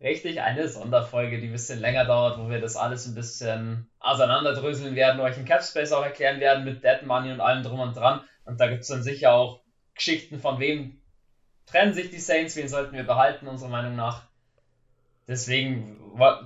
richtig 0.00 0.40
eine 0.40 0.68
Sonderfolge, 0.68 1.40
die 1.40 1.46
ein 1.46 1.52
bisschen 1.52 1.80
länger 1.80 2.04
dauert, 2.04 2.38
wo 2.38 2.50
wir 2.50 2.60
das 2.60 2.76
alles 2.76 3.06
ein 3.06 3.14
bisschen 3.14 3.88
auseinanderdröseln 3.98 4.94
werden, 4.94 5.20
euch 5.20 5.38
in 5.38 5.44
Capspace 5.44 5.92
auch 5.92 6.04
erklären 6.04 6.40
werden 6.40 6.64
mit 6.64 6.84
Dead 6.84 7.02
Money 7.04 7.32
und 7.32 7.40
allem 7.40 7.62
drum 7.62 7.80
und 7.80 7.96
dran. 7.96 8.20
Und 8.44 8.60
da 8.60 8.68
gibt 8.68 8.82
es 8.82 8.88
dann 8.88 9.02
sicher 9.02 9.32
auch 9.32 9.60
Geschichten 9.94 10.38
von 10.38 10.60
wem 10.60 11.00
trennen 11.66 11.94
sich 11.94 12.10
die 12.10 12.18
Saints, 12.18 12.56
wen 12.56 12.68
sollten 12.68 12.94
wir 12.94 13.02
behalten, 13.02 13.48
unserer 13.48 13.70
Meinung 13.70 13.96
nach. 13.96 14.22
Deswegen, 15.28 15.96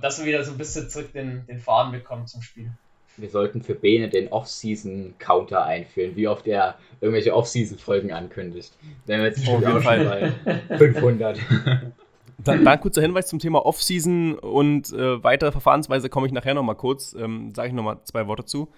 dass 0.01 0.19
wir 0.19 0.25
wieder 0.25 0.43
so 0.43 0.51
ein 0.51 0.57
bisschen 0.57 0.89
zurück 0.89 1.13
den, 1.13 1.45
den 1.45 1.59
Faden 1.59 1.91
bekommen 1.91 2.25
zum 2.25 2.41
Spiel. 2.41 2.71
Wir 3.17 3.29
sollten 3.29 3.61
für 3.61 3.75
Bene 3.75 4.09
den 4.09 4.29
Off-Season-Counter 4.29 5.63
einführen, 5.63 6.15
wie 6.15 6.27
oft 6.27 6.47
er 6.47 6.79
irgendwelche 7.01 7.35
Off-Season-Folgen 7.35 8.11
ankündigt. 8.11 8.73
Dann 9.05 9.19
wir 9.19 9.27
jetzt 9.27 9.47
Auf 9.47 9.61
jeden 9.61 9.81
Fall 9.81 10.33
bei 10.45 10.77
500. 10.77 11.37
Dann, 12.43 12.65
dann 12.65 12.79
kurzer 12.79 13.01
Hinweis 13.01 13.27
zum 13.27 13.39
Thema 13.39 13.65
Off-Season 13.65 14.35
und 14.35 14.91
äh, 14.93 15.23
weitere 15.23 15.51
Verfahrensweise 15.51 16.09
komme 16.09 16.27
ich 16.27 16.33
nachher 16.33 16.53
nochmal 16.53 16.75
kurz, 16.75 17.13
ähm, 17.13 17.53
sage 17.55 17.69
ich 17.69 17.73
nochmal 17.73 17.99
zwei 18.03 18.27
Worte 18.27 18.45
zu. 18.45 18.69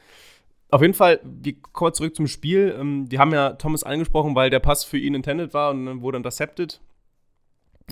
Auf 0.72 0.82
jeden 0.82 0.96
Fall, 0.96 1.20
wir 1.24 1.54
kommen 1.72 1.94
zurück 1.94 2.16
zum 2.16 2.26
Spiel. 2.28 2.76
Ähm, 2.80 3.08
die 3.08 3.20
haben 3.20 3.32
ja 3.32 3.52
Thomas 3.52 3.84
angesprochen, 3.84 4.34
weil 4.36 4.50
der 4.50 4.60
Pass 4.60 4.84
für 4.84 4.98
ihn 4.98 5.14
intended 5.14 5.54
war 5.54 5.70
und 5.70 5.86
dann 5.86 6.02
wurde 6.02 6.18
intercepted. 6.18 6.82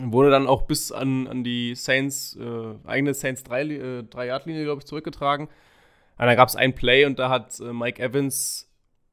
Wurde 0.02 0.32
dann 0.32 0.48
auch 0.48 0.64
bis 0.64 0.92
an, 0.92 1.28
an 1.28 1.44
die 1.44 1.76
Saints, 1.76 2.36
äh, 2.42 2.88
eigene 2.88 3.14
Saints 3.14 3.44
3-Yard-Linie, 3.46 4.62
äh, 4.62 4.66
glaube 4.66 4.80
ich, 4.80 4.86
zurückgetragen. 4.86 5.46
Und 5.46 6.26
dann 6.26 6.36
gab 6.36 6.50
es 6.50 6.56
ein 6.56 6.74
Play 6.74 7.06
und 7.06 7.20
da 7.20 7.30
hat 7.30 7.60
äh, 7.60 7.72
Mike 7.72 8.02
Evans 8.02 8.68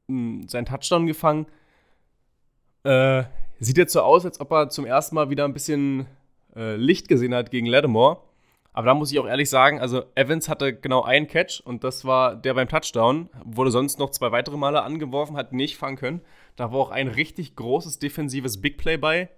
mh, 0.07 0.47
seinen 0.47 0.65
Touchdown 0.65 1.05
gefangen. 1.05 1.45
Äh, 2.83 3.23
sieht 3.59 3.77
jetzt 3.77 3.93
so 3.93 4.01
aus, 4.01 4.25
als 4.25 4.39
ob 4.39 4.51
er 4.51 4.69
zum 4.69 4.85
ersten 4.85 5.15
Mal 5.15 5.29
wieder 5.29 5.45
ein 5.45 5.53
bisschen 5.53 6.07
äh, 6.55 6.75
Licht 6.75 7.07
gesehen 7.07 7.33
hat 7.33 7.51
gegen 7.51 7.65
Lattimore. 7.65 8.21
Aber 8.71 8.85
da 8.85 8.93
muss 8.93 9.11
ich 9.11 9.19
auch 9.19 9.27
ehrlich 9.27 9.49
sagen, 9.49 9.81
also 9.81 10.03
Evans 10.15 10.47
hatte 10.47 10.73
genau 10.73 11.01
einen 11.03 11.27
Catch 11.27 11.59
und 11.61 11.83
das 11.83 12.05
war 12.05 12.35
der 12.35 12.53
beim 12.53 12.69
Touchdown. 12.69 13.29
Wurde 13.43 13.71
sonst 13.71 13.99
noch 13.99 14.11
zwei 14.11 14.31
weitere 14.31 14.57
Male 14.57 14.83
angeworfen, 14.83 15.35
hat 15.35 15.53
nicht 15.53 15.75
fangen 15.75 15.97
können. 15.97 16.21
Da 16.55 16.71
war 16.71 16.79
auch 16.79 16.91
ein 16.91 17.07
richtig 17.07 17.55
großes 17.55 17.99
defensives 17.99 18.61
Big 18.61 18.77
Play 18.77 18.97
bei. 18.97 19.29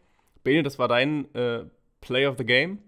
Bene, 0.44 0.64
das 0.64 0.80
war 0.80 0.88
dein 0.88 1.34
äh, 1.34 1.64
Play 2.02 2.28
of 2.28 2.38
the 2.38 2.46
Game. 2.46 2.84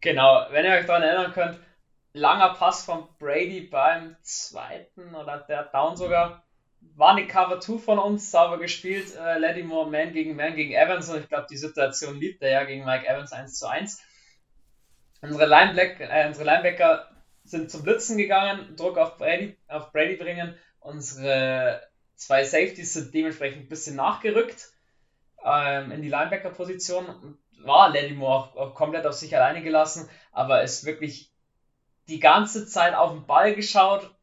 Genau, 0.00 0.46
wenn 0.50 0.64
ihr 0.64 0.72
euch 0.72 0.86
daran 0.86 1.02
erinnern 1.02 1.32
könnt, 1.32 1.58
langer 2.12 2.54
Pass 2.54 2.84
von 2.84 3.08
Brady 3.18 3.62
beim 3.62 4.16
zweiten 4.22 5.14
oder 5.14 5.38
der 5.48 5.64
Down 5.64 5.96
sogar. 5.96 6.44
War 6.96 7.16
eine 7.16 7.26
Cover 7.26 7.60
2 7.60 7.78
von 7.78 7.98
uns, 7.98 8.30
sauber 8.30 8.58
gespielt. 8.58 9.14
Äh, 9.16 9.38
Lattimore 9.38 9.90
Man 9.90 10.12
gegen 10.12 10.36
Man 10.36 10.54
gegen 10.54 10.72
Evans 10.72 11.08
und 11.08 11.20
ich 11.20 11.28
glaube, 11.28 11.46
die 11.50 11.56
Situation 11.56 12.18
liebt 12.18 12.42
er 12.42 12.50
ja 12.50 12.64
gegen 12.64 12.84
Mike 12.84 13.06
Evans 13.06 13.32
1 13.32 13.58
zu 13.58 13.66
1. 13.66 14.00
Unsere, 15.22 15.46
Linebacker, 15.46 16.10
äh, 16.10 16.26
unsere 16.26 16.44
Linebacker 16.44 17.08
sind 17.44 17.70
zum 17.70 17.82
Blitzen 17.82 18.16
gegangen, 18.16 18.76
Druck 18.76 18.98
auf 18.98 19.16
Brady, 19.16 19.56
auf 19.68 19.92
Brady 19.92 20.16
bringen. 20.16 20.54
Unsere 20.80 21.82
zwei 22.14 22.44
Safeties 22.44 22.94
sind 22.94 23.14
dementsprechend 23.14 23.62
ein 23.62 23.68
bisschen 23.68 23.96
nachgerückt 23.96 24.68
ähm, 25.44 25.92
in 25.92 26.02
die 26.02 26.08
Linebacker-Position. 26.08 27.38
War 27.64 27.88
Lattimore 27.88 28.34
auch, 28.34 28.56
auch 28.56 28.74
komplett 28.74 29.06
auf 29.06 29.14
sich 29.14 29.34
alleine 29.36 29.62
gelassen, 29.62 30.08
aber 30.32 30.62
ist 30.62 30.84
wirklich 30.84 31.32
die 32.08 32.20
ganze 32.20 32.66
Zeit 32.66 32.94
auf 32.94 33.12
den 33.12 33.26
Ball 33.26 33.54
geschaut, 33.54 34.13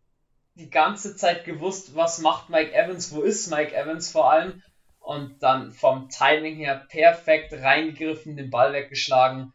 die 0.56 0.70
ganze 0.70 1.16
Zeit 1.16 1.46
gewusst, 1.46 1.96
was 1.96 2.20
macht 2.20 2.50
Mike 2.50 2.74
Evans, 2.74 3.14
wo 3.14 3.22
ist 3.22 3.50
Mike 3.50 3.76
Evans 3.76 4.12
vor 4.12 4.32
allem 4.32 4.62
und 5.00 5.42
dann 5.42 5.72
vom 5.72 6.10
Timing 6.10 6.58
her 6.58 6.86
perfekt 6.90 7.54
reingegriffen, 7.54 8.38
den 8.38 8.50
Ball 8.50 8.74
weggeschlagen, 8.74 9.54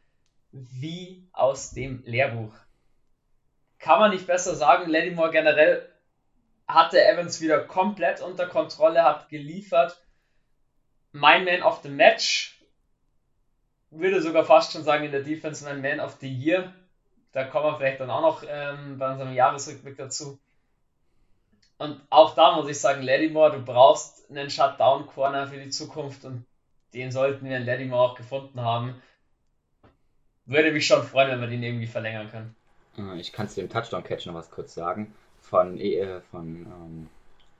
wie 0.52 1.28
aus 1.32 1.70
dem 1.72 2.02
Lehrbuch. 2.04 2.54
Kann 3.78 4.00
man 4.00 4.10
nicht 4.10 4.26
besser 4.26 4.54
sagen, 4.54 4.90
Lattimore 4.90 5.30
generell 5.30 5.88
hatte 6.66 7.04
Evans 7.04 7.40
wieder 7.40 7.60
komplett 7.60 8.20
unter 8.20 8.46
Kontrolle, 8.46 9.04
hat 9.04 9.28
geliefert. 9.28 10.02
Mein 11.12 11.44
Man 11.44 11.62
of 11.62 11.80
the 11.82 11.88
Match 11.88 12.60
würde 13.90 14.20
sogar 14.20 14.44
fast 14.44 14.72
schon 14.72 14.82
sagen 14.82 15.04
in 15.04 15.12
der 15.12 15.22
Defense 15.22 15.64
mein 15.64 15.80
Man 15.80 16.00
of 16.00 16.16
the 16.20 16.28
Year. 16.28 16.72
Da 17.32 17.44
kommen 17.44 17.66
wir 17.66 17.76
vielleicht 17.76 18.00
dann 18.00 18.10
auch 18.10 18.22
noch 18.22 18.44
ähm, 18.48 18.98
bei 18.98 19.10
unserem 19.10 19.32
Jahresrückblick 19.32 19.96
dazu. 19.96 20.40
Und 21.78 22.00
auch 22.08 22.34
da 22.34 22.56
muss 22.56 22.68
ich 22.68 22.80
sagen, 22.80 23.02
Lattimore, 23.02 23.52
du 23.52 23.62
brauchst 23.62 24.30
einen 24.30 24.48
Shutdown-Corner 24.48 25.46
für 25.46 25.58
die 25.58 25.70
Zukunft 25.70 26.24
und 26.24 26.44
den 26.94 27.12
sollten 27.12 27.48
wir 27.48 27.58
in 27.58 27.66
Lattimore 27.66 28.02
auch 28.02 28.14
gefunden 28.14 28.60
haben. 28.60 28.94
Würde 30.46 30.72
mich 30.72 30.86
schon 30.86 31.02
freuen, 31.02 31.30
wenn 31.30 31.40
wir 31.40 31.48
den 31.48 31.62
irgendwie 31.62 31.86
verlängern 31.86 32.30
können. 32.30 32.56
Äh, 32.96 33.20
ich 33.20 33.32
kann 33.32 33.48
zu 33.48 33.60
dem 33.60 33.68
Touchdown-Catch 33.68 34.26
noch 34.26 34.34
was 34.34 34.50
kurz 34.50 34.74
sagen. 34.74 35.14
Von, 35.42 35.78
äh, 35.78 36.20
von 36.30 36.46
ähm, 36.46 37.08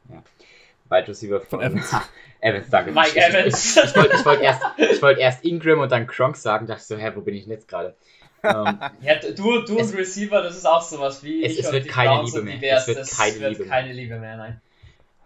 ja. 0.09 0.23
Wide 0.89 1.09
Receiver 1.09 1.41
von, 1.41 1.61
von 1.61 1.61
Evans. 1.61 1.95
Evans, 2.41 2.71
danke. 2.71 2.93
Mike 2.93 3.17
Evans. 3.17 3.77
Ich, 3.77 3.83
ich, 3.83 3.91
ich 3.91 3.97
wollte 3.97 4.25
wollt 4.25 4.41
erst, 4.41 4.63
wollt 5.03 5.19
erst 5.19 5.45
Ingram 5.45 5.81
und 5.81 5.93
dann 5.93 6.07
Kronk 6.07 6.37
sagen, 6.37 6.67
dachte 6.67 6.83
so, 6.83 6.97
hä, 6.97 7.13
wo 7.15 7.21
bin 7.21 7.35
ich 7.35 7.45
denn 7.45 7.53
jetzt 7.53 7.69
gerade? 7.69 7.95
Ähm, 8.43 8.79
ja, 9.03 9.15
du, 9.37 9.63
du 9.63 9.79
es, 9.79 9.91
und 9.91 9.99
Receiver, 9.99 10.43
das 10.43 10.57
ist 10.57 10.67
auch 10.67 10.83
sowas 10.83 11.23
wie. 11.23 11.45
Es, 11.45 11.59
es 11.59 11.73
wird 11.73 11.89
keine 11.89 12.23
Liebe 12.23 12.43
mehr. 12.43 12.77
Es 12.77 12.87
wird 12.87 13.09
keine, 13.11 13.41
wird 13.41 13.59
Liebe, 13.59 13.65
keine 13.65 13.89
mehr. 13.89 13.95
Liebe 13.95 14.19
mehr, 14.19 14.37
nein. 14.37 14.61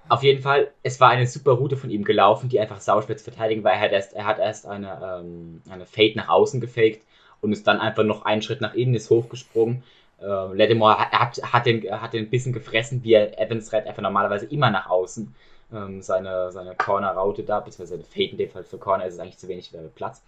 Auf 0.08 0.24
jeden 0.24 0.42
Fall, 0.42 0.72
es 0.82 0.98
war 0.98 1.10
eine 1.10 1.26
super 1.28 1.52
Route 1.52 1.76
von 1.76 1.88
ihm 1.88 2.02
gelaufen, 2.02 2.48
die 2.48 2.58
einfach 2.58 2.80
sauspitz 2.80 3.22
verteidigen, 3.22 3.62
weil 3.62 3.74
er 3.74 3.80
hat 3.80 3.92
erst, 3.92 4.12
er 4.12 4.26
hat 4.26 4.40
erst 4.40 4.66
eine, 4.66 5.20
ähm, 5.20 5.62
eine 5.70 5.86
Fade 5.86 6.14
nach 6.16 6.28
außen 6.28 6.60
gefaked 6.60 7.04
und 7.40 7.52
ist 7.52 7.66
dann 7.66 7.78
einfach 7.78 8.02
noch 8.02 8.24
einen 8.24 8.42
Schritt 8.42 8.60
nach 8.60 8.74
innen, 8.74 8.94
ist 8.94 9.08
hochgesprungen. 9.08 9.84
Äh, 10.20 10.24
Lattimore 10.24 10.98
hat, 10.98 11.40
hat, 11.40 11.66
den, 11.66 11.88
hat 11.92 12.12
den 12.12 12.24
ein 12.24 12.30
bisschen 12.30 12.52
gefressen, 12.52 13.04
wie 13.04 13.12
er 13.12 13.38
Evans 13.38 13.72
rennt 13.72 13.86
einfach 13.86 14.02
normalerweise 14.02 14.46
immer 14.46 14.70
nach 14.70 14.90
außen. 14.90 15.32
Ähm, 15.72 16.02
seine 16.02 16.50
seine 16.50 16.74
Corner-Raute 16.74 17.44
da, 17.44 17.60
beziehungsweise 17.60 18.02
Fade 18.02 18.32
in 18.32 18.38
dem 18.38 18.50
Fall 18.50 18.64
für 18.64 18.78
Corner 18.78 19.06
ist 19.06 19.14
es 19.14 19.20
eigentlich 19.20 19.38
zu 19.38 19.46
wenig 19.46 19.70
Platz 19.94 20.22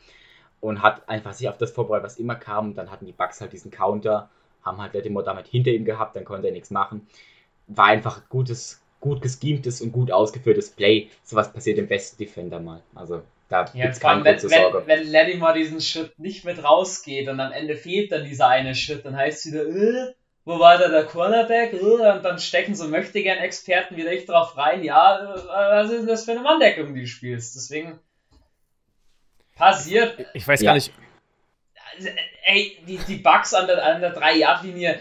und 0.62 0.80
hat 0.80 1.08
einfach 1.08 1.32
sich 1.32 1.48
auf 1.48 1.58
das 1.58 1.72
vorbereitet, 1.72 2.04
was 2.04 2.18
immer 2.18 2.36
kam. 2.36 2.74
Dann 2.74 2.90
hatten 2.90 3.04
die 3.04 3.12
Bugs 3.12 3.40
halt 3.40 3.52
diesen 3.52 3.72
Counter, 3.72 4.30
haben 4.62 4.80
halt 4.80 4.94
Lattimore 4.94 5.24
damit 5.24 5.48
hinter 5.48 5.72
ihm 5.72 5.84
gehabt, 5.84 6.14
dann 6.14 6.24
konnte 6.24 6.46
er 6.46 6.52
nichts 6.52 6.70
machen. 6.70 7.06
War 7.66 7.86
einfach 7.86 8.28
gutes, 8.28 8.80
gut 9.00 9.20
geschemtes 9.20 9.80
und 9.80 9.90
gut 9.90 10.12
ausgeführtes 10.12 10.70
Play. 10.70 11.08
Sowas 11.24 11.52
passiert 11.52 11.78
im 11.78 11.88
besten 11.88 12.16
Defender 12.16 12.60
mal. 12.60 12.80
Also 12.94 13.22
da 13.48 13.68
ja, 13.74 13.86
gibt's 13.86 13.98
keine 13.98 14.24
wenn, 14.24 14.38
Sorge. 14.38 14.84
Wenn, 14.86 15.00
wenn 15.00 15.10
Lattimore 15.10 15.54
diesen 15.54 15.80
Schritt 15.80 16.16
nicht 16.16 16.44
mit 16.44 16.62
rausgeht 16.62 17.28
und 17.28 17.40
am 17.40 17.50
Ende 17.50 17.74
fehlt 17.74 18.12
dann 18.12 18.24
dieser 18.24 18.46
eine 18.46 18.76
Schritt, 18.76 19.04
dann 19.04 19.16
heißt 19.16 19.44
es 19.44 19.52
wieder, 19.52 19.66
äh, 19.66 20.14
wo 20.44 20.60
war 20.60 20.78
da 20.78 20.88
der 20.88 21.06
Cornerback? 21.06 21.72
Äh, 21.72 21.78
und 21.80 22.24
dann 22.24 22.38
stecken 22.38 22.76
so 22.76 22.86
möchte 22.86 23.20
gern 23.20 23.38
Experten 23.38 23.96
wieder 23.96 24.12
echt 24.12 24.28
drauf 24.28 24.56
rein. 24.56 24.84
Ja, 24.84 25.34
äh, 25.34 25.82
was 25.82 25.90
ist 25.90 26.02
denn 26.02 26.06
das 26.06 26.24
für 26.24 26.32
eine 26.32 26.42
Manndeckung, 26.42 26.94
die 26.94 27.00
du 27.00 27.06
spielst? 27.08 27.56
Deswegen 27.56 27.98
passiert. 29.62 30.26
Ich 30.34 30.46
weiß 30.46 30.60
ja. 30.60 30.70
gar 30.70 30.74
nicht. 30.74 30.92
Ey, 32.44 32.78
die, 32.86 32.98
die 32.98 33.16
Bugs 33.16 33.54
an 33.54 33.66
der, 33.66 33.84
an 33.84 34.00
der 34.00 34.16
3-Yard-Linie, 34.16 34.98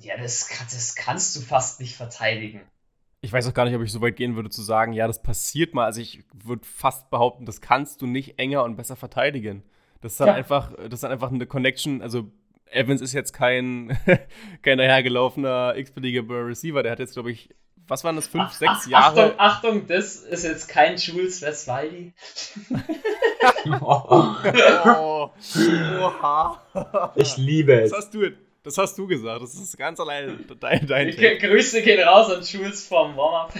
ja, 0.00 0.16
das, 0.16 0.48
das 0.70 0.94
kannst 0.94 1.36
du 1.36 1.40
fast 1.40 1.80
nicht 1.80 1.96
verteidigen. 1.96 2.62
Ich 3.20 3.32
weiß 3.32 3.46
auch 3.48 3.54
gar 3.54 3.64
nicht, 3.64 3.74
ob 3.74 3.82
ich 3.82 3.92
so 3.92 4.00
weit 4.00 4.16
gehen 4.16 4.36
würde 4.36 4.50
zu 4.50 4.62
sagen, 4.62 4.92
ja, 4.92 5.06
das 5.06 5.22
passiert 5.22 5.74
mal. 5.74 5.84
Also 5.84 6.00
ich 6.00 6.24
würde 6.32 6.64
fast 6.64 7.10
behaupten, 7.10 7.44
das 7.44 7.60
kannst 7.60 8.00
du 8.00 8.06
nicht 8.06 8.38
enger 8.38 8.62
und 8.64 8.76
besser 8.76 8.96
verteidigen. 8.96 9.62
Das 10.00 10.12
ist 10.12 10.20
dann 10.20 10.28
ja. 10.28 10.34
einfach, 10.34 10.72
das 10.76 10.94
ist 10.94 11.02
dann 11.02 11.12
einfach 11.12 11.32
eine 11.32 11.46
Connection. 11.46 12.02
Also 12.02 12.30
Evans 12.66 13.00
ist 13.00 13.12
jetzt 13.12 13.32
kein, 13.32 13.98
kein 14.62 14.78
dahergelaufener 14.78 15.76
x-beliebiger 15.76 16.46
Receiver. 16.46 16.82
Der 16.82 16.92
hat 16.92 16.98
jetzt, 17.00 17.14
glaube 17.14 17.32
ich, 17.32 17.50
was 17.88 18.04
waren 18.04 18.16
das, 18.16 18.26
fünf, 18.26 18.52
sechs 18.52 18.86
Jahre? 18.86 19.34
Achtung, 19.38 19.38
Achtung, 19.38 19.86
das 19.86 20.16
ist 20.16 20.44
jetzt 20.44 20.68
kein 20.68 20.96
Jules 20.96 21.42
Westwaldi. 21.42 22.12
oh. 23.80 25.30
Oha. 26.00 26.62
Ich 27.14 27.36
liebe 27.36 27.80
es. 27.80 27.90
Das 27.90 27.98
hast 28.00 28.14
du, 28.14 28.30
das 28.62 28.78
hast 28.78 28.98
du 28.98 29.06
gesagt. 29.06 29.42
Das 29.42 29.54
ist 29.54 29.76
ganz 29.76 30.00
allein 30.00 30.44
dein, 30.60 30.86
dein 30.86 31.10
Grüße 31.38 31.82
gehen 31.82 32.06
raus 32.06 32.30
an 32.30 32.42
Jules 32.42 32.86
vom 32.86 33.16
Warm-Up. 33.16 33.54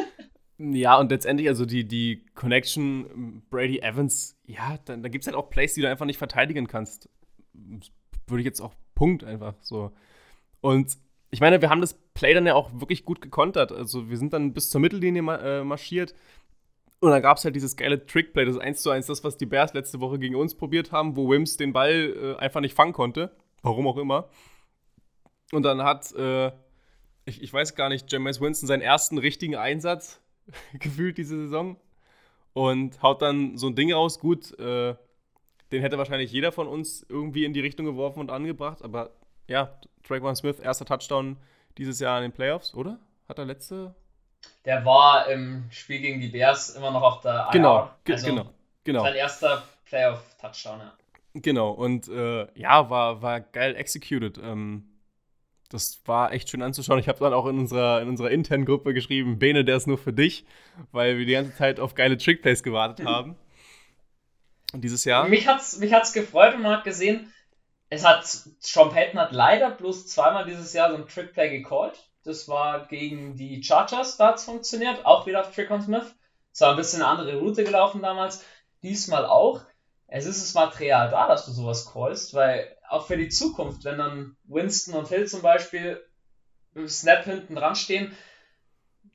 ja, 0.58 0.96
und 0.96 1.10
letztendlich, 1.10 1.48
also 1.48 1.66
die, 1.66 1.86
die 1.86 2.24
Connection 2.34 3.42
Brady 3.50 3.80
Evans, 3.80 4.38
ja, 4.46 4.78
dann, 4.86 5.02
dann 5.02 5.12
gibt 5.12 5.22
es 5.22 5.26
halt 5.26 5.36
auch 5.36 5.50
Plays, 5.50 5.74
die 5.74 5.82
du 5.82 5.90
einfach 5.90 6.06
nicht 6.06 6.18
verteidigen 6.18 6.66
kannst. 6.66 7.10
Würde 7.52 8.40
ich 8.40 8.46
jetzt 8.46 8.60
auch 8.60 8.74
Punkt 8.94 9.22
einfach 9.22 9.54
so. 9.60 9.92
Und 10.62 10.96
ich 11.30 11.40
meine, 11.40 11.60
wir 11.60 11.68
haben 11.68 11.82
das 11.82 11.98
Play 12.16 12.34
dann 12.34 12.46
ja 12.46 12.54
auch 12.54 12.70
wirklich 12.74 13.04
gut 13.04 13.20
gekontert. 13.20 13.70
Also 13.70 14.10
wir 14.10 14.16
sind 14.16 14.32
dann 14.32 14.52
bis 14.52 14.70
zur 14.70 14.80
Mittellinie 14.80 15.22
äh, 15.22 15.62
marschiert. 15.64 16.14
Und 17.00 17.10
dann 17.10 17.22
gab 17.22 17.36
es 17.36 17.44
halt 17.44 17.54
dieses 17.54 17.76
geile 17.76 18.06
Trickplay, 18.06 18.46
das 18.46 18.56
ist 18.56 18.62
1 18.62 18.82
zu 18.82 18.90
1 18.90 19.06
das, 19.06 19.22
was 19.22 19.36
die 19.36 19.44
Bears 19.44 19.74
letzte 19.74 20.00
Woche 20.00 20.18
gegen 20.18 20.34
uns 20.34 20.54
probiert 20.54 20.92
haben, 20.92 21.14
wo 21.14 21.28
Wims 21.28 21.58
den 21.58 21.72
Ball 21.74 22.36
äh, 22.38 22.40
einfach 22.40 22.60
nicht 22.60 22.74
fangen 22.74 22.94
konnte. 22.94 23.30
Warum 23.62 23.86
auch 23.86 23.98
immer. 23.98 24.28
Und 25.52 25.62
dann 25.62 25.82
hat 25.82 26.12
äh, 26.14 26.50
ich, 27.26 27.42
ich 27.42 27.52
weiß 27.52 27.74
gar 27.74 27.88
nicht, 27.88 28.10
Jameis 28.10 28.40
Winston 28.40 28.68
seinen 28.68 28.82
ersten 28.82 29.18
richtigen 29.18 29.56
Einsatz 29.56 30.20
gefühlt 30.78 31.18
diese 31.18 31.36
Saison 31.36 31.76
und 32.54 33.02
haut 33.02 33.20
dann 33.20 33.58
so 33.58 33.66
ein 33.66 33.74
Ding 33.74 33.92
raus. 33.92 34.18
Gut, 34.18 34.58
äh, 34.58 34.94
den 35.72 35.82
hätte 35.82 35.98
wahrscheinlich 35.98 36.32
jeder 36.32 36.52
von 36.52 36.68
uns 36.68 37.04
irgendwie 37.08 37.44
in 37.44 37.52
die 37.52 37.60
Richtung 37.60 37.84
geworfen 37.84 38.20
und 38.20 38.30
angebracht, 38.30 38.82
aber 38.82 39.10
ja, 39.48 39.78
Traquan 40.04 40.36
Smith, 40.36 40.60
erster 40.60 40.84
Touchdown 40.84 41.36
dieses 41.78 42.00
Jahr 42.00 42.18
in 42.18 42.22
den 42.22 42.32
Playoffs, 42.32 42.74
oder? 42.74 42.98
Hat 43.28 43.38
er 43.38 43.44
letzte? 43.44 43.94
Der 44.64 44.84
war 44.84 45.28
im 45.28 45.64
Spiel 45.70 46.00
gegen 46.00 46.20
die 46.20 46.28
Bears 46.28 46.70
immer 46.70 46.90
noch 46.90 47.02
auf 47.02 47.20
der 47.20 47.46
IR. 47.46 47.48
Genau, 47.52 47.90
also 48.08 48.26
genau, 48.26 48.50
genau. 48.84 49.02
Sein 49.02 49.14
erster 49.14 49.62
Playoff-Touchdown, 49.86 50.80
ja. 50.80 50.92
Genau, 51.34 51.70
und 51.70 52.08
äh, 52.08 52.46
ja, 52.58 52.88
war, 52.88 53.20
war 53.22 53.40
geil 53.40 53.76
executed. 53.76 54.38
Ähm, 54.38 54.88
das 55.70 56.00
war 56.06 56.32
echt 56.32 56.48
schön 56.48 56.62
anzuschauen. 56.62 56.98
Ich 56.98 57.08
habe 57.08 57.18
dann 57.18 57.34
auch 57.34 57.46
in 57.46 57.58
unserer, 57.58 58.00
in 58.00 58.08
unserer 58.08 58.30
internen 58.30 58.64
Gruppe 58.64 58.94
geschrieben, 58.94 59.38
Bene, 59.38 59.64
der 59.64 59.76
ist 59.76 59.86
nur 59.86 59.98
für 59.98 60.12
dich, 60.12 60.44
weil 60.92 61.18
wir 61.18 61.26
die 61.26 61.32
ganze 61.32 61.54
Zeit 61.56 61.80
auf 61.80 61.94
geile 61.94 62.16
Trickplays 62.16 62.62
gewartet 62.62 63.06
haben. 63.06 63.36
Und 64.72 64.82
dieses 64.82 65.04
Jahr. 65.04 65.28
Mich 65.28 65.46
hat's, 65.46 65.78
mich 65.78 65.92
hat's 65.92 66.12
gefreut 66.12 66.54
und 66.54 66.62
man 66.62 66.78
hat 66.78 66.84
gesehen, 66.84 67.32
es 67.88 68.04
hat, 68.04 68.26
Sean 68.60 68.90
Payton 68.90 69.20
hat 69.20 69.32
leider 69.32 69.70
bloß 69.70 70.06
zweimal 70.06 70.44
dieses 70.44 70.72
Jahr 70.72 70.90
so 70.90 70.96
ein 70.96 71.06
Trickplay 71.06 71.50
gecallt. 71.50 72.10
Das 72.24 72.48
war 72.48 72.86
gegen 72.86 73.36
die 73.36 73.62
Chargers, 73.62 74.16
da 74.16 74.28
hat 74.28 74.38
es 74.38 74.44
funktioniert, 74.44 75.06
auch 75.06 75.26
wieder 75.26 75.40
auf 75.40 75.54
Trick 75.54 75.70
on 75.70 75.82
Smith. 75.82 76.12
Es 76.52 76.60
war 76.60 76.70
ein 76.70 76.76
bisschen 76.76 77.02
eine 77.02 77.10
andere 77.10 77.38
Route 77.38 77.62
gelaufen 77.62 78.02
damals, 78.02 78.44
diesmal 78.82 79.24
auch. 79.24 79.62
Es 80.08 80.24
ist 80.24 80.42
das 80.42 80.54
Material 80.54 81.08
da, 81.08 81.28
dass 81.28 81.46
du 81.46 81.52
sowas 81.52 81.86
callst, 81.92 82.34
weil 82.34 82.76
auch 82.88 83.06
für 83.06 83.16
die 83.16 83.28
Zukunft, 83.28 83.84
wenn 83.84 83.98
dann 83.98 84.36
Winston 84.44 84.94
und 84.94 85.08
Hill 85.08 85.26
zum 85.26 85.42
Beispiel 85.42 86.02
im 86.74 86.88
Snap 86.88 87.24
hinten 87.24 87.54
dran 87.54 87.76
stehen, 87.76 88.16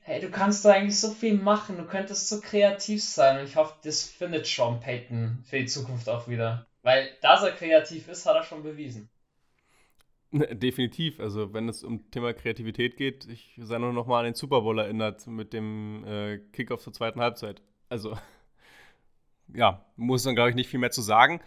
hey, 0.00 0.20
du 0.20 0.30
kannst 0.30 0.64
da 0.64 0.70
eigentlich 0.70 0.98
so 0.98 1.10
viel 1.10 1.34
machen, 1.34 1.76
du 1.76 1.86
könntest 1.86 2.28
so 2.28 2.40
kreativ 2.40 3.02
sein 3.02 3.38
und 3.38 3.44
ich 3.44 3.56
hoffe, 3.56 3.74
das 3.84 4.02
findet 4.02 4.46
Sean 4.46 4.80
Payton 4.80 5.44
für 5.46 5.58
die 5.58 5.66
Zukunft 5.66 6.08
auch 6.08 6.28
wieder. 6.28 6.66
Weil, 6.82 7.10
dass 7.20 7.42
er 7.42 7.52
kreativ 7.52 8.08
ist, 8.08 8.26
hat 8.26 8.36
er 8.36 8.42
schon 8.42 8.62
bewiesen. 8.62 9.08
Definitiv. 10.32 11.20
Also, 11.20 11.52
wenn 11.52 11.68
es 11.68 11.84
um 11.84 12.10
Thema 12.10 12.32
Kreativität 12.32 12.96
geht, 12.96 13.26
ich 13.28 13.54
sei 13.58 13.78
nur 13.78 13.92
noch 13.92 14.06
mal 14.06 14.20
an 14.20 14.24
den 14.24 14.34
Super 14.34 14.62
Bowl 14.62 14.78
erinnert 14.78 15.26
mit 15.26 15.52
dem 15.52 16.04
äh, 16.06 16.38
Kickoff 16.52 16.80
zur 16.80 16.92
zweiten 16.92 17.20
Halbzeit. 17.20 17.62
Also, 17.88 18.16
ja, 19.54 19.84
muss 19.96 20.22
dann, 20.22 20.34
glaube 20.34 20.50
ich, 20.50 20.56
nicht 20.56 20.70
viel 20.70 20.80
mehr 20.80 20.90
zu 20.90 21.02
sagen. 21.02 21.40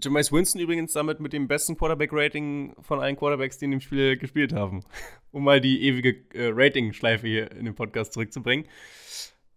Jameis 0.00 0.32
Winston 0.32 0.60
übrigens 0.60 0.92
damit 0.92 1.20
mit 1.20 1.32
dem 1.32 1.48
besten 1.48 1.76
Quarterback-Rating 1.76 2.76
von 2.80 3.00
allen 3.00 3.16
Quarterbacks, 3.16 3.58
die 3.58 3.66
in 3.66 3.72
dem 3.72 3.80
Spiel 3.80 4.16
gespielt 4.16 4.52
haben. 4.52 4.84
Um 5.32 5.44
mal 5.44 5.62
die 5.62 5.82
ewige 5.84 6.10
äh, 6.34 6.50
Rating-Schleife 6.52 7.26
hier 7.26 7.50
in 7.52 7.64
den 7.64 7.74
Podcast 7.74 8.12
zurückzubringen. 8.12 8.68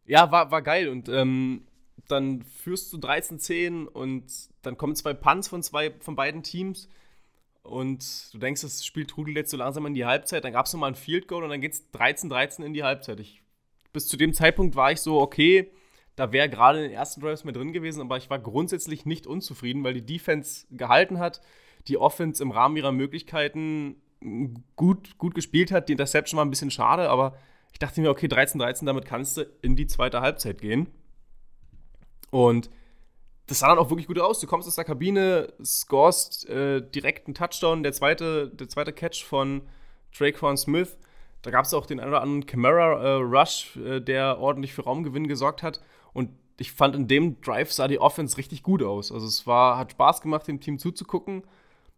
Ja, 0.06 0.32
war, 0.32 0.50
war 0.50 0.62
geil 0.62 0.88
und 0.88 1.10
ähm, 1.10 1.68
dann 2.08 2.44
führst 2.44 2.94
du 2.94 2.98
13-10 2.98 3.86
und 3.86 4.32
dann 4.66 4.78
kommen 4.78 4.96
zwei 4.96 5.14
Punts 5.14 5.48
von, 5.48 5.64
zwei, 5.64 5.94
von 6.00 6.16
beiden 6.16 6.44
Teams 6.44 6.90
und 7.64 8.34
du 8.34 8.38
denkst, 8.38 8.62
das 8.62 8.86
Spiel 8.86 9.06
trudelt 9.06 9.38
jetzt 9.38 9.52
so 9.52 9.58
langsam 9.58 9.86
in 9.88 9.96
die 9.96 10.06
Halbzeit. 10.06 10.44
Dann 10.44 10.54
gab 10.54 10.68
es 10.68 10.74
nochmal 10.74 10.92
ein 10.92 10.96
Field 10.96 11.28
Goal 11.28 11.44
und 11.44 11.50
dann 11.50 11.62
geht 11.62 11.74
es 11.74 11.84
13-13 11.94 12.64
in 12.64 12.74
die 12.74 12.84
Halbzeit. 12.84 13.20
Ich, 13.20 13.42
bis 13.92 14.08
zu 14.08 14.18
dem 14.18 14.34
Zeitpunkt 14.34 14.76
war 14.76 14.92
ich 14.92 15.02
so, 15.02 15.20
okay, 15.20 15.72
da 16.16 16.32
wäre 16.32 16.50
gerade 16.50 16.80
in 16.80 16.90
den 16.90 16.94
ersten 16.94 17.22
Drives 17.22 17.44
mehr 17.44 17.54
drin 17.54 17.74
gewesen, 17.74 18.02
aber 18.02 18.18
ich 18.18 18.30
war 18.30 18.40
grundsätzlich 18.40 19.06
nicht 19.06 19.28
unzufrieden, 19.28 19.84
weil 19.84 19.96
die 19.96 20.06
Defense 20.06 20.68
gehalten 20.72 21.20
hat, 21.20 21.42
die 21.88 21.98
Offense 21.98 22.42
im 22.42 22.52
Rahmen 22.52 22.78
ihrer 22.78 22.92
Möglichkeiten 22.92 24.02
gut, 24.76 25.18
gut 25.18 25.36
gespielt 25.36 25.72
hat. 25.72 25.90
Die 25.90 25.94
Interception 25.94 26.38
war 26.38 26.46
ein 26.46 26.50
bisschen 26.50 26.72
schade, 26.72 27.10
aber 27.10 27.38
ich 27.74 27.80
dachte 27.80 28.00
mir, 28.00 28.10
okay, 28.10 28.28
13-13, 28.28 28.86
damit 28.86 29.06
kannst 29.06 29.38
du 29.38 29.42
in 29.62 29.76
die 29.76 29.88
zweite 29.88 30.22
Halbzeit 30.22 30.62
gehen. 30.62 30.88
Und 32.32 32.70
das 33.48 33.60
sah 33.60 33.68
dann 33.68 33.78
auch 33.78 33.90
wirklich 33.90 34.08
gut 34.08 34.20
aus. 34.20 34.40
Du 34.40 34.48
kommst 34.48 34.68
aus 34.68 34.76
der 34.76 34.86
Kabine, 34.86 35.54
scorest 35.64 36.50
äh, 36.50 36.82
direkt 36.82 37.28
einen 37.28 37.36
Touchdown, 37.36 37.84
der 37.84 37.94
zweite, 37.94 38.50
der 38.50 38.68
zweite 38.68 38.92
Catch 38.92 39.24
von 39.24 39.62
Traquan 40.12 40.58
Smith. 40.58 40.98
Da 41.44 41.52
gab 41.52 41.66
es 41.66 41.74
auch 41.74 41.86
den 41.86 42.00
einen 42.00 42.10
oder 42.10 42.22
anderen 42.22 42.48
Camara-Rush, 42.48 43.78
äh, 43.78 43.98
äh, 43.98 44.02
der 44.02 44.40
ordentlich 44.40 44.74
für 44.74 44.84
Raumgewinn 44.84 45.28
gesorgt 45.28 45.62
hat. 45.62 45.80
Und 46.14 46.32
ich 46.58 46.72
fand, 46.72 46.96
in 46.96 47.08
dem 47.08 47.40
Drive 47.42 47.72
sah 47.72 47.88
die 47.88 48.00
Offense 48.00 48.38
richtig 48.38 48.64
gut 48.64 48.82
aus. 48.82 49.12
Also 49.12 49.28
es 49.28 49.46
war, 49.46 49.78
hat 49.78 49.92
Spaß 49.92 50.22
gemacht, 50.22 50.48
dem 50.48 50.60
Team 50.60 50.80
zuzugucken. 50.80 51.44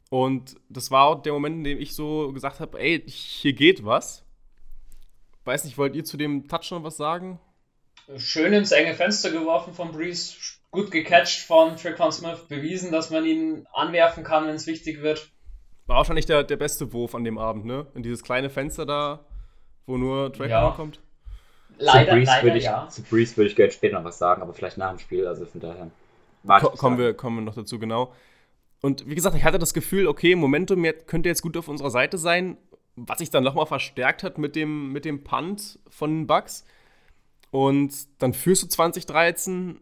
Und 0.09 0.55
das 0.67 0.91
war 0.91 1.05
auch 1.05 1.21
der 1.21 1.33
Moment, 1.33 1.57
in 1.57 1.63
dem 1.63 1.79
ich 1.79 1.95
so 1.95 2.31
gesagt 2.33 2.59
habe, 2.59 2.79
ey, 2.79 3.03
hier 3.07 3.53
geht 3.53 3.85
was. 3.85 4.25
Weiß 5.45 5.63
nicht, 5.63 5.77
wollt 5.77 5.95
ihr 5.95 6.03
zu 6.03 6.17
dem 6.17 6.49
Touchdown 6.49 6.83
was 6.83 6.97
sagen? 6.97 7.39
Schön 8.15 8.53
ins 8.53 8.71
enge 8.71 8.93
Fenster 8.93 9.31
geworfen 9.31 9.73
von 9.73 9.91
Breeze, 9.91 10.35
gut 10.71 10.91
gecatcht 10.91 11.41
von 11.41 11.75
Traquan 11.75 12.11
Smith, 12.11 12.39
bewiesen, 12.47 12.91
dass 12.91 13.09
man 13.09 13.25
ihn 13.25 13.67
anwerfen 13.73 14.23
kann, 14.23 14.47
wenn 14.47 14.55
es 14.55 14.65
wichtig 14.65 15.01
wird. 15.01 15.29
War 15.87 15.97
wahrscheinlich 15.97 16.25
der, 16.25 16.43
der 16.43 16.55
beste 16.55 16.93
Wurf 16.93 17.15
an 17.15 17.25
dem 17.25 17.37
Abend, 17.37 17.65
ne? 17.65 17.87
In 17.95 18.03
dieses 18.03 18.23
kleine 18.23 18.49
Fenster 18.49 18.85
da, 18.85 19.25
wo 19.85 19.97
nur 19.97 20.31
Traquan 20.31 20.49
ja. 20.49 20.71
kommt. 20.71 21.01
Leider, 21.79 22.11
zu 22.11 22.15
Breeze 22.15 22.31
leider, 22.31 22.43
würde 22.43 22.57
ich, 22.57 22.63
ja. 22.63 22.87
Zu 22.89 23.03
Breeze 23.03 23.35
würde 23.35 23.49
ich 23.49 23.55
gerne 23.55 23.71
später 23.71 23.97
noch 23.97 24.05
was 24.05 24.17
sagen, 24.17 24.41
aber 24.41 24.53
vielleicht 24.53 24.77
nach 24.77 24.89
dem 24.89 24.99
Spiel, 24.99 25.27
also 25.27 25.45
von 25.45 25.59
daher. 25.59 25.91
Ko 26.61 26.69
kommen, 26.69 26.97
wir, 26.97 27.13
kommen 27.13 27.37
wir 27.37 27.41
noch 27.41 27.55
dazu, 27.55 27.77
genau. 27.77 28.13
Und 28.81 29.07
wie 29.07 29.15
gesagt, 29.15 29.35
ich 29.35 29.43
hatte 29.43 29.59
das 29.59 29.73
Gefühl, 29.73 30.07
okay, 30.07 30.35
Momentum 30.35 30.85
könnte 31.07 31.27
jetzt 31.27 31.41
gut 31.41 31.57
auf 31.57 31.67
unserer 31.67 31.89
Seite 31.89 32.17
sein, 32.17 32.57
was 32.95 33.17
sich 33.17 33.29
dann 33.29 33.43
nochmal 33.43 33.65
verstärkt 33.65 34.23
hat 34.23 34.37
mit 34.37 34.55
dem, 34.55 34.93
mit 34.93 35.03
dem 35.03 35.23
Punt 35.23 35.79
von 35.89 36.21
den 36.21 36.27
Bucks. 36.27 36.63
Und 37.51 37.93
dann 38.19 38.33
führst 38.33 38.63
du 38.63 38.67
2013, 38.67 39.79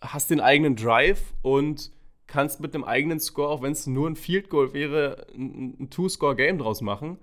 hast 0.00 0.30
den 0.30 0.40
eigenen 0.40 0.76
Drive 0.76 1.34
und 1.42 1.90
kannst 2.26 2.60
mit 2.60 2.74
einem 2.74 2.84
eigenen 2.84 3.20
Score, 3.20 3.48
auch 3.48 3.62
wenn 3.62 3.72
es 3.72 3.86
nur 3.86 4.08
ein 4.08 4.16
Field 4.16 4.48
Goal 4.48 4.72
wäre, 4.72 5.26
ein, 5.34 5.76
ein 5.80 5.90
Two-Score-Game 5.90 6.58
draus 6.58 6.80
machen. 6.80 7.18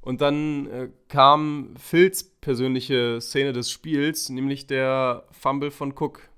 Und 0.00 0.20
dann 0.20 0.66
äh, 0.66 0.88
kam 1.08 1.74
Phils 1.78 2.24
persönliche 2.24 3.20
Szene 3.22 3.54
des 3.54 3.70
Spiels, 3.70 4.28
nämlich 4.28 4.66
der 4.66 5.24
Fumble 5.30 5.70
von 5.70 5.94
Cook. 5.98 6.28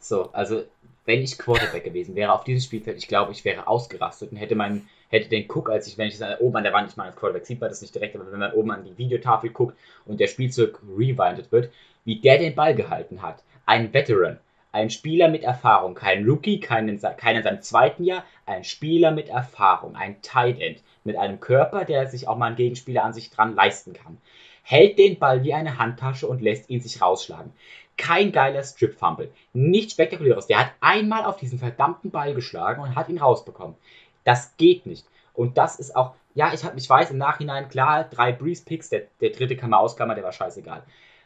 So, 0.00 0.32
also 0.32 0.64
wenn 1.08 1.22
ich 1.22 1.38
Quarterback 1.38 1.84
gewesen 1.84 2.14
wäre 2.14 2.34
auf 2.34 2.44
diesem 2.44 2.60
Spielfeld, 2.60 2.98
ich 2.98 3.08
glaube, 3.08 3.32
ich 3.32 3.42
wäre 3.42 3.66
ausgerastet 3.66 4.30
und 4.30 4.36
hätte 4.36 4.54
meinen 4.54 4.90
hätte 5.08 5.30
den 5.30 5.50
Cook, 5.50 5.70
als 5.70 5.86
ich, 5.86 5.96
wenn 5.96 6.08
ich 6.08 6.20
oben 6.38 6.56
an 6.56 6.64
der 6.64 6.74
Wand, 6.74 6.90
ich 6.90 6.98
meine, 6.98 7.08
als 7.08 7.16
Quarterback 7.16 7.46
sieht 7.46 7.62
man 7.62 7.70
das 7.70 7.80
nicht 7.80 7.94
direkt, 7.94 8.14
aber 8.14 8.30
wenn 8.30 8.38
man 8.38 8.52
oben 8.52 8.70
an 8.70 8.84
die 8.84 8.98
Videotafel 8.98 9.48
guckt 9.48 9.74
und 10.04 10.20
der 10.20 10.26
Spielzug 10.26 10.82
rewindet 10.98 11.50
wird, 11.50 11.72
wie 12.04 12.20
der 12.20 12.36
den 12.36 12.54
Ball 12.54 12.74
gehalten 12.74 13.22
hat. 13.22 13.42
Ein 13.64 13.94
Veteran, 13.94 14.38
ein 14.70 14.90
Spieler 14.90 15.28
mit 15.28 15.44
Erfahrung, 15.44 15.94
kein 15.94 16.28
Rookie, 16.28 16.60
kein, 16.60 17.00
kein 17.16 17.36
in 17.36 17.42
seinem 17.42 17.62
zweiten 17.62 18.04
Jahr, 18.04 18.22
ein 18.44 18.64
Spieler 18.64 19.10
mit 19.10 19.30
Erfahrung, 19.30 19.96
ein 19.96 20.20
Tight 20.20 20.60
End 20.60 20.82
mit 21.04 21.16
einem 21.16 21.40
Körper, 21.40 21.86
der 21.86 22.06
sich 22.06 22.28
auch 22.28 22.36
mal 22.36 22.48
einen 22.48 22.56
Gegenspieler 22.56 23.02
an 23.02 23.14
sich 23.14 23.30
dran 23.30 23.54
leisten 23.54 23.94
kann. 23.94 24.18
Hält 24.62 24.98
den 24.98 25.18
Ball 25.18 25.42
wie 25.42 25.54
eine 25.54 25.78
Handtasche 25.78 26.26
und 26.26 26.42
lässt 26.42 26.68
ihn 26.68 26.82
sich 26.82 27.00
rausschlagen. 27.00 27.54
Kein 27.98 28.32
geiler 28.32 28.62
Strip-Fumble. 28.62 29.30
Nicht 29.52 29.90
spektakuläres. 29.90 30.46
Der 30.46 30.60
hat 30.60 30.72
einmal 30.80 31.24
auf 31.24 31.36
diesen 31.36 31.58
verdammten 31.58 32.10
Ball 32.10 32.32
geschlagen 32.32 32.80
und 32.80 32.94
hat 32.94 33.10
ihn 33.10 33.18
rausbekommen. 33.18 33.76
Das 34.24 34.56
geht 34.56 34.86
nicht. 34.86 35.06
Und 35.34 35.58
das 35.58 35.78
ist 35.78 35.94
auch, 35.94 36.14
ja, 36.34 36.52
ich, 36.54 36.64
hab, 36.64 36.76
ich 36.76 36.88
weiß 36.88 37.10
im 37.10 37.18
Nachhinein, 37.18 37.68
klar, 37.68 38.04
drei 38.04 38.32
Breeze-Picks, 38.32 38.88
der, 38.88 39.02
der 39.20 39.30
dritte 39.30 39.56
kann 39.56 39.70
man 39.70 39.80
ausklammern, 39.80 40.16
der 40.16 40.24
war 40.24 40.32
scheißegal. 40.32 40.82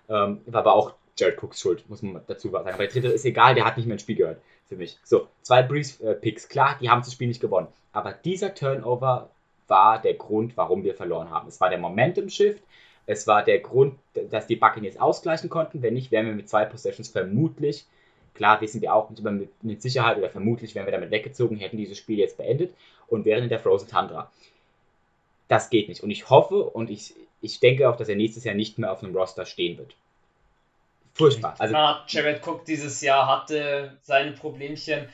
Ähm, 0.08 0.40
war 0.46 0.60
aber 0.60 0.74
auch 0.74 0.94
Jared 1.16 1.42
Cooks 1.42 1.60
Schuld, 1.60 1.88
muss 1.88 2.02
man 2.02 2.22
dazu 2.26 2.50
sagen. 2.50 2.68
Aber 2.68 2.78
der 2.78 2.88
dritte 2.88 3.08
ist 3.08 3.24
egal, 3.24 3.54
der 3.54 3.64
hat 3.64 3.76
nicht 3.76 3.86
mehr 3.86 3.94
ins 3.94 4.02
Spiel 4.02 4.16
gehört 4.16 4.40
für 4.66 4.76
mich. 4.76 4.98
So, 5.04 5.28
zwei 5.42 5.62
Breeze-Picks, 5.62 6.48
klar, 6.48 6.76
die 6.80 6.90
haben 6.90 7.02
das 7.02 7.12
Spiel 7.12 7.28
nicht 7.28 7.40
gewonnen. 7.40 7.68
Aber 7.92 8.12
dieser 8.12 8.54
Turnover 8.54 9.30
war 9.68 10.00
der 10.00 10.14
Grund, 10.14 10.56
warum 10.56 10.82
wir 10.84 10.94
verloren 10.94 11.30
haben. 11.30 11.48
Es 11.48 11.60
war 11.60 11.68
der 11.68 11.78
Momentum-Shift, 11.78 12.62
es 13.12 13.26
war 13.26 13.44
der 13.44 13.60
Grund, 13.60 13.98
dass 14.30 14.46
die 14.46 14.56
Buccaneers 14.56 14.98
ausgleichen 14.98 15.48
konnten. 15.48 15.82
Wenn 15.82 15.94
nicht, 15.94 16.10
wären 16.10 16.26
wir 16.26 16.34
mit 16.34 16.48
zwei 16.48 16.64
Possessions 16.64 17.08
vermutlich, 17.08 17.84
klar 18.34 18.60
wissen 18.60 18.80
wir 18.80 18.94
auch 18.94 19.10
mit, 19.10 19.62
mit 19.62 19.82
Sicherheit 19.82 20.18
oder 20.18 20.30
vermutlich 20.30 20.74
wären 20.74 20.86
wir 20.86 20.92
damit 20.92 21.10
weggezogen, 21.10 21.56
hätten 21.56 21.76
dieses 21.76 21.98
Spiel 21.98 22.18
jetzt 22.18 22.36
beendet 22.36 22.74
und 23.08 23.24
wären 23.24 23.44
in 23.44 23.48
der 23.48 23.60
Frozen 23.60 23.88
Tundra. 23.88 24.30
Das 25.48 25.70
geht 25.70 25.88
nicht. 25.88 26.02
Und 26.02 26.10
ich 26.10 26.30
hoffe 26.30 26.64
und 26.64 26.90
ich, 26.90 27.14
ich 27.40 27.60
denke 27.60 27.88
auch, 27.88 27.96
dass 27.96 28.08
er 28.08 28.16
nächstes 28.16 28.44
Jahr 28.44 28.54
nicht 28.54 28.78
mehr 28.78 28.90
auf 28.90 29.02
einem 29.02 29.14
Roster 29.14 29.44
stehen 29.44 29.78
wird. 29.78 29.94
Furchtbar. 31.14 31.54
Also, 31.58 31.74
Na, 31.74 32.04
Jared 32.08 32.46
Cook 32.46 32.64
dieses 32.64 33.02
Jahr 33.02 33.26
hatte 33.28 33.98
seine 34.02 34.32
Problemchen 34.32 35.08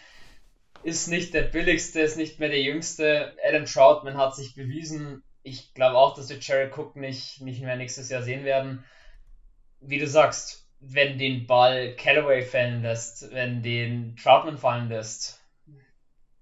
ist 0.82 1.08
nicht 1.08 1.34
der 1.34 1.42
billigste, 1.42 2.00
ist 2.00 2.16
nicht 2.16 2.38
mehr 2.38 2.48
der 2.48 2.62
jüngste. 2.62 3.32
Adam 3.46 3.64
Troutman 3.64 4.16
hat 4.16 4.34
sich 4.34 4.54
bewiesen. 4.54 5.22
Ich 5.48 5.74
glaube 5.74 5.96
auch, 5.96 6.14
dass 6.14 6.28
wir 6.28 6.38
Jared 6.38 6.76
Cook 6.76 6.96
nicht, 6.96 7.40
nicht 7.40 7.60
mehr 7.60 7.76
nächstes 7.76 8.08
Jahr 8.10 8.22
sehen 8.22 8.44
werden. 8.44 8.84
Wie 9.80 9.98
du 9.98 10.06
sagst, 10.06 10.66
wenn 10.80 11.18
den 11.18 11.46
Ball 11.46 11.94
Callaway 11.96 12.42
fallen 12.42 12.82
lässt, 12.82 13.30
wenn 13.32 13.62
den 13.62 14.16
Troutman 14.16 14.58
fallen 14.58 14.88
lässt, 14.88 15.40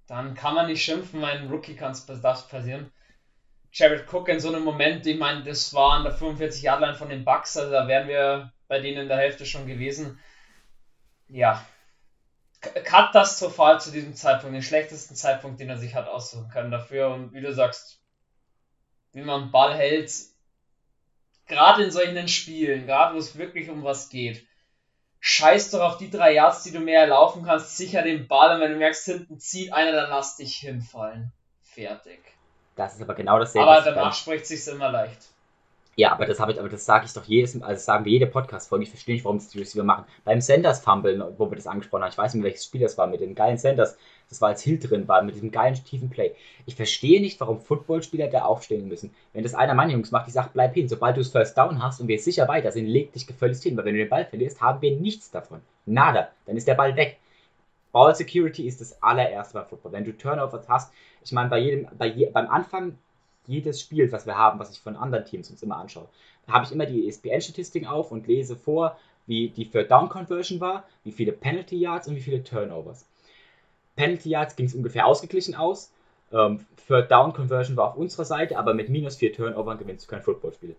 dann 0.07 0.35
kann 0.35 0.55
man 0.55 0.67
nicht 0.67 0.83
schimpfen, 0.83 1.25
ein 1.25 1.49
Rookie 1.49 1.75
kann 1.75 1.93
es 1.93 2.05
das 2.05 2.47
passieren. 2.49 2.89
Jared 3.73 4.13
Cook 4.13 4.29
in 4.29 4.41
so 4.41 4.49
einem 4.49 4.63
Moment, 4.63 5.07
ich 5.07 5.17
meine, 5.17 5.43
das 5.43 5.73
war 5.75 5.93
an 5.93 6.03
der 6.03 6.13
45 6.13 6.63
Yard 6.63 6.81
Line 6.81 6.95
von 6.95 7.09
den 7.09 7.25
Bucks, 7.25 7.57
also 7.57 7.71
da 7.71 7.87
wären 7.87 8.09
wir 8.09 8.51
bei 8.69 8.79
denen 8.79 8.99
in 8.99 9.09
der 9.09 9.19
Hälfte 9.19 9.45
schon 9.45 9.67
gewesen. 9.67 10.19
Ja, 11.29 11.61
katastrophal 12.61 13.81
zu 13.81 13.91
diesem 13.91 14.15
Zeitpunkt, 14.15 14.55
den 14.55 14.63
schlechtesten 14.63 15.15
Zeitpunkt, 15.15 15.61
den 15.61 15.69
er 15.69 15.77
sich 15.77 15.95
hat 15.95 16.09
aussuchen 16.09 16.49
können 16.49 16.71
dafür. 16.71 17.11
Und 17.11 17.33
wie 17.33 17.41
du 17.41 17.53
sagst, 17.53 18.01
wie 19.17 19.23
man 19.23 19.51
Ball 19.51 19.75
hält, 19.75 20.13
gerade 21.47 21.83
in 21.83 21.91
solchen 21.91 22.29
Spielen, 22.29 22.87
gerade 22.87 23.15
wo 23.15 23.19
es 23.19 23.39
wirklich 23.39 23.71
um 23.71 23.83
was 23.83 24.11
geht, 24.11 24.47
scheiß 25.21 25.71
doch 25.71 25.81
auf 25.81 25.97
die 25.97 26.11
drei 26.11 26.35
Yards, 26.35 26.65
die 26.65 26.71
du 26.71 26.81
mehr 26.81 27.07
laufen 27.07 27.43
kannst, 27.43 27.79
sicher 27.79 28.03
den 28.03 28.29
Ball 28.29 28.55
und 28.55 28.61
wenn 28.61 28.73
du 28.73 28.79
merkst, 28.79 29.07
hinten 29.07 29.39
zieht 29.39 29.73
einer, 29.73 29.93
dann 29.93 30.11
lass 30.11 30.37
dich 30.37 30.57
hinfallen. 30.57 31.33
Fertig. 31.63 32.21
Das 32.77 32.95
ist 32.95 33.01
aber 33.01 33.15
genau 33.15 33.39
dasselbe. 33.39 33.67
Aber 33.67 33.81
danach 33.81 34.13
spricht 34.13 34.45
sich's 34.45 34.67
immer 34.67 34.91
leicht. 34.91 35.29
Ja, 35.99 36.13
aber 36.13 36.27
das 36.27 36.37
das 36.37 36.85
sage 36.85 37.07
ich 37.07 37.15
doch 37.15 37.25
jedes 37.25 37.55
Mal, 37.55 37.69
also 37.69 37.83
sagen 37.83 38.05
wir 38.05 38.13
jede 38.13 38.27
Podcast-Folge, 38.27 38.83
ich 38.83 38.91
verstehe 38.91 39.15
nicht, 39.15 39.25
warum 39.25 39.39
das 39.39 39.49
die 39.49 39.59
Receiver 39.59 39.83
machen. 39.83 40.05
Beim 40.25 40.43
Sanders 40.43 40.81
Fumble, 40.81 41.35
wo 41.39 41.51
wir 41.51 41.57
das 41.57 41.67
angesprochen 41.67 42.03
haben, 42.03 42.11
ich 42.11 42.19
weiß 42.19 42.35
nicht, 42.35 42.45
welches 42.45 42.67
Spiel 42.67 42.83
das 42.83 42.99
war, 42.99 43.07
mit 43.07 43.23
dem 43.23 43.35
geilen 43.35 43.57
Sanders, 43.57 43.97
das 44.29 44.43
war 44.43 44.51
als 44.51 44.61
Hill 44.61 44.79
drin 44.79 45.09
war, 45.09 45.23
mit 45.23 45.37
diesem 45.37 45.51
geilen 45.51 45.75
tiefen 45.75 46.11
Play. 46.11 46.35
Ich 46.67 46.75
verstehe 46.75 47.23
nicht, 47.23 47.41
warum 47.41 47.61
Footballspieler 47.63 48.29
da 48.29 48.45
aufstehen 48.45 48.89
müssen. 48.89 49.15
Wenn 49.33 49.43
das 49.43 49.55
einer 49.55 49.73
meiner 49.73 49.93
Jungs 49.93 50.11
macht, 50.11 50.27
die 50.27 50.33
sagt, 50.33 50.53
bleib 50.53 50.75
hin, 50.75 50.87
sobald 50.87 51.17
du 51.17 51.23
es 51.23 51.31
First 51.31 51.57
Down 51.57 51.83
hast 51.83 51.99
und 51.99 52.09
wir 52.09 52.19
sicher 52.19 52.47
weiter 52.47 52.73
sind, 52.73 52.87
leg 52.87 53.15
dich 53.15 53.27
gefälligst 53.27 53.63
hin, 53.63 53.75
weil 53.79 53.87
wenn 53.87 53.95
du 53.95 54.01
den 54.01 54.11
Ball 54.11 54.27
verlierst, 54.27 54.61
haben 54.61 54.83
wir 54.83 54.95
nichts 54.95 55.31
davon. 55.31 55.63
Nada. 55.87 56.29
Dann 56.45 56.59
ist 56.59 56.69
der 56.69 56.75
Ball 56.75 56.95
weg. 56.97 57.17
Ball 57.93 58.15
Security 58.15 58.67
ist 58.67 58.83
das 58.83 59.03
allererste 59.03 59.55
bei 59.55 59.65
Football. 59.65 59.93
Wenn 59.93 60.05
du 60.05 60.15
Turnovers 60.15 60.69
hast, 60.69 60.93
ich 61.25 61.33
meine, 61.33 61.49
bei 61.49 61.59
jedem, 61.59 61.89
bei 61.97 62.09
je, 62.09 62.29
beim 62.29 62.49
Anfang 62.49 62.99
jedes 63.47 63.81
Spiels, 63.81 64.13
was 64.13 64.27
wir 64.27 64.37
haben, 64.37 64.59
was 64.59 64.71
ich 64.71 64.81
von 64.81 64.97
anderen 64.97 65.25
Teams 65.25 65.51
uns 65.51 65.63
immer 65.63 65.77
anschaue, 65.77 66.09
habe 66.49 66.65
ich 66.65 66.73
immer 66.73 66.87
die 66.87 67.09
ESPN-Statistiken 67.09 67.87
auf 67.87 68.13
und 68.13 68.27
lese 68.27 68.57
vor, 68.57 68.97
wie 69.27 69.49
die 69.49 69.69
Third 69.69 69.91
Down 69.91 70.09
Conversion 70.09 70.61
war, 70.61 70.85
wie 71.05 71.13
viele 71.13 71.33
Penalty 71.33 71.77
Yards 71.77 72.09
und 72.09 72.17
wie 72.17 72.21
viele 72.21 72.45
Turnovers. 72.45 73.05
Penalty 73.97 74.31
Yards 74.31 74.57
ging 74.57 74.67
es 74.67 74.75
ungefähr 74.75 75.07
ausgeglichen 75.07 75.55
aus. 75.55 75.91
Ähm, 76.33 76.65
Third 76.87 77.11
Down 77.11 77.33
Conversion 77.33 77.77
war 77.77 77.89
auf 77.89 77.97
unserer 77.97 78.25
Seite, 78.25 78.59
aber 78.59 78.75
mit 78.75 78.89
minus 78.89 79.17
vier 79.17 79.33
Turnovers 79.33 79.79
gewinnst 79.79 80.07
du 80.07 80.11
kein 80.11 80.23
Footballspiel. 80.23 80.77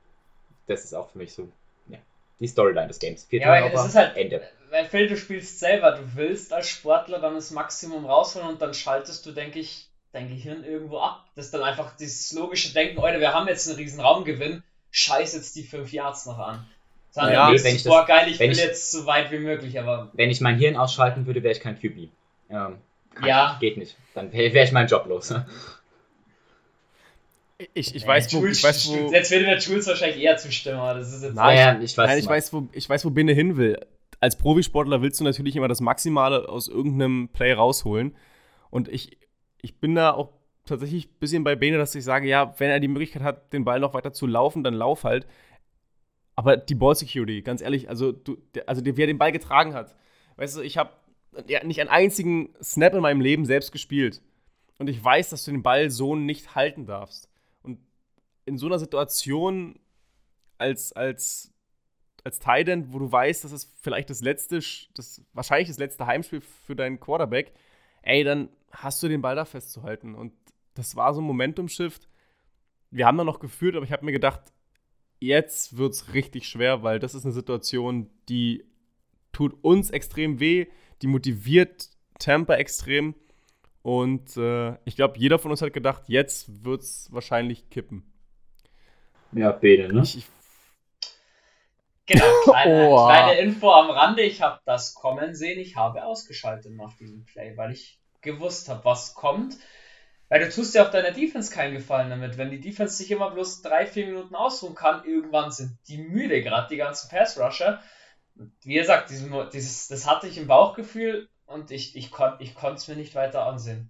Das 0.67 0.83
ist 0.83 0.93
auch 0.93 1.09
für 1.09 1.17
mich 1.17 1.33
so 1.33 1.47
ja, 1.87 1.97
die 2.39 2.47
Storyline 2.47 2.87
des 2.87 2.99
Games. 2.99 3.25
Vier 3.25 3.41
ja, 3.41 3.59
Turnover, 3.59 3.81
es 3.81 3.87
ist 3.87 3.95
halt, 3.95 4.15
Ende. 4.15 4.41
Weil 4.69 4.85
Phil, 4.85 5.07
du 5.07 5.17
spielst 5.17 5.59
selber, 5.59 5.91
du 5.91 6.15
willst 6.15 6.53
als 6.53 6.67
Sportler 6.67 7.19
dann 7.19 7.35
das 7.35 7.51
Maximum 7.51 8.05
rausholen 8.05 8.49
und 8.49 8.61
dann 8.61 8.73
schaltest 8.73 9.25
du, 9.25 9.31
denke 9.31 9.59
ich, 9.59 9.89
dein 10.17 10.29
Gehirn 10.29 10.63
irgendwo 10.63 10.99
ab. 10.99 11.25
Das 11.35 11.45
ist 11.45 11.53
dann 11.53 11.63
einfach 11.63 11.95
dieses 11.95 12.31
logische 12.33 12.73
Denken, 12.73 12.97
Leute, 12.97 13.19
wir 13.19 13.33
haben 13.33 13.47
jetzt 13.47 13.67
einen 13.67 13.77
riesen 13.77 13.99
Raumgewinn, 13.99 14.63
scheiß 14.91 15.35
jetzt 15.35 15.55
die 15.55 15.63
5 15.63 15.91
Yards 15.93 16.25
noch 16.25 16.39
an. 16.39 16.65
Sondern 17.11 17.33
ja, 17.33 17.63
wenn 17.63 17.75
ich 17.75 17.83
boah, 17.83 18.05
geil, 18.05 18.27
ich 18.29 18.39
will 18.39 18.51
ich, 18.51 18.57
jetzt 18.57 18.91
so 18.91 19.05
weit 19.05 19.31
wie 19.31 19.39
möglich, 19.39 19.79
aber. 19.79 20.11
Wenn 20.13 20.29
ich 20.29 20.41
mein 20.41 20.57
Hirn 20.57 20.75
ausschalten 20.75 21.25
würde, 21.25 21.41
wäre 21.41 21.53
ich 21.53 21.61
kein 21.61 21.79
QB. 21.79 22.09
Ähm, 22.49 22.77
ja. 23.23 23.53
Ich, 23.53 23.59
geht 23.59 23.77
nicht. 23.77 23.95
Dann 24.13 24.31
wäre 24.33 24.53
wär 24.53 24.63
ich 24.63 24.71
meinen 24.71 24.87
Job 24.87 25.05
los. 25.07 25.33
Ich, 27.73 27.95
ich, 27.95 28.05
weiß, 28.05 28.31
wo, 28.33 28.41
Jules, 28.41 28.59
ich 28.59 28.63
weiß, 28.63 28.89
wo. 28.89 29.11
Jetzt 29.11 29.31
würde 29.31 29.45
der 29.45 29.57
Jules 29.57 29.87
wahrscheinlich 29.87 30.21
eher 30.21 30.37
zustimmen, 30.37 30.77
aber 30.77 30.99
das 30.99 31.11
ist 31.11 31.23
jetzt. 31.23 31.33
Nein, 31.33 31.81
ich 31.81 31.97
weiß, 31.97 32.07
nein, 32.07 32.19
ich 32.19 32.27
weiß, 32.27 32.53
wo, 32.53 32.67
ich 32.71 32.87
weiß, 32.87 33.03
wo 33.03 33.09
Binde 33.09 33.33
hin 33.33 33.57
will. 33.57 33.79
Als 34.19 34.35
Profisportler 34.35 35.01
willst 35.01 35.19
du 35.19 35.23
natürlich 35.23 35.55
immer 35.55 35.67
das 35.67 35.81
Maximale 35.81 36.49
aus 36.49 36.67
irgendeinem 36.67 37.29
Play 37.29 37.53
rausholen. 37.53 38.15
Und 38.69 38.89
ich, 38.89 39.17
ich 39.61 39.79
bin 39.79 39.95
da 39.95 40.11
auch 40.13 40.33
tatsächlich 40.65 41.07
ein 41.07 41.19
bisschen 41.19 41.43
bei 41.43 41.55
Bene, 41.55 41.77
dass 41.77 41.95
ich 41.95 42.03
sage, 42.03 42.27
ja, 42.27 42.53
wenn 42.57 42.69
er 42.69 42.79
die 42.79 42.87
Möglichkeit 42.87 43.23
hat, 43.23 43.53
den 43.53 43.65
Ball 43.65 43.79
noch 43.79 43.93
weiter 43.93 44.13
zu 44.13 44.27
laufen, 44.27 44.63
dann 44.63 44.73
lauf 44.73 45.03
halt. 45.03 45.27
Aber 46.35 46.57
die 46.57 46.75
Ball 46.75 46.95
Security, 46.95 47.41
ganz 47.41 47.61
ehrlich, 47.61 47.89
also, 47.89 48.11
du, 48.11 48.37
also 48.67 48.85
wie 48.85 49.01
er 49.01 49.07
den 49.07 49.17
Ball 49.17 49.31
getragen 49.31 49.73
hat. 49.73 49.95
Weißt 50.35 50.57
du, 50.57 50.61
ich 50.61 50.77
habe 50.77 50.91
ja, 51.47 51.63
nicht 51.63 51.81
einen 51.81 51.89
einzigen 51.89 52.53
Snap 52.61 52.93
in 52.93 53.01
meinem 53.01 53.21
Leben 53.21 53.45
selbst 53.45 53.71
gespielt. 53.71 54.21
Und 54.77 54.89
ich 54.89 55.03
weiß, 55.03 55.29
dass 55.29 55.45
du 55.45 55.51
den 55.51 55.63
Ball 55.63 55.89
so 55.89 56.15
nicht 56.15 56.53
halten 56.55 56.85
darfst. 56.85 57.29
Und 57.63 57.79
in 58.45 58.57
so 58.57 58.67
einer 58.67 58.77
Situation 58.77 59.79
als, 60.59 60.93
als, 60.93 61.51
als 62.23 62.39
Tight 62.39 62.67
End, 62.69 62.93
wo 62.93 62.99
du 62.99 63.11
weißt, 63.11 63.43
das 63.43 63.51
ist 63.51 63.73
vielleicht 63.81 64.09
das 64.09 64.21
letzte, 64.21 64.59
das 64.93 65.21
wahrscheinlich 65.33 65.69
das 65.69 65.79
letzte 65.79 66.05
Heimspiel 66.05 66.41
für 66.41 66.75
deinen 66.75 66.99
Quarterback, 66.99 67.53
ey, 68.03 68.23
dann 68.23 68.49
hast 68.77 69.01
du 69.01 69.07
den 69.07 69.21
Ball 69.21 69.35
da 69.35 69.45
festzuhalten. 69.45 70.15
Und 70.15 70.33
das 70.75 70.95
war 70.95 71.13
so 71.13 71.21
ein 71.21 71.25
Momentum-Shift. 71.25 72.07
Wir 72.91 73.05
haben 73.05 73.17
da 73.17 73.23
noch 73.23 73.39
geführt, 73.39 73.75
aber 73.75 73.85
ich 73.85 73.91
habe 73.91 74.05
mir 74.05 74.11
gedacht, 74.11 74.53
jetzt 75.19 75.77
wird 75.77 75.93
es 75.93 76.13
richtig 76.13 76.47
schwer, 76.47 76.83
weil 76.83 76.99
das 76.99 77.15
ist 77.15 77.25
eine 77.25 77.33
Situation, 77.33 78.09
die 78.29 78.65
tut 79.31 79.55
uns 79.63 79.89
extrem 79.89 80.39
weh, 80.39 80.67
die 81.01 81.07
motiviert 81.07 81.89
Tampa 82.19 82.55
extrem. 82.55 83.15
Und 83.81 84.37
äh, 84.37 84.75
ich 84.85 84.95
glaube, 84.95 85.17
jeder 85.17 85.39
von 85.39 85.51
uns 85.51 85.61
hat 85.61 85.73
gedacht, 85.73 86.03
jetzt 86.07 86.63
wird 86.63 86.81
es 86.81 87.11
wahrscheinlich 87.11 87.69
kippen. 87.69 88.03
Ja, 89.31 89.51
Bene, 89.51 89.93
ne? 89.93 90.01
Ich, 90.01 90.17
ich 90.17 90.27
Genau, 92.05 92.23
kleine, 92.43 92.89
oh. 92.89 93.05
kleine 93.05 93.39
Info 93.39 93.69
am 93.71 93.89
Rande. 93.89 94.21
Ich 94.21 94.41
habe 94.41 94.59
das 94.65 94.93
kommen 94.93 95.35
sehen. 95.35 95.59
Ich 95.59 95.75
habe 95.75 96.05
ausgeschaltet 96.05 96.73
nach 96.73 96.95
diesem 96.95 97.25
Play, 97.25 97.55
weil 97.57 97.73
ich 97.73 97.99
gewusst 98.27 98.69
habe, 98.69 98.85
was 98.85 99.15
kommt. 99.15 99.57
Weil 100.29 100.41
du 100.41 100.49
tust 100.49 100.75
ja 100.75 100.85
auch 100.85 100.91
deiner 100.91 101.11
Defense 101.11 101.51
keinen 101.51 101.73
Gefallen 101.73 102.09
damit. 102.09 102.37
Wenn 102.37 102.51
die 102.51 102.59
Defense 102.59 102.97
sich 102.97 103.09
immer 103.11 103.31
bloß 103.31 103.61
drei, 103.61 103.87
vier 103.87 104.07
Minuten 104.07 104.35
ausruhen 104.35 104.75
kann, 104.75 105.05
irgendwann 105.05 105.51
sind 105.51 105.77
die 105.87 105.97
müde, 105.97 106.43
gerade 106.43 106.67
die 106.69 106.77
ganzen 106.77 107.09
Pass-Rusher. 107.09 107.81
Wie 108.63 108.75
gesagt, 108.75 109.09
dieses, 109.09 109.29
dieses, 109.51 109.87
das 109.87 110.05
hatte 110.05 110.27
ich 110.27 110.37
im 110.37 110.47
Bauchgefühl 110.47 111.29
und 111.45 111.71
ich, 111.71 111.95
ich, 111.95 112.11
kon, 112.11 112.33
ich 112.39 112.55
konnte 112.55 112.75
es 112.75 112.87
mir 112.87 112.95
nicht 112.95 113.15
weiter 113.15 113.45
ansehen. 113.45 113.89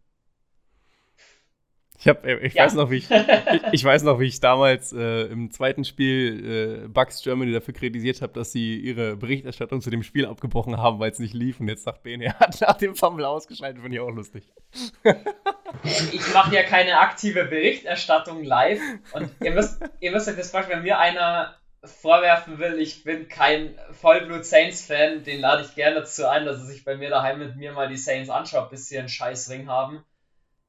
Ich, 2.00 2.08
hab, 2.08 2.26
äh, 2.26 2.38
ich, 2.38 2.54
ja. 2.54 2.66
weiß 2.66 2.76
noch, 2.76 2.92
wie 2.92 2.98
ich, 2.98 3.10
ich, 3.12 3.62
ich, 3.72 3.84
weiß 3.84 4.04
noch, 4.04 4.20
wie 4.20 4.26
ich 4.26 4.40
damals 4.40 4.94
äh, 4.94 5.24
im 5.24 5.52
zweiten 5.52 5.84
Spiel 5.84 6.84
äh, 6.86 6.88
Bucks 6.88 7.24
Germany 7.24 7.52
dafür 7.52 7.74
kritisiert 7.74 8.22
habe, 8.22 8.34
dass 8.34 8.52
sie 8.52 8.78
ihre 8.78 9.16
Berichterstattung 9.16 9.82
zu 9.82 9.90
dem 9.90 10.04
Spiel 10.04 10.26
abgebrochen 10.26 10.78
haben, 10.78 11.00
weil 11.00 11.12
es 11.12 11.20
nicht 11.20 11.34
lief. 11.34 11.60
Und 11.60 11.68
jetzt 11.70 11.84
sagt 11.84 12.04
Ben, 12.04 12.22
er 12.22 12.40
hat 12.40 12.62
nach 12.62 12.78
dem 12.78 12.96
Fumble 12.96 13.26
ausgeschaltet, 13.26 13.82
finde 13.82 13.98
ich 13.98 14.02
auch 14.02 14.12
lustig. 14.12 14.44
ich 16.12 16.34
mache 16.34 16.54
ja 16.54 16.64
keine 16.64 17.00
aktive 17.00 17.46
Berichterstattung 17.46 18.44
live. 18.44 18.82
Und 19.14 19.32
ihr 19.42 19.52
müsst, 19.52 19.82
ihr 20.00 20.12
müsst 20.12 20.28
euch 20.28 20.36
das 20.38 20.52
vorstellen, 20.52 20.80
wenn 20.80 20.86
mir 20.86 21.00
einer 21.00 21.56
vorwerfen 21.84 22.60
will, 22.60 22.80
ich 22.80 23.04
bin 23.04 23.28
kein 23.28 23.78
Vollblut 23.92 24.46
Saints-Fan, 24.46 25.24
den 25.24 25.40
lade 25.40 25.64
ich 25.64 25.76
gerne 25.76 25.96
dazu 25.96 26.28
ein, 26.28 26.46
dass 26.46 26.58
er 26.60 26.66
sich 26.66 26.84
bei 26.84 26.98
mir 26.98 27.10
daheim 27.10 27.40
mit 27.40 27.56
mir 27.56 27.72
mal 27.72 27.88
die 27.88 27.98
Saints 27.98 28.30
anschaut, 28.30 28.70
bis 28.70 28.90
sie 28.90 29.00
einen 29.00 29.10
Scheißring 29.10 29.68
haben. 29.68 30.04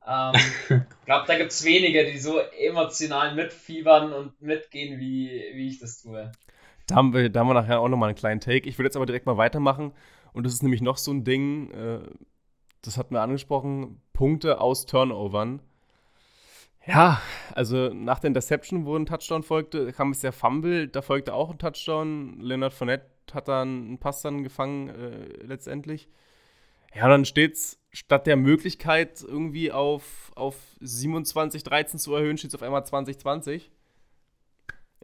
Ähm, 0.08 0.32
ich 0.70 1.04
glaube, 1.04 1.26
da 1.26 1.36
gibt 1.36 1.50
es 1.50 1.64
wenige, 1.64 2.10
die 2.10 2.18
so 2.18 2.38
emotional 2.38 3.34
mitfiebern 3.34 4.12
und 4.12 4.40
mitgehen, 4.40 4.98
wie, 4.98 5.30
wie 5.54 5.68
ich 5.68 5.78
das 5.78 6.02
tue. 6.02 6.32
Da 6.86 6.96
haben, 6.96 7.12
wir, 7.12 7.28
da 7.28 7.40
haben 7.40 7.48
wir 7.48 7.54
nachher 7.54 7.80
auch 7.80 7.88
nochmal 7.88 8.08
einen 8.08 8.18
kleinen 8.18 8.40
Take. 8.40 8.68
Ich 8.68 8.78
würde 8.78 8.86
jetzt 8.86 8.96
aber 8.96 9.06
direkt 9.06 9.26
mal 9.26 9.36
weitermachen. 9.36 9.92
Und 10.32 10.44
das 10.44 10.54
ist 10.54 10.62
nämlich 10.62 10.80
noch 10.80 10.96
so 10.96 11.12
ein 11.12 11.24
Ding, 11.24 11.70
äh, 11.72 12.00
das 12.82 12.96
hatten 12.96 13.14
wir 13.14 13.20
angesprochen, 13.20 14.00
Punkte 14.12 14.60
aus 14.60 14.86
Turnovern. 14.86 15.60
Ja, 16.86 17.20
also 17.52 17.90
nach 17.92 18.18
der 18.18 18.28
Interception, 18.28 18.86
wo 18.86 18.96
ein 18.96 19.04
Touchdown 19.04 19.42
folgte, 19.42 19.92
kam 19.92 20.12
es 20.12 20.20
der 20.20 20.32
Fumble, 20.32 20.88
da 20.88 21.02
folgte 21.02 21.34
auch 21.34 21.50
ein 21.50 21.58
Touchdown. 21.58 22.40
Leonard 22.40 22.72
Fournette 22.72 23.04
hat 23.34 23.48
dann 23.48 23.68
einen 23.68 23.98
Pass 23.98 24.22
dann 24.22 24.42
gefangen 24.42 24.88
äh, 24.88 25.44
letztendlich. 25.44 26.08
Ja, 26.94 27.08
dann 27.08 27.24
steht 27.24 27.54
es 27.54 27.78
statt 27.92 28.26
der 28.26 28.36
Möglichkeit, 28.36 29.22
irgendwie 29.22 29.72
auf, 29.72 30.32
auf 30.34 30.56
27, 30.80 31.62
13 31.62 31.98
zu 31.98 32.14
erhöhen, 32.14 32.38
steht 32.38 32.50
es 32.50 32.54
auf 32.54 32.62
einmal 32.62 32.84
20, 32.84 33.18
20. 33.18 33.70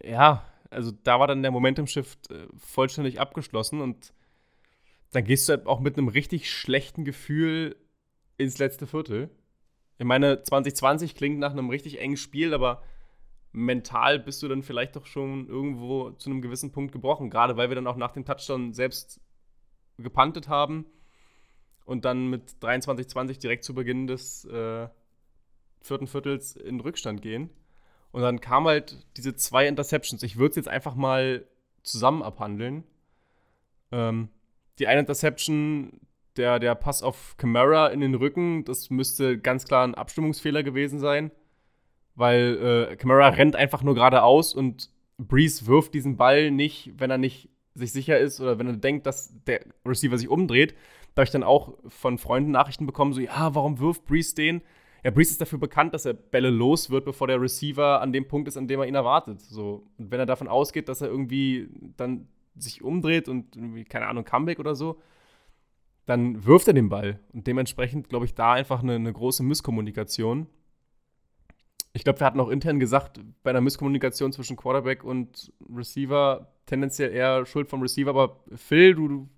Ja, 0.02 0.44
also 0.70 0.92
da 1.02 1.20
war 1.20 1.26
dann 1.26 1.42
der 1.42 1.50
Momentum-Shift 1.50 2.30
äh, 2.30 2.46
vollständig 2.56 3.20
abgeschlossen 3.20 3.80
und 3.80 4.12
dann 5.12 5.24
gehst 5.24 5.48
du 5.48 5.52
halt 5.52 5.66
auch 5.66 5.80
mit 5.80 5.96
einem 5.96 6.08
richtig 6.08 6.50
schlechten 6.50 7.04
Gefühl 7.04 7.76
ins 8.36 8.58
letzte 8.58 8.86
Viertel. 8.86 9.30
Ich 9.98 10.04
meine, 10.04 10.42
2020 10.42 11.14
klingt 11.14 11.38
nach 11.38 11.52
einem 11.52 11.70
richtig 11.70 12.00
engen 12.00 12.16
Spiel, 12.16 12.52
aber 12.52 12.82
mental 13.52 14.18
bist 14.18 14.42
du 14.42 14.48
dann 14.48 14.64
vielleicht 14.64 14.96
doch 14.96 15.06
schon 15.06 15.48
irgendwo 15.48 16.10
zu 16.10 16.30
einem 16.30 16.42
gewissen 16.42 16.72
Punkt 16.72 16.90
gebrochen. 16.90 17.30
Gerade 17.30 17.56
weil 17.56 17.68
wir 17.68 17.76
dann 17.76 17.86
auch 17.86 17.96
nach 17.96 18.10
dem 18.10 18.24
Touchdown 18.24 18.72
selbst 18.72 19.20
gepantet 19.96 20.48
haben 20.48 20.86
und 21.84 22.04
dann 22.04 22.28
mit 22.28 22.42
23-20 22.62 23.40
direkt 23.40 23.64
zu 23.64 23.74
Beginn 23.74 24.06
des 24.06 24.44
äh, 24.46 24.88
vierten 25.80 26.06
Viertels 26.06 26.56
in 26.56 26.80
Rückstand 26.80 27.22
gehen. 27.22 27.50
Und 28.12 28.22
dann 28.22 28.40
kamen 28.40 28.66
halt 28.66 29.06
diese 29.16 29.34
zwei 29.34 29.66
Interceptions. 29.66 30.22
Ich 30.22 30.36
würde 30.36 30.50
es 30.50 30.56
jetzt 30.56 30.68
einfach 30.68 30.94
mal 30.94 31.46
zusammen 31.82 32.22
abhandeln. 32.22 32.84
Ähm, 33.92 34.28
die 34.78 34.86
eine 34.86 35.00
Interception, 35.00 36.00
der, 36.36 36.58
der 36.58 36.74
Pass 36.74 37.02
auf 37.02 37.36
Camara 37.36 37.88
in 37.88 38.00
den 38.00 38.14
Rücken, 38.14 38.64
das 38.64 38.90
müsste 38.90 39.38
ganz 39.38 39.66
klar 39.66 39.86
ein 39.86 39.94
Abstimmungsfehler 39.94 40.62
gewesen 40.62 40.98
sein. 41.00 41.30
weil 42.14 42.88
äh, 42.92 42.96
Camara 42.96 43.28
rennt 43.28 43.56
einfach 43.56 43.82
nur 43.82 43.94
geradeaus 43.94 44.54
und 44.54 44.90
Breeze 45.18 45.66
wirft 45.66 45.94
diesen 45.94 46.16
Ball 46.16 46.50
nicht, 46.50 46.92
wenn 46.96 47.10
er 47.10 47.18
nicht 47.18 47.48
sich 47.74 47.92
sicher 47.92 48.18
ist 48.18 48.40
oder 48.40 48.58
wenn 48.58 48.68
er 48.68 48.76
denkt, 48.76 49.06
dass 49.06 49.32
der 49.46 49.60
Receiver 49.86 50.16
sich 50.16 50.28
umdreht. 50.28 50.74
Da 51.14 51.20
habe 51.20 51.24
ich 51.24 51.30
dann 51.30 51.42
auch 51.44 51.74
von 51.86 52.18
Freunden 52.18 52.50
Nachrichten 52.50 52.86
bekommen, 52.86 53.12
so, 53.12 53.20
ja, 53.20 53.54
warum 53.54 53.78
wirft 53.78 54.04
Breeze 54.04 54.34
den? 54.34 54.62
Ja, 55.04 55.10
Breeze 55.10 55.32
ist 55.32 55.40
dafür 55.40 55.58
bekannt, 55.58 55.94
dass 55.94 56.06
er 56.06 56.14
Bälle 56.14 56.50
los 56.50 56.90
wird, 56.90 57.04
bevor 57.04 57.26
der 57.26 57.40
Receiver 57.40 58.00
an 58.00 58.12
dem 58.12 58.26
Punkt 58.26 58.48
ist, 58.48 58.56
an 58.56 58.66
dem 58.66 58.80
er 58.80 58.86
ihn 58.86 58.94
erwartet. 58.94 59.40
So, 59.42 59.86
und 59.98 60.10
wenn 60.10 60.18
er 60.18 60.26
davon 60.26 60.48
ausgeht, 60.48 60.88
dass 60.88 61.02
er 61.02 61.08
irgendwie 61.08 61.68
dann 61.96 62.26
sich 62.56 62.82
umdreht 62.82 63.28
und 63.28 63.54
irgendwie, 63.54 63.84
keine 63.84 64.06
Ahnung, 64.06 64.24
Comeback 64.24 64.58
oder 64.58 64.74
so, 64.74 64.98
dann 66.06 66.44
wirft 66.44 66.68
er 66.68 66.74
den 66.74 66.88
Ball. 66.88 67.20
Und 67.32 67.46
dementsprechend, 67.46 68.08
glaube 68.08 68.24
ich, 68.24 68.34
da 68.34 68.52
einfach 68.52 68.82
eine, 68.82 68.94
eine 68.94 69.12
große 69.12 69.42
Misskommunikation. 69.42 70.46
Ich 71.92 72.04
glaube, 72.04 72.20
wir 72.20 72.26
hatten 72.26 72.40
auch 72.40 72.48
intern 72.48 72.80
gesagt, 72.80 73.20
bei 73.42 73.50
einer 73.50 73.60
Misskommunikation 73.60 74.32
zwischen 74.32 74.56
Quarterback 74.56 75.04
und 75.04 75.52
Receiver 75.72 76.52
tendenziell 76.66 77.12
eher 77.12 77.46
Schuld 77.46 77.68
vom 77.68 77.82
Receiver. 77.82 78.10
Aber 78.10 78.40
Phil, 78.54 78.94
du, 78.94 79.08
du 79.08 79.28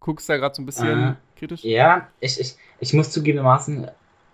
guckst 0.00 0.28
da 0.28 0.36
gerade 0.36 0.54
so 0.54 0.62
ein 0.62 0.66
bisschen 0.66 1.10
äh, 1.10 1.14
kritisch. 1.38 1.64
Ja, 1.64 2.08
ich, 2.20 2.40
ich, 2.40 2.56
ich 2.80 2.92
muss 2.92 3.10
zugegebenermaßen, 3.10 3.90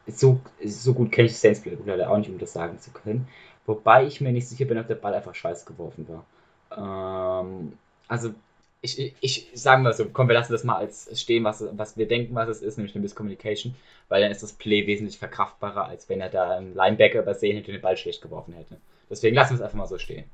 so, 0.07 0.41
so 0.65 0.95
gut 0.95 1.13
kenne 1.13 1.27
ich 1.27 1.37
Saints 1.37 1.63
leider 1.85 2.11
auch 2.11 2.19
nicht, 2.19 2.31
um 2.31 2.39
das 2.39 2.53
sagen 2.53 2.79
zu 2.79 2.91
können. 2.91 3.27
Wobei 3.67 4.05
ich 4.07 4.21
mir 4.21 4.33
nicht 4.33 4.49
sicher 4.49 4.67
bin, 4.67 4.79
ob 4.79 4.87
der 4.87 4.97
Ball 4.97 5.15
einfach 5.15 5.35
scheiß 5.35 5.65
geworfen 5.65 6.07
war. 6.09 7.51
Ähm, 7.51 7.73
also 8.09 8.35
ich, 8.83 9.15
ich, 9.21 9.51
sagen 9.55 9.83
wir 9.83 9.95
so, 9.95 10.05
komm, 10.11 10.29
wir 10.29 10.35
lassen 10.35 10.53
das 10.53 10.63
mal 10.63 10.77
als 10.77 11.09
stehen, 11.19 11.45
was, 11.45 11.65
was 11.73 11.97
wir 11.97 12.07
denken, 12.07 12.35
was 12.35 12.51
es 12.51 12.61
ist, 12.61 12.77
nämlich 12.77 12.95
eine 12.95 13.01
Misscommunication, 13.01 13.75
weil 14.11 14.21
dann 14.21 14.31
ist 14.31 14.43
das 14.43 14.53
Play 14.53 14.87
wesentlich 14.87 15.19
verkraftbarer, 15.19 15.87
als 15.87 16.11
wenn 16.11 16.21
er 16.21 16.29
da 16.29 16.59
einen 16.59 16.75
Linebacker 16.75 17.23
übersehen 17.23 17.57
hätte 17.57 17.69
und 17.69 17.79
den 17.79 17.83
Ball 17.83 17.97
schlecht 17.97 18.21
geworfen 18.21 18.53
hätte. 18.53 18.77
Deswegen 19.09 19.35
lassen 19.35 19.53
wir 19.53 19.57
es 19.57 19.63
einfach 19.63 19.79
mal 19.79 19.87
so 19.87 19.97
stehen. 19.97 20.25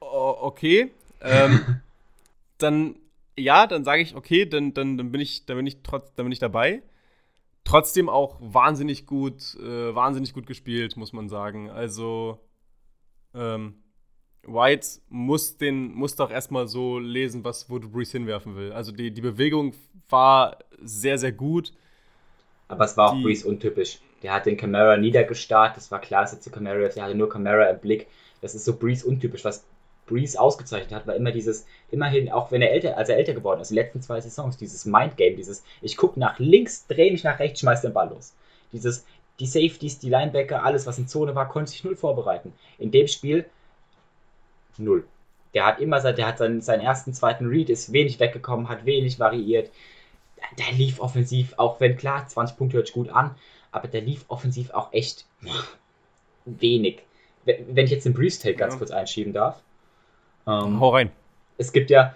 Okay. 0.00 0.90
Ähm, 1.20 1.80
dann, 2.58 2.96
ja, 3.36 3.66
dann 3.66 3.84
sage 3.84 4.02
ich, 4.02 4.14
okay, 4.14 4.46
dann, 4.46 4.74
dann, 4.74 4.96
dann 4.96 5.10
bin 5.12 5.20
ich, 5.20 5.46
dann 5.46 5.56
bin 5.56 5.66
ich 5.66 5.82
trotz, 5.82 6.14
dann 6.14 6.26
bin 6.26 6.32
ich 6.32 6.38
dabei. 6.38 6.82
Trotzdem 7.64 8.08
auch 8.08 8.36
wahnsinnig 8.40 9.06
gut, 9.06 9.56
äh, 9.56 9.94
wahnsinnig 9.94 10.34
gut 10.34 10.46
gespielt, 10.46 10.96
muss 10.96 11.12
man 11.12 11.28
sagen. 11.28 11.70
Also, 11.70 12.38
ähm, 13.34 13.74
White 14.46 14.86
muss, 15.08 15.56
den, 15.56 15.94
muss 15.94 16.16
doch 16.16 16.30
erstmal 16.30 16.68
so 16.68 16.98
lesen, 16.98 17.44
was, 17.44 17.70
wo 17.70 17.78
Brees 17.78 18.12
hinwerfen 18.12 18.56
will. 18.56 18.72
Also 18.72 18.92
die, 18.92 19.10
die 19.10 19.20
Bewegung 19.20 19.74
war 20.08 20.58
sehr, 20.80 21.18
sehr 21.18 21.32
gut. 21.32 21.72
Aber 22.68 22.84
es 22.84 22.96
war 22.96 23.12
auch 23.12 23.22
Brees 23.22 23.44
untypisch. 23.44 24.00
Der 24.22 24.32
hat 24.32 24.46
den 24.46 24.56
Camara 24.56 24.96
niedergestarrt, 24.96 25.76
das 25.76 25.90
war 25.90 26.00
klar, 26.00 26.22
dass 26.22 26.32
er 26.32 26.40
zu 26.40 26.50
Camara 26.50 26.78
ist, 26.86 26.96
er 26.96 27.04
hatte 27.04 27.14
nur 27.14 27.28
Camara 27.28 27.68
im 27.70 27.78
Blick. 27.78 28.06
Das 28.40 28.54
ist 28.54 28.64
so 28.64 28.76
Brees 28.76 29.04
untypisch. 29.04 29.44
Was 29.44 29.64
Brees 30.06 30.36
ausgezeichnet 30.36 30.92
hat, 30.92 31.06
war 31.06 31.14
immer 31.14 31.32
dieses, 31.32 31.66
immerhin, 31.90 32.30
auch 32.30 32.50
wenn 32.50 32.62
er 32.62 32.72
älter, 32.72 32.96
als 32.96 33.08
er 33.08 33.16
älter 33.16 33.32
geworden 33.32 33.60
ist, 33.60 33.70
die 33.70 33.74
letzten 33.74 34.02
zwei 34.02 34.20
Saisons, 34.20 34.56
dieses 34.56 34.84
Mindgame, 34.84 35.36
dieses, 35.36 35.64
ich 35.80 35.96
gucke 35.96 36.20
nach 36.20 36.38
links, 36.38 36.86
drehe 36.86 37.10
mich 37.10 37.24
nach 37.24 37.38
rechts, 37.38 37.60
schmeiß 37.60 37.82
den 37.82 37.92
Ball 37.92 38.10
los. 38.10 38.34
Dieses, 38.72 39.04
die 39.40 39.46
Safeties, 39.46 39.98
die 39.98 40.10
Linebacker, 40.10 40.62
alles, 40.62 40.86
was 40.86 40.98
in 40.98 41.08
Zone 41.08 41.34
war, 41.34 41.48
konnte 41.48 41.70
sich 41.70 41.84
null 41.84 41.96
vorbereiten. 41.96 42.52
In 42.78 42.90
dem 42.90 43.08
Spiel 43.08 43.46
null. 44.76 45.04
Der 45.54 45.66
hat 45.66 45.80
immer 45.80 46.00
der 46.00 46.26
hat 46.26 46.38
seinen, 46.38 46.60
seinen 46.60 46.80
ersten, 46.80 47.14
zweiten 47.14 47.46
Read, 47.46 47.70
ist 47.70 47.92
wenig 47.92 48.18
weggekommen, 48.18 48.68
hat 48.68 48.86
wenig 48.86 49.18
variiert. 49.18 49.70
Der 50.58 50.72
lief 50.76 51.00
offensiv, 51.00 51.54
auch 51.56 51.80
wenn 51.80 51.96
klar, 51.96 52.26
20 52.26 52.56
Punkte 52.56 52.76
hört 52.76 52.88
sich 52.88 52.94
gut 52.94 53.08
an, 53.08 53.34
aber 53.70 53.88
der 53.88 54.02
lief 54.02 54.24
offensiv 54.28 54.70
auch 54.70 54.92
echt 54.92 55.24
wenig. 56.44 57.02
Wenn 57.44 57.84
ich 57.84 57.90
jetzt 57.90 58.04
den 58.04 58.14
Breeze-Take 58.14 58.56
ganz 58.56 58.74
ja. 58.74 58.78
kurz 58.78 58.90
einschieben 58.90 59.32
darf. 59.32 59.60
Ähm, 60.46 60.80
Hau 60.80 60.90
rein. 60.90 61.10
Es 61.56 61.72
gibt 61.72 61.90
ja, 61.90 62.14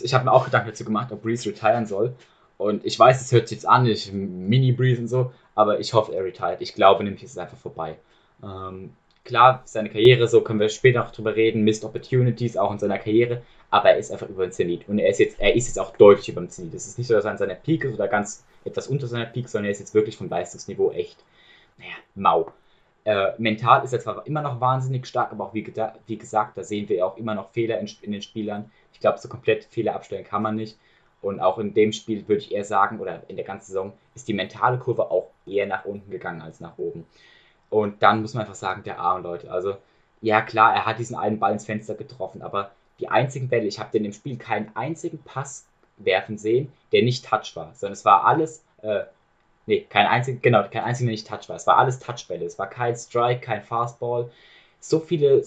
ich 0.00 0.14
habe 0.14 0.24
mir 0.24 0.32
auch 0.32 0.44
Gedanken 0.44 0.68
dazu 0.68 0.84
gemacht, 0.84 1.12
ob 1.12 1.22
Breeze 1.22 1.48
retiren 1.48 1.86
soll. 1.86 2.14
Und 2.58 2.84
ich 2.86 2.98
weiß, 2.98 3.20
es 3.20 3.32
hört 3.32 3.48
sich 3.48 3.58
jetzt 3.58 3.68
an, 3.68 3.86
ich 3.86 4.12
Mini-Breeze 4.12 5.02
und 5.02 5.08
so, 5.08 5.32
aber 5.54 5.78
ich 5.78 5.92
hoffe, 5.92 6.14
er 6.14 6.24
retired. 6.24 6.60
Ich 6.60 6.74
glaube 6.74 7.04
nämlich, 7.04 7.22
es 7.22 7.32
ist 7.32 7.38
einfach 7.38 7.58
vorbei. 7.58 7.96
Ähm, 8.42 8.92
klar, 9.24 9.62
seine 9.66 9.90
Karriere, 9.90 10.26
so 10.28 10.40
können 10.40 10.60
wir 10.60 10.68
später 10.70 11.00
noch 11.00 11.12
drüber 11.12 11.36
reden, 11.36 11.64
Missed 11.64 11.84
Opportunities 11.84 12.56
auch 12.56 12.72
in 12.72 12.78
seiner 12.78 12.98
Karriere, 12.98 13.42
aber 13.70 13.90
er 13.90 13.98
ist 13.98 14.10
einfach 14.10 14.28
über 14.28 14.46
den 14.46 14.52
Zenit. 14.52 14.88
Und 14.88 14.98
er 14.98 15.10
ist 15.10 15.20
jetzt, 15.20 15.38
er 15.38 15.54
ist 15.54 15.66
jetzt 15.66 15.78
auch 15.78 15.94
deutlich 15.96 16.30
über 16.30 16.40
dem 16.40 16.48
Zenit. 16.48 16.72
Es 16.72 16.86
ist 16.86 16.96
nicht 16.96 17.08
so, 17.08 17.14
dass 17.14 17.24
er 17.24 17.32
an 17.32 17.38
seiner 17.38 17.56
Peak 17.56 17.84
ist 17.84 17.94
oder 17.94 18.08
ganz 18.08 18.44
etwas 18.64 18.88
unter 18.88 19.06
seiner 19.06 19.26
Peak, 19.26 19.48
sondern 19.48 19.66
er 19.66 19.72
ist 19.72 19.80
jetzt 19.80 19.94
wirklich 19.94 20.16
vom 20.16 20.28
Leistungsniveau 20.28 20.92
echt, 20.92 21.18
naja, 21.76 21.92
mau. 22.14 22.52
Äh, 23.06 23.34
mental 23.38 23.84
ist 23.84 23.92
er 23.92 24.00
zwar 24.00 24.26
immer 24.26 24.42
noch 24.42 24.60
wahnsinnig 24.60 25.06
stark, 25.06 25.30
aber 25.30 25.44
auch 25.44 25.54
wie, 25.54 25.64
wie 26.06 26.18
gesagt, 26.18 26.58
da 26.58 26.64
sehen 26.64 26.88
wir 26.88 27.06
auch 27.06 27.16
immer 27.16 27.36
noch 27.36 27.50
Fehler 27.50 27.78
in, 27.78 27.88
in 28.02 28.10
den 28.10 28.20
Spielern. 28.20 28.72
Ich 28.92 28.98
glaube, 28.98 29.18
so 29.18 29.28
komplett 29.28 29.64
Fehler 29.66 29.94
abstellen 29.94 30.24
kann 30.24 30.42
man 30.42 30.56
nicht. 30.56 30.76
Und 31.22 31.38
auch 31.38 31.58
in 31.58 31.72
dem 31.72 31.92
Spiel 31.92 32.26
würde 32.26 32.42
ich 32.42 32.50
eher 32.50 32.64
sagen, 32.64 32.98
oder 32.98 33.22
in 33.28 33.36
der 33.36 33.44
ganzen 33.44 33.68
Saison, 33.68 33.92
ist 34.16 34.26
die 34.26 34.34
mentale 34.34 34.78
Kurve 34.78 35.08
auch 35.12 35.30
eher 35.46 35.66
nach 35.66 35.84
unten 35.84 36.10
gegangen 36.10 36.42
als 36.42 36.58
nach 36.58 36.78
oben. 36.78 37.06
Und 37.70 38.02
dann 38.02 38.22
muss 38.22 38.34
man 38.34 38.40
einfach 38.40 38.56
sagen, 38.56 38.82
der 38.82 38.98
Arm, 38.98 39.22
Leute. 39.22 39.52
Also, 39.52 39.76
ja 40.20 40.42
klar, 40.42 40.74
er 40.74 40.84
hat 40.84 40.98
diesen 40.98 41.14
einen 41.14 41.38
Ball 41.38 41.52
ins 41.52 41.64
Fenster 41.64 41.94
getroffen, 41.94 42.42
aber 42.42 42.72
die 42.98 43.08
einzigen 43.08 43.48
Bälle, 43.48 43.68
ich 43.68 43.78
habe 43.78 43.96
in 43.96 44.02
dem 44.02 44.12
Spiel 44.12 44.36
keinen 44.36 44.74
einzigen 44.74 45.18
Pass 45.18 45.68
werfen 45.96 46.38
sehen, 46.38 46.72
der 46.90 47.02
nicht 47.04 47.24
Touch 47.24 47.54
war, 47.54 47.72
sondern 47.74 47.92
es 47.92 48.04
war 48.04 48.24
alles, 48.24 48.64
äh, 48.82 49.04
nee, 49.66 49.86
kein 49.88 50.06
einziger, 50.06 50.38
genau, 50.40 50.64
kein 50.68 50.84
einziger, 50.84 51.10
nicht 51.10 51.28
Touch 51.28 51.48
war. 51.48 51.56
Es 51.56 51.66
war 51.66 51.76
alles 51.76 51.98
Touchbälle. 51.98 52.44
Es 52.44 52.58
war 52.58 52.68
kein 52.68 52.96
Strike, 52.96 53.40
kein 53.40 53.62
Fastball. 53.62 54.30
So 54.80 55.00
viele, 55.00 55.42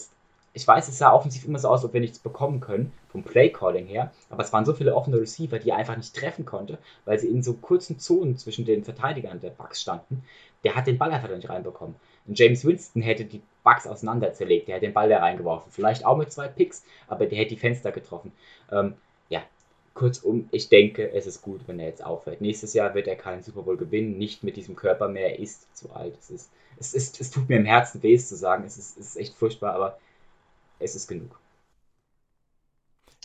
ich 0.54 0.68
weiß, 0.68 0.88
es 0.88 0.98
sah 0.98 1.14
offensiv 1.14 1.46
immer 1.46 1.60
so 1.60 1.70
aus, 1.70 1.84
ob 1.86 1.94
wir 1.94 2.02
nichts 2.02 2.20
bekommen 2.20 2.60
können, 2.60 2.92
vom 3.10 3.24
Playcalling 3.24 3.88
her, 3.88 4.12
aber 4.30 4.44
es 4.44 4.54
waren 4.54 4.66
so 4.66 4.74
viele 4.74 4.96
offene 4.96 5.20
Receiver, 5.20 5.58
die 5.58 5.70
er 5.70 5.78
einfach 5.78 5.98
nicht 5.98 6.16
treffen 6.16 6.46
konnte, 6.46 6.78
weil 7.06 7.20
sie 7.20 7.28
in 7.28 7.42
so 7.42 7.54
kurzen 7.54 8.00
Zonen 8.00 8.38
zwischen 8.38 8.66
den 8.66 8.84
Verteidigern 8.84 9.40
der 9.40 9.50
Bucks 9.50 9.82
standen. 9.82 10.24
Der 10.64 10.76
hat 10.76 10.88
den 10.88 10.98
Ball 10.98 11.12
einfach 11.12 11.30
nicht 11.30 11.50
reinbekommen. 11.50 11.96
Und 12.28 12.38
James 12.38 12.66
Winston 12.66 13.02
hätte 13.02 13.26
die 13.26 13.42
Bugs 13.64 13.88
auseinander 13.88 14.34
zerlegt. 14.34 14.68
Der 14.68 14.76
hätte 14.76 14.86
den 14.86 14.94
Ball 14.94 15.10
da 15.10 15.20
reingeworfen. 15.20 15.72
Vielleicht 15.72 16.06
auch 16.06 16.18
mit 16.18 16.32
zwei 16.32 16.48
Picks, 16.48 16.84
aber 17.08 17.26
der 17.26 17.38
hätte 17.40 17.56
die 17.56 17.60
Fenster 17.60 17.92
getroffen. 17.92 18.32
Ähm, 18.72 18.96
kurzum, 20.00 20.48
ich 20.52 20.70
denke, 20.70 21.12
es 21.12 21.28
ist 21.28 21.42
gut, 21.42 21.68
wenn 21.68 21.80
er 21.80 21.88
jetzt 21.88 22.04
aufhört. 22.04 22.40
Nächstes 22.40 22.74
Jahr 22.74 22.96
wird 22.96 23.08
er 23.08 23.18
keinen 23.18 23.44
Super 23.44 23.64
Bowl 23.64 23.76
gewinnen, 23.76 24.18
nicht 24.18 24.44
mit 24.44 24.56
diesem 24.56 24.78
Körper 24.78 25.10
mehr. 25.10 25.32
Er 25.32 25.40
ist 25.40 25.76
zu 25.76 25.92
alt. 25.92 26.18
Es, 26.18 26.30
ist, 26.30 26.52
es, 26.80 26.94
ist, 26.94 27.20
es 27.20 27.32
tut 27.32 27.50
mir 27.50 27.58
im 27.58 27.66
Herzen 27.66 28.02
weh, 28.02 28.14
es 28.14 28.30
zu 28.30 28.38
sagen. 28.38 28.64
Es 28.64 28.78
ist, 28.78 28.98
es 28.98 29.08
ist 29.08 29.18
echt 29.18 29.36
furchtbar, 29.36 29.74
aber 29.74 30.00
es 30.80 30.96
ist 30.96 31.10
genug. 31.10 31.38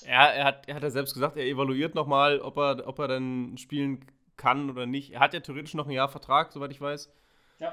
Ja, 0.04 0.26
er 0.26 0.44
hat, 0.44 0.68
er 0.68 0.74
hat 0.74 0.82
ja 0.82 0.90
selbst 0.90 1.14
gesagt, 1.14 1.36
er 1.36 1.44
evaluiert 1.44 1.94
nochmal, 1.94 2.40
ob 2.40 2.58
er, 2.58 2.86
ob 2.88 2.98
er 2.98 3.06
dann 3.06 3.56
spielen 3.56 4.04
kann 4.36 4.68
oder 4.68 4.84
nicht. 4.84 5.12
Er 5.12 5.20
hat 5.20 5.32
ja 5.32 5.40
theoretisch 5.40 5.74
noch 5.74 5.86
ein 5.86 5.92
Jahr 5.92 6.08
Vertrag, 6.08 6.50
soweit 6.50 6.72
ich 6.72 6.80
weiß. 6.80 7.08
Ja. 7.60 7.72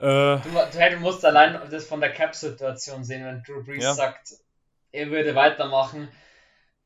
Äh, 0.00 0.40
du, 0.40 0.50
du, 0.50 0.96
musst 0.98 1.24
allein 1.24 1.60
das 1.70 1.86
von 1.86 2.00
der 2.00 2.10
Cap-Situation 2.10 3.04
sehen, 3.04 3.24
wenn 3.24 3.42
Drew 3.44 3.62
Brees 3.62 3.84
ja. 3.84 3.94
sagt, 3.94 4.34
er 4.90 5.10
würde 5.10 5.36
weitermachen, 5.36 6.08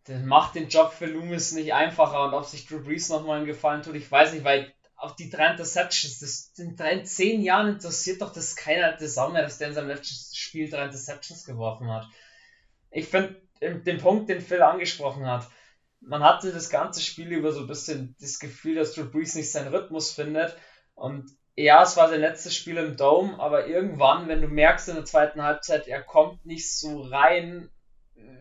dann 0.04 0.26
macht 0.26 0.54
den 0.54 0.68
Job 0.68 0.92
für 0.92 1.06
Loomis 1.06 1.52
nicht 1.52 1.72
einfacher 1.72 2.24
und 2.24 2.34
ob 2.34 2.44
sich 2.44 2.66
Drew 2.66 2.82
Brees 2.82 3.08
nochmal 3.08 3.38
einen 3.38 3.46
Gefallen 3.46 3.82
tut, 3.82 3.94
ich 3.94 4.10
weiß 4.10 4.34
nicht, 4.34 4.44
weil 4.44 4.72
auch 4.96 5.16
die 5.16 5.30
drei 5.30 5.50
Interceptions, 5.50 6.18
das 6.18 6.52
in 6.56 6.76
drei, 6.76 7.00
zehn 7.00 7.42
Jahren 7.42 7.68
interessiert 7.68 8.22
doch 8.22 8.32
das 8.32 8.54
keiner 8.54 8.92
das 8.92 9.18
auch 9.18 9.32
mehr, 9.32 9.42
dass 9.42 9.58
der 9.58 9.68
in 9.68 9.74
seinem 9.74 9.88
letzten 9.88 10.34
Spiel 10.34 10.68
drei 10.68 10.84
Interceptions 10.84 11.44
geworfen 11.44 11.90
hat. 11.90 12.06
Ich 12.90 13.06
finde 13.06 13.40
den 13.60 13.98
Punkt, 13.98 14.28
den 14.28 14.40
Phil 14.40 14.62
angesprochen 14.62 15.26
hat, 15.26 15.48
man 16.00 16.22
hatte 16.22 16.52
das 16.52 16.68
ganze 16.68 17.00
Spiel 17.00 17.32
über 17.32 17.52
so 17.52 17.60
ein 17.60 17.66
bisschen 17.66 18.14
das 18.20 18.38
Gefühl, 18.38 18.74
dass 18.74 18.94
Drew 18.94 19.10
Brees 19.10 19.34
nicht 19.34 19.50
seinen 19.50 19.74
Rhythmus 19.74 20.12
findet 20.12 20.54
und 20.94 21.30
ja, 21.56 21.82
es 21.82 21.96
war 21.96 22.08
sein 22.08 22.20
letztes 22.20 22.54
Spiel 22.54 22.76
im 22.76 22.96
Dome, 22.96 23.38
aber 23.38 23.68
irgendwann, 23.68 24.28
wenn 24.28 24.42
du 24.42 24.48
merkst 24.48 24.88
in 24.88 24.96
der 24.96 25.04
zweiten 25.04 25.42
Halbzeit, 25.42 25.86
er 25.86 26.02
kommt 26.02 26.44
nicht 26.44 26.70
so 26.70 27.02
rein, 27.02 27.70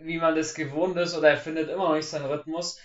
wie 0.02 0.18
man 0.18 0.36
das 0.36 0.54
gewohnt 0.54 0.98
ist, 0.98 1.16
oder 1.16 1.30
er 1.30 1.38
findet 1.38 1.70
immer 1.70 1.90
noch 1.90 1.96
nicht 1.96 2.08
seinen 2.08 2.26
Rhythmus, 2.26 2.80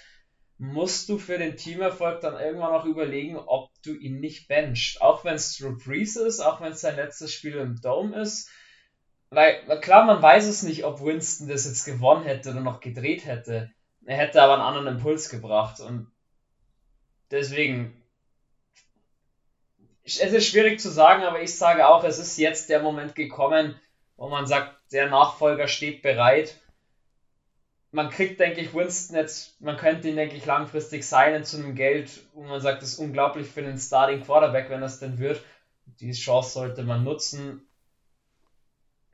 musst 0.59 1.09
du 1.09 1.19
für 1.19 1.39
den 1.39 1.57
Teamerfolg 1.57 2.21
dann 2.21 2.39
irgendwann 2.39 2.73
auch 2.73 2.85
überlegen, 2.85 3.37
ob 3.37 3.71
du 3.83 3.95
ihn 3.95 4.21
nicht 4.21 4.49
benchst. 4.49 5.01
Auch 5.01 5.25
wenn 5.25 5.37
es 5.37 5.57
Drew 5.57 5.77
Brees 5.77 6.17
ist, 6.17 6.41
auch 6.41 6.61
wenn 6.61 6.73
es 6.73 6.81
sein 6.81 6.97
letztes 6.97 7.33
Spiel 7.33 7.55
im 7.57 7.81
Dome 7.81 8.21
ist. 8.21 8.51
Weil, 9.31 9.81
klar, 9.81 10.05
man 10.05 10.21
weiß 10.23 10.47
es 10.47 10.63
nicht, 10.63 10.85
ob 10.85 11.01
Winston 11.01 11.49
das 11.49 11.67
jetzt 11.67 11.85
gewonnen 11.85 12.25
hätte 12.25 12.51
oder 12.51 12.61
noch 12.61 12.81
gedreht 12.81 13.25
hätte. 13.25 13.71
Er 14.05 14.17
hätte 14.17 14.43
aber 14.43 14.55
einen 14.55 14.63
anderen 14.63 14.97
Impuls 14.97 15.29
gebracht 15.29 15.81
und 15.81 16.11
deswegen 17.31 18.03
es 20.17 20.33
ist 20.33 20.47
schwierig 20.47 20.81
zu 20.81 20.89
sagen, 20.89 21.23
aber 21.25 21.43
ich 21.43 21.55
sage 21.55 21.87
auch, 21.87 22.03
es 22.03 22.19
ist 22.19 22.39
jetzt 22.39 22.71
der 22.71 22.81
Moment 22.81 23.15
gekommen, 23.15 23.79
wo 24.17 24.29
man 24.29 24.47
sagt, 24.47 24.75
der 24.91 25.11
Nachfolger 25.11 25.69
steht 25.69 26.01
bereit. 26.01 26.59
Man 27.91 28.11
kriegt, 28.11 28.39
denke 28.39 28.61
ich, 28.61 28.75
Winston 28.75 29.17
jetzt, 29.17 29.61
man 29.61 29.77
könnte 29.77 30.09
ihn, 30.09 30.17
denke 30.17 30.37
ich, 30.37 30.45
langfristig 30.45 31.07
signen 31.07 31.45
zu 31.45 31.57
einem 31.57 31.75
Geld, 31.75 32.11
wo 32.35 32.43
man 32.43 32.61
sagt, 32.61 32.83
das 32.83 32.91
ist 32.91 32.99
unglaublich 32.99 33.47
für 33.47 33.61
einen 33.61 33.79
Starting 33.79 34.23
Quarterback, 34.23 34.69
wenn 34.69 34.83
das 34.83 35.01
denn 35.01 35.19
wird. 35.19 35.43
Die 36.01 36.13
Chance 36.13 36.51
sollte 36.51 36.83
man 36.83 37.03
nutzen. 37.03 37.67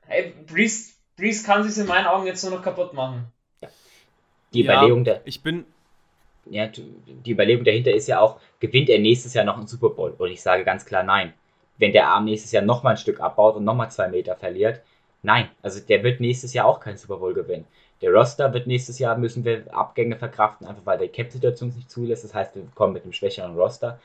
Hey, 0.06 0.34
Breeze, 0.46 0.94
Breeze 1.16 1.44
kann 1.44 1.62
sich 1.68 1.80
in 1.80 1.88
meinen 1.88 2.06
Augen 2.06 2.26
jetzt 2.26 2.42
nur 2.42 2.52
noch 2.52 2.62
kaputt 2.62 2.94
machen. 2.94 3.32
Die 4.52 4.64
Überlegung 4.64 5.04
der. 5.04 5.20
Ich 5.24 5.42
bin. 5.42 5.64
Ja, 6.46 6.66
die 6.66 7.30
Überlegung 7.30 7.64
dahinter 7.64 7.92
ist 7.92 8.06
ja 8.06 8.20
auch, 8.20 8.38
gewinnt 8.60 8.90
er 8.90 8.98
nächstes 8.98 9.32
Jahr 9.32 9.46
noch 9.46 9.56
einen 9.56 9.66
Super 9.66 9.88
Bowl? 9.88 10.14
Und 10.18 10.30
ich 10.30 10.42
sage 10.42 10.62
ganz 10.64 10.84
klar 10.84 11.02
nein. 11.02 11.32
Wenn 11.78 11.92
der 11.92 12.08
Arm 12.08 12.26
nächstes 12.26 12.52
Jahr 12.52 12.62
nochmal 12.62 12.94
ein 12.94 12.98
Stück 12.98 13.20
abbaut 13.20 13.56
und 13.56 13.64
nochmal 13.64 13.90
zwei 13.90 14.08
Meter 14.08 14.36
verliert, 14.36 14.82
nein. 15.22 15.48
Also 15.62 15.80
der 15.80 16.02
wird 16.02 16.20
nächstes 16.20 16.52
Jahr 16.52 16.66
auch 16.66 16.80
keinen 16.80 16.98
Super 16.98 17.16
Bowl 17.16 17.32
gewinnen. 17.32 17.66
Der 18.00 18.12
Roster 18.12 18.52
wird 18.52 18.66
nächstes 18.66 18.98
Jahr, 18.98 19.16
müssen 19.16 19.44
wir 19.44 19.64
Abgänge 19.72 20.16
verkraften, 20.16 20.66
einfach 20.66 20.84
weil 20.84 20.98
der 20.98 21.08
Cap-Situation 21.08 21.72
nicht 21.74 21.90
zulässt. 21.90 22.24
Das 22.24 22.34
heißt, 22.34 22.54
wir 22.54 22.64
kommen 22.74 22.92
mit 22.92 23.04
einem 23.04 23.12
schwächeren 23.12 23.56
Roster. 23.56 23.98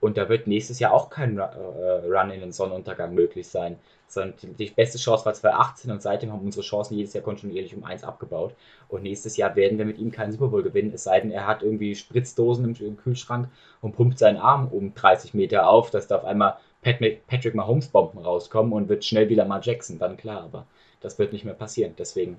Und 0.00 0.18
da 0.18 0.28
wird 0.28 0.46
nächstes 0.46 0.78
Jahr 0.78 0.92
auch 0.92 1.08
kein 1.08 1.38
äh, 1.38 1.42
Run 1.42 2.30
in 2.30 2.40
den 2.40 2.52
Sonnenuntergang 2.52 3.14
möglich 3.14 3.48
sein. 3.48 3.78
Sondern 4.08 4.34
die 4.58 4.70
beste 4.70 4.98
Chance 4.98 5.24
war 5.24 5.34
2018 5.34 5.90
und 5.90 6.00
seitdem 6.00 6.32
haben 6.32 6.44
unsere 6.44 6.64
Chancen 6.64 6.96
jedes 6.96 7.12
Jahr 7.12 7.24
kontinuierlich 7.24 7.74
um 7.74 7.82
eins 7.82 8.04
abgebaut. 8.04 8.54
Und 8.88 9.02
nächstes 9.02 9.36
Jahr 9.36 9.56
werden 9.56 9.78
wir 9.78 9.84
mit 9.84 9.98
ihm 9.98 10.12
keinen 10.12 10.32
Super 10.32 10.48
Bowl 10.48 10.62
gewinnen, 10.62 10.92
es 10.94 11.04
sei 11.04 11.20
denn, 11.20 11.32
er 11.32 11.46
hat 11.46 11.62
irgendwie 11.62 11.96
Spritzdosen 11.96 12.76
im, 12.78 12.96
Kühlschrank 12.96 13.48
und 13.80 13.96
pumpt 13.96 14.18
seinen 14.18 14.36
Arm 14.36 14.68
um 14.68 14.94
30 14.94 15.34
Meter 15.34 15.68
auf, 15.68 15.90
dass 15.90 16.06
da 16.06 16.16
auf 16.18 16.24
einmal 16.24 16.56
Patrick 16.82 17.54
Mahomes 17.56 17.88
Bomben 17.88 18.18
rauskommen 18.18 18.72
und 18.72 18.88
wird 18.88 19.04
schnell 19.04 19.28
wieder 19.28 19.44
mal 19.44 19.60
Jackson, 19.60 19.98
dann 19.98 20.16
klar, 20.16 20.44
aber 20.44 20.66
das 21.00 21.18
wird 21.18 21.32
nicht 21.32 21.44
mehr 21.44 21.54
passieren. 21.54 21.94
Deswegen, 21.98 22.38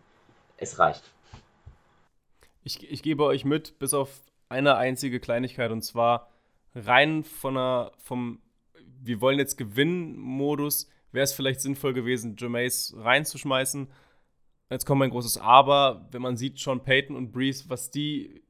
es 0.57 0.79
reicht. 0.79 1.03
Ich, 2.63 2.89
ich 2.89 3.01
gebe 3.01 3.23
euch 3.23 3.45
mit, 3.45 3.79
bis 3.79 3.93
auf 3.93 4.21
eine 4.49 4.75
einzige 4.75 5.19
Kleinigkeit 5.19 5.71
und 5.71 5.83
zwar 5.83 6.29
rein 6.75 7.23
von 7.23 7.57
einer, 7.57 7.91
vom 7.97 8.41
wir 8.99 9.21
wollen 9.21 9.39
jetzt 9.39 9.57
gewinnen 9.57 10.17
Modus 10.17 10.89
wäre 11.11 11.23
es 11.23 11.33
vielleicht 11.33 11.61
sinnvoll 11.61 11.93
gewesen, 11.93 12.35
Jameis 12.37 12.93
reinzuschmeißen. 12.97 13.87
Jetzt 14.69 14.85
kommt 14.85 14.99
mein 14.99 15.09
großes 15.09 15.37
Aber, 15.37 16.07
wenn 16.11 16.21
man 16.21 16.37
sieht, 16.37 16.59
Sean 16.59 16.83
Payton 16.83 17.15
und 17.15 17.31
Breeze, 17.31 17.65
was 17.69 17.89
die 17.89 18.43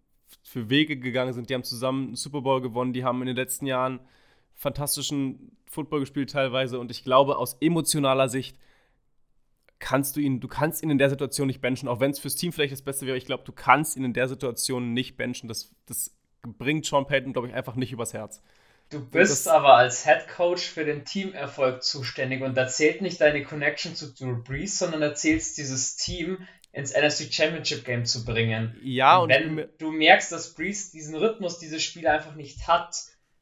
für 0.43 0.69
Wege 0.69 0.97
gegangen 0.97 1.33
sind, 1.33 1.49
die 1.49 1.53
haben 1.53 1.63
zusammen 1.63 2.07
einen 2.07 2.15
Super 2.15 2.41
Bowl 2.41 2.61
gewonnen, 2.61 2.93
die 2.93 3.03
haben 3.03 3.21
in 3.21 3.27
den 3.27 3.35
letzten 3.35 3.67
Jahren 3.67 3.99
fantastischen 4.55 5.55
Football 5.65 5.99
gespielt 6.01 6.31
teilweise. 6.31 6.79
Und 6.79 6.89
ich 6.89 7.03
glaube, 7.03 7.37
aus 7.37 7.57
emotionaler 7.61 8.29
Sicht 8.29 8.57
kannst 9.79 10.15
du 10.15 10.19
ihn, 10.19 10.39
du 10.39 10.47
kannst 10.47 10.83
ihn 10.83 10.89
in 10.89 10.97
der 10.97 11.09
Situation 11.09 11.47
nicht 11.47 11.61
benchen, 11.61 11.87
auch 11.87 11.99
wenn 11.99 12.11
es 12.11 12.19
fürs 12.19 12.35
Team 12.35 12.51
vielleicht 12.51 12.73
das 12.73 12.81
Beste 12.81 13.05
wäre. 13.05 13.17
Ich 13.17 13.25
glaube, 13.25 13.43
du 13.45 13.51
kannst 13.51 13.95
ihn 13.95 14.03
in 14.03 14.13
der 14.13 14.27
Situation 14.27 14.93
nicht 14.93 15.17
benchen. 15.17 15.47
Das, 15.47 15.71
das 15.85 16.15
bringt 16.41 16.85
Sean 16.85 17.07
Payton, 17.07 17.33
glaube 17.33 17.47
ich, 17.47 17.53
einfach 17.53 17.75
nicht 17.75 17.91
übers 17.91 18.13
Herz. 18.13 18.41
Du 18.89 19.05
bist 19.05 19.49
aber 19.49 19.75
als 19.75 20.05
Head 20.05 20.29
Coach 20.29 20.63
für 20.63 20.85
den 20.85 21.03
Teamerfolg 21.03 21.83
zuständig 21.83 22.41
und 22.41 22.55
da 22.55 22.67
zählt 22.67 23.01
nicht 23.01 23.19
deine 23.19 23.43
Connection 23.43 23.95
zu 23.95 24.13
Drew 24.13 24.41
Brees, 24.41 24.79
sondern 24.79 25.01
erzählst 25.01 25.57
dieses 25.57 25.97
Team 25.97 26.47
ins 26.71 26.93
NFC 26.93 27.33
Championship 27.33 27.83
Game 27.83 28.05
zu 28.05 28.23
bringen. 28.23 28.77
Ja, 28.81 29.17
und, 29.17 29.23
und 29.23 29.57
wenn 29.57 29.69
du 29.77 29.91
merkst, 29.91 30.31
dass 30.31 30.53
Brees 30.53 30.91
diesen 30.91 31.15
Rhythmus 31.15 31.59
dieses 31.59 31.83
Spiel 31.83 32.07
einfach 32.07 32.35
nicht 32.35 32.67
hat, 32.67 32.95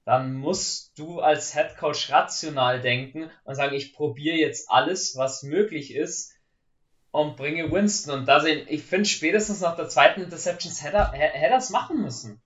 dann 0.06 0.36
musst 0.36 0.98
du 1.00 1.20
als 1.20 1.54
Head 1.54 1.78
Coach 1.78 2.12
rational 2.12 2.80
denken 2.80 3.32
und 3.44 3.56
sagen, 3.56 3.76
ich 3.76 3.94
probiere 3.94 4.38
jetzt 4.38 4.70
alles, 4.70 5.18
was 5.18 5.42
möglich 5.42 5.96
ist 5.96 6.34
und 7.10 7.36
bringe 7.36 7.72
Winston. 7.72 8.20
Und 8.20 8.28
da 8.28 8.40
sehen, 8.40 8.68
ich 8.70 8.84
finde 8.84 9.06
spätestens 9.06 9.62
nach 9.62 9.76
der 9.76 9.90
zweiten 9.90 10.22
Interception 10.22 10.72
hätte 10.74 10.98
er 11.18 11.50
das 11.50 11.72
machen 11.72 12.02
müssen. 12.02 12.40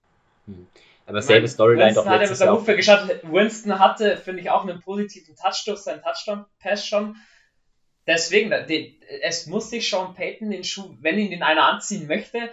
Hm. 0.46 0.68
Aber 1.06 1.22
selbe 1.22 1.48
Storyline 1.48 1.94
doch 1.94 2.06
letztes 2.06 2.40
Jahr. 2.40 2.64
Geschaut. 2.64 3.24
Winston 3.24 3.80
hatte, 3.80 4.16
finde 4.16 4.42
ich, 4.42 4.52
auch 4.52 4.62
einen 4.62 4.80
positiven 4.80 5.36
Touch 5.36 5.64
durch 5.66 5.80
seinen 5.80 6.04
Touchdown-Pass 6.04 6.86
schon. 6.86 7.16
Deswegen, 8.06 8.52
es 9.22 9.48
muss 9.48 9.70
sich 9.72 9.90
Sean 9.90 10.14
Payton 10.14 10.52
den 10.52 10.64
Schuh, 10.64 10.96
wenn 11.02 11.18
ihn 11.18 11.32
den 11.32 11.44
einer 11.44 11.64
anziehen 11.64 12.08
möchte, 12.08 12.52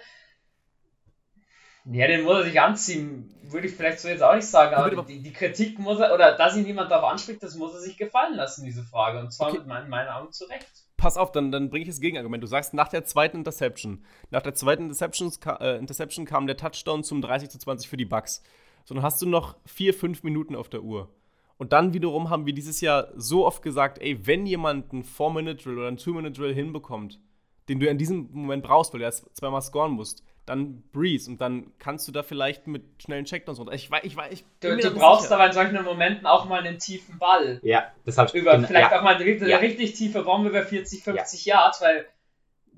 ja, 1.93 2.07
den 2.07 2.25
muss 2.25 2.39
er 2.39 2.45
sich 2.45 2.61
anziehen, 2.61 3.33
würde 3.43 3.69
ich 3.69 3.75
vielleicht 3.75 4.01
so 4.01 4.09
jetzt 4.09 4.23
auch 4.23 4.35
nicht 4.35 4.47
sagen, 4.47 4.75
aber 4.75 5.03
die, 5.05 5.23
die, 5.23 5.33
Kritik 5.33 5.79
muss 5.79 6.01
er, 6.01 6.13
oder 6.13 6.37
dass 6.37 6.57
ihn 6.57 6.65
niemand 6.65 6.91
darauf 6.91 7.11
anspricht, 7.11 7.43
das 7.43 7.55
muss 7.55 7.75
er 7.75 7.81
sich 7.81 7.97
gefallen 7.97 8.35
lassen, 8.35 8.65
diese 8.65 8.83
Frage. 8.83 9.21
Und 9.21 9.33
zwar 9.33 9.49
okay. 9.49 9.59
mit 9.59 9.67
meinen, 9.69 9.89
meinen 9.89 10.09
Augen 10.09 10.33
zurecht. 10.33 10.67
Pass 10.97 11.17
auf, 11.17 11.31
dann, 11.31 11.53
dann 11.53 11.71
bringe 11.71 11.83
ich 11.83 11.89
das 11.89 12.01
Gegenargument. 12.01 12.43
Du 12.43 12.49
sagst, 12.49 12.75
nach 12.75 12.89
der 12.89 13.05
zweiten 13.05 13.39
Interception, 13.39 14.05
nach 14.31 14.43
der 14.43 14.55
zweiten 14.55 14.85
Interception, 14.85 15.33
äh, 15.61 15.77
Interception 15.79 16.25
kam 16.25 16.47
der 16.47 16.57
Touchdown 16.57 17.05
zum 17.05 17.21
30 17.21 17.51
zu 17.51 17.59
20 17.59 17.89
für 17.89 17.97
die 17.97 18.05
Bucks. 18.05 18.43
So, 18.85 18.95
dann 18.95 19.05
hast 19.05 19.21
du 19.23 19.27
noch 19.27 19.57
vier, 19.67 19.95
fünf 19.95 20.23
Minuten 20.23 20.57
auf 20.57 20.69
der 20.69 20.83
Uhr. 20.83 21.11
Und 21.59 21.73
dann 21.73 21.95
wiederum 21.95 22.31
haben 22.31 22.47
wir 22.47 22.53
dieses 22.53 22.81
Jahr 22.81 23.09
so 23.17 23.47
oft 23.47 23.63
gesagt, 23.63 23.99
ey, 23.99 24.27
wenn 24.27 24.47
jemand 24.47 24.93
einen 24.93 25.05
4-Minute-Drill 25.05 25.79
oder 25.79 25.89
einen 25.89 25.99
2-Minute-Drill 25.99 26.55
hinbekommt, 26.55 27.21
den 27.69 27.81
du 27.81 27.89
in 27.89 27.99
diesem 27.99 28.29
Moment 28.33 28.63
brauchst, 28.63 28.93
weil 28.93 29.01
du 29.01 29.05
erst 29.05 29.35
zweimal 29.37 29.63
scoren 29.63 29.93
musst, 29.93 30.23
dann 30.47 30.85
Breeze 30.93 31.29
und 31.29 31.41
dann 31.41 31.73
kannst 31.79 32.07
du 32.07 32.13
da 32.13 32.23
vielleicht 32.23 32.69
mit 32.69 32.83
schnellen 33.03 33.25
Checkdowns 33.25 33.59
runter. 33.59 33.73
Ich 33.73 33.91
weiß, 33.91 34.05
ich 34.05 34.17
weiß, 34.17 34.33
ich 34.33 34.45
Du, 34.61 34.77
du 34.77 34.95
brauchst 34.95 35.25
sicher. 35.25 35.35
aber 35.35 35.47
in 35.47 35.53
solchen 35.53 35.83
Momenten 35.85 36.27
auch 36.27 36.47
mal 36.47 36.61
einen 36.65 36.79
tiefen 36.79 37.19
Ball. 37.19 37.59
Ja, 37.63 37.93
das 38.05 38.17
habe 38.17 38.29
ich 38.29 38.35
über 38.35 38.59
Vielleicht 38.63 38.93
ja. 38.93 38.99
auch 38.99 39.03
mal 39.03 39.17
eine, 39.17 39.25
eine 39.25 39.49
ja. 39.49 39.59
richtig 39.59 39.95
tiefe 39.95 40.23
Bombe 40.23 40.51
über 40.51 40.63
40, 40.63 41.03
50 41.03 41.45
ja. 41.45 41.57
Yards, 41.57 41.83
weil 41.83 42.07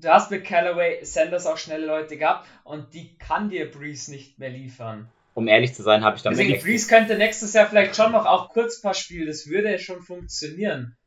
du 0.01 0.09
hast 0.09 0.31
mit 0.31 0.45
Callaway 0.45 1.03
Sanders 1.03 1.45
auch 1.45 1.57
schnelle 1.57 1.85
Leute 1.85 2.17
gehabt 2.17 2.47
und 2.63 2.93
die 2.93 3.15
kann 3.17 3.49
dir 3.49 3.69
Breeze 3.69 4.11
nicht 4.11 4.39
mehr 4.39 4.49
liefern. 4.49 5.07
Um 5.35 5.47
ehrlich 5.47 5.73
zu 5.73 5.83
sein, 5.83 6.03
habe 6.03 6.17
ich 6.17 6.23
dann 6.23 6.35
Deswegen, 6.35 6.59
Breeze 6.61 6.89
könnte 6.89 7.17
nächstes 7.17 7.53
Jahr 7.53 7.67
vielleicht 7.67 7.95
schon 7.95 8.11
noch 8.11 8.25
auch 8.25 8.49
Kurzpass 8.49 8.99
spielen, 8.99 9.27
das 9.27 9.47
würde 9.47 9.77
schon 9.77 10.01
funktionieren. 10.01 10.97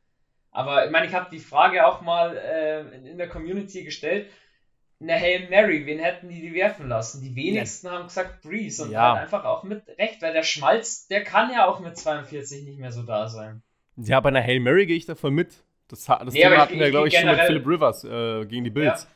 Aber 0.49 0.85
ich 0.85 0.91
meine, 0.91 1.07
ich 1.07 1.13
habe 1.13 1.29
die 1.31 1.39
Frage 1.39 1.85
auch 1.85 2.01
mal 2.01 2.37
äh, 2.37 3.09
in 3.09 3.17
der 3.17 3.27
Community 3.27 3.83
gestellt 3.83 4.29
eine 5.03 5.19
Hail 5.19 5.49
Mary, 5.49 5.85
wen 5.85 5.99
hätten 5.99 6.29
die 6.29 6.41
die 6.41 6.53
werfen 6.53 6.87
lassen? 6.87 7.21
Die 7.21 7.35
wenigsten 7.35 7.87
ja. 7.87 7.93
haben 7.93 8.05
gesagt 8.05 8.41
Breeze 8.41 8.83
und 8.83 8.91
ja. 8.91 9.13
einfach 9.13 9.45
auch 9.45 9.63
mit 9.63 9.87
Recht, 9.99 10.21
weil 10.21 10.33
der 10.33 10.43
Schmalz, 10.43 11.07
der 11.07 11.23
kann 11.23 11.51
ja 11.51 11.67
auch 11.67 11.79
mit 11.79 11.97
42 11.97 12.65
nicht 12.65 12.79
mehr 12.79 12.91
so 12.91 13.03
da 13.03 13.27
sein. 13.27 13.61
Ja, 13.97 14.19
bei 14.19 14.29
einer 14.29 14.41
Hail 14.41 14.59
Mary 14.59 14.85
gehe 14.85 14.97
ich 14.97 15.05
da 15.05 15.15
voll 15.15 15.31
mit. 15.31 15.63
Das, 15.87 16.05
das 16.05 16.33
nee, 16.33 16.41
Thema 16.41 16.57
hatten 16.57 16.79
wir, 16.79 16.89
glaube 16.89 17.07
ich, 17.07 17.17
schon 17.17 17.29
mit 17.29 17.39
Philip 17.41 17.67
Rivers 17.67 18.03
äh, 18.03 18.45
gegen 18.45 18.63
die 18.63 18.71
Bills. 18.71 19.07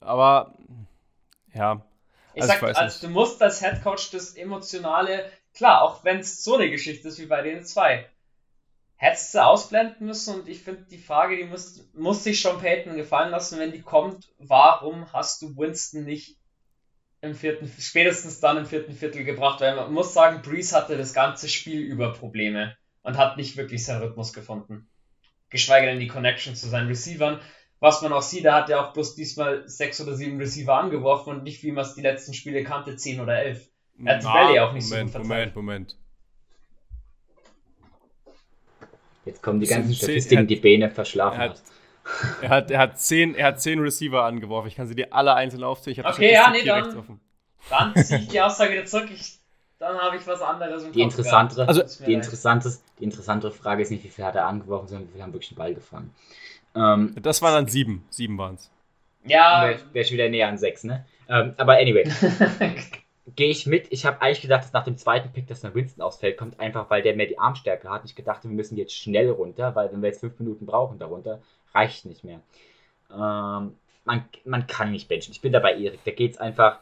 Ja. 0.00 0.06
Aber, 0.06 0.54
ja. 1.54 1.84
Ich 2.34 2.42
also 2.42 2.54
sag, 2.54 2.70
ich 2.70 2.76
also, 2.76 3.06
du 3.06 3.12
musst 3.12 3.42
als 3.42 3.62
Headcoach 3.62 4.10
das 4.12 4.36
Emotionale, 4.36 5.30
klar, 5.54 5.82
auch 5.82 6.04
wenn 6.04 6.18
es 6.18 6.42
so 6.42 6.56
eine 6.56 6.68
Geschichte 6.70 7.08
ist 7.08 7.20
wie 7.20 7.26
bei 7.26 7.42
den 7.42 7.64
zwei, 7.64 8.06
hättest 9.04 9.34
du 9.34 9.44
ausblenden 9.44 10.06
müssen 10.06 10.40
und 10.40 10.48
ich 10.48 10.62
finde 10.62 10.86
die 10.90 10.98
Frage, 10.98 11.36
die 11.36 11.44
muss, 11.44 11.86
muss 11.92 12.24
sich 12.24 12.40
schon 12.40 12.58
Payton 12.58 12.96
gefallen 12.96 13.30
lassen, 13.30 13.58
wenn 13.58 13.70
die 13.70 13.82
kommt, 13.82 14.32
warum 14.38 15.12
hast 15.12 15.42
du 15.42 15.54
Winston 15.58 16.04
nicht 16.04 16.38
im 17.20 17.34
vierten, 17.34 17.70
spätestens 17.78 18.40
dann 18.40 18.56
im 18.56 18.64
vierten 18.64 18.94
Viertel 18.94 19.24
gebracht, 19.24 19.60
weil 19.60 19.76
man 19.76 19.92
muss 19.92 20.14
sagen, 20.14 20.40
Breeze 20.40 20.74
hatte 20.74 20.96
das 20.96 21.12
ganze 21.12 21.50
Spiel 21.50 21.80
über 21.80 22.14
Probleme 22.14 22.76
und 23.02 23.18
hat 23.18 23.36
nicht 23.36 23.58
wirklich 23.58 23.84
seinen 23.84 24.02
Rhythmus 24.02 24.32
gefunden. 24.32 24.88
Geschweige 25.50 25.86
denn 25.86 26.00
die 26.00 26.08
Connection 26.08 26.56
zu 26.56 26.66
seinen 26.68 26.88
Receivern. 26.88 27.40
Was 27.80 28.00
man 28.00 28.12
auch 28.14 28.22
sieht, 28.22 28.46
er 28.46 28.54
hat 28.54 28.70
ja 28.70 28.82
auch 28.82 28.94
bloß 28.94 29.14
diesmal 29.16 29.68
sechs 29.68 30.00
oder 30.00 30.14
sieben 30.14 30.38
Receiver 30.38 30.74
angeworfen 30.74 31.34
und 31.34 31.42
nicht, 31.42 31.62
wie 31.62 31.72
man 31.72 31.84
es 31.84 31.94
die 31.94 32.00
letzten 32.00 32.32
Spiele 32.32 32.64
kannte, 32.64 32.96
zehn 32.96 33.20
oder 33.20 33.36
elf. 33.38 33.68
Er 34.02 34.14
hat 34.14 34.22
die 34.22 34.26
Bälle 34.26 34.64
auch 34.64 34.72
nicht 34.72 34.88
Moment, 34.88 35.12
so 35.12 35.18
gut 35.18 35.26
verteilt. 35.26 35.54
Moment, 35.54 35.92
Moment. 35.92 36.03
Jetzt 39.24 39.42
kommen 39.42 39.60
die 39.60 39.66
ganzen 39.66 39.94
Statistiken, 39.94 40.42
hat, 40.42 40.50
die 40.50 40.56
Bene 40.56 40.90
verschlafen 40.90 41.40
er 41.40 41.50
hat. 41.50 41.62
Er 42.42 42.48
hat, 42.50 42.70
er, 42.70 42.78
hat 42.78 43.00
zehn, 43.00 43.34
er 43.34 43.46
hat 43.46 43.60
zehn 43.62 43.78
Receiver 43.78 44.22
angeworfen. 44.24 44.68
Ich 44.68 44.76
kann 44.76 44.86
sie 44.86 44.94
dir 44.94 45.12
alle 45.12 45.34
einzeln 45.34 45.64
aufzählen. 45.64 45.98
Ich 45.98 46.04
okay, 46.04 46.32
ja, 46.32 46.50
nee, 46.50 46.62
dann, 46.62 47.18
dann 47.70 48.04
ziehe 48.04 48.20
ich 48.20 48.28
die 48.28 48.40
Aussage 48.40 48.72
wieder 48.72 48.84
zurück. 48.84 49.08
Ich, 49.12 49.38
dann 49.78 49.96
habe 49.96 50.16
ich 50.16 50.26
was 50.26 50.42
anderes 50.42 50.84
im 50.84 50.92
die 50.92 51.00
interessantere, 51.00 51.66
also, 51.66 51.82
die, 52.04 52.12
interessantes, 52.12 52.82
die 52.98 53.04
interessantere 53.04 53.52
Frage 53.52 53.82
ist 53.82 53.90
nicht, 53.90 54.04
wie 54.04 54.08
viel 54.08 54.24
hat 54.24 54.34
er 54.34 54.46
angeworfen, 54.46 54.88
sondern 54.88 55.08
wie 55.08 55.12
viel 55.12 55.22
haben 55.22 55.32
wirklich 55.32 55.48
den 55.48 55.58
Ball 55.58 55.74
gefangen. 55.74 56.14
Ähm, 56.74 57.14
das 57.22 57.40
waren 57.40 57.54
dann 57.54 57.68
sieben. 57.68 58.04
Sieben 58.10 58.36
waren 58.36 58.56
es. 58.56 58.70
Ja. 59.24 59.68
Wäre 59.68 59.78
wär 59.92 60.04
schon 60.04 60.14
wieder 60.14 60.28
näher 60.28 60.48
an 60.48 60.58
sechs, 60.58 60.84
ne? 60.84 61.06
Ähm, 61.28 61.54
aber 61.56 61.74
anyway. 61.74 62.04
gehe 63.26 63.48
ich 63.48 63.66
mit. 63.66 63.86
Ich 63.90 64.04
habe 64.04 64.20
eigentlich 64.20 64.42
gedacht, 64.42 64.64
dass 64.64 64.72
nach 64.72 64.84
dem 64.84 64.96
zweiten 64.96 65.32
Pick, 65.32 65.46
dass 65.46 65.60
dann 65.60 65.74
Winston 65.74 66.02
ausfällt, 66.02 66.36
kommt 66.36 66.60
einfach, 66.60 66.90
weil 66.90 67.02
der 67.02 67.16
mehr 67.16 67.26
die 67.26 67.38
Armstärke 67.38 67.88
hat. 67.88 68.04
Ich 68.04 68.14
gedacht, 68.14 68.44
wir 68.44 68.50
müssen 68.50 68.76
jetzt 68.76 68.94
schnell 68.94 69.30
runter, 69.30 69.74
weil 69.74 69.92
wenn 69.92 70.02
wir 70.02 70.08
jetzt 70.08 70.20
fünf 70.20 70.38
Minuten 70.38 70.66
brauchen 70.66 70.98
darunter, 70.98 71.40
reicht 71.72 72.04
nicht 72.04 72.24
mehr. 72.24 72.40
Ähm, 73.10 73.74
man, 74.04 74.24
man 74.44 74.66
kann 74.66 74.92
nicht 74.92 75.08
benchen. 75.08 75.32
Ich 75.32 75.40
bin 75.40 75.52
dabei 75.52 75.76
Erik. 75.76 76.00
Da 76.04 76.10
geht 76.10 76.32
es 76.32 76.38
einfach, 76.38 76.80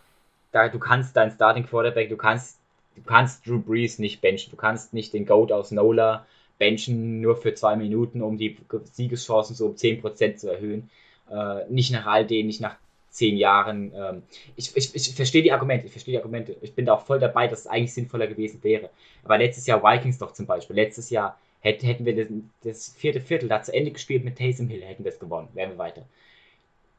da, 0.50 0.68
du 0.68 0.78
kannst 0.78 1.16
dein 1.16 1.30
Starting 1.30 1.66
Quarterback, 1.66 2.08
du 2.08 2.16
kannst, 2.16 2.58
du 2.96 3.02
kannst 3.02 3.46
Drew 3.46 3.60
Brees 3.60 3.98
nicht 3.98 4.20
benchen. 4.20 4.50
Du 4.50 4.56
kannst 4.56 4.92
nicht 4.92 5.12
den 5.12 5.26
Goat 5.26 5.52
aus 5.52 5.70
Nola 5.70 6.26
benchen 6.58 7.20
nur 7.20 7.36
für 7.36 7.54
zwei 7.54 7.76
Minuten, 7.76 8.22
um 8.22 8.36
die 8.36 8.56
Siegeschancen 8.84 9.56
so 9.56 9.66
um 9.66 9.74
10% 9.74 10.36
zu 10.36 10.48
erhöhen. 10.48 10.90
Äh, 11.30 11.64
nicht 11.68 11.90
nach 11.90 12.06
all 12.06 12.26
den, 12.26 12.46
nicht 12.46 12.60
nach 12.60 12.76
zehn 13.12 13.36
Jahren. 13.36 13.92
Ähm, 13.94 14.22
ich, 14.56 14.74
ich, 14.76 14.94
ich 14.94 15.14
verstehe 15.14 15.42
die 15.42 15.52
Argumente, 15.52 15.86
ich 15.86 15.92
verstehe 15.92 16.12
die 16.12 16.18
Argumente. 16.18 16.56
Ich 16.62 16.74
bin 16.74 16.86
da 16.86 16.94
auch 16.94 17.04
voll 17.04 17.20
dabei, 17.20 17.46
dass 17.46 17.60
es 17.60 17.66
eigentlich 17.66 17.94
sinnvoller 17.94 18.26
gewesen 18.26 18.64
wäre. 18.64 18.90
Aber 19.22 19.38
letztes 19.38 19.66
Jahr 19.66 19.82
Vikings 19.82 20.18
doch 20.18 20.32
zum 20.32 20.46
Beispiel, 20.46 20.74
letztes 20.74 21.10
Jahr 21.10 21.38
hätten 21.60 22.04
wir 22.04 22.16
das, 22.16 22.26
das, 22.64 22.88
vierte 22.96 23.20
Viertel 23.20 23.48
da 23.48 23.62
zu 23.62 23.72
Ende 23.72 23.92
gespielt 23.92 24.24
mit 24.24 24.36
Taysom 24.36 24.68
Hill, 24.68 24.82
hätten 24.82 25.04
wir 25.04 25.12
es 25.12 25.20
gewonnen, 25.20 25.48
wären 25.52 25.70
wir 25.70 25.78
weiter. 25.78 26.04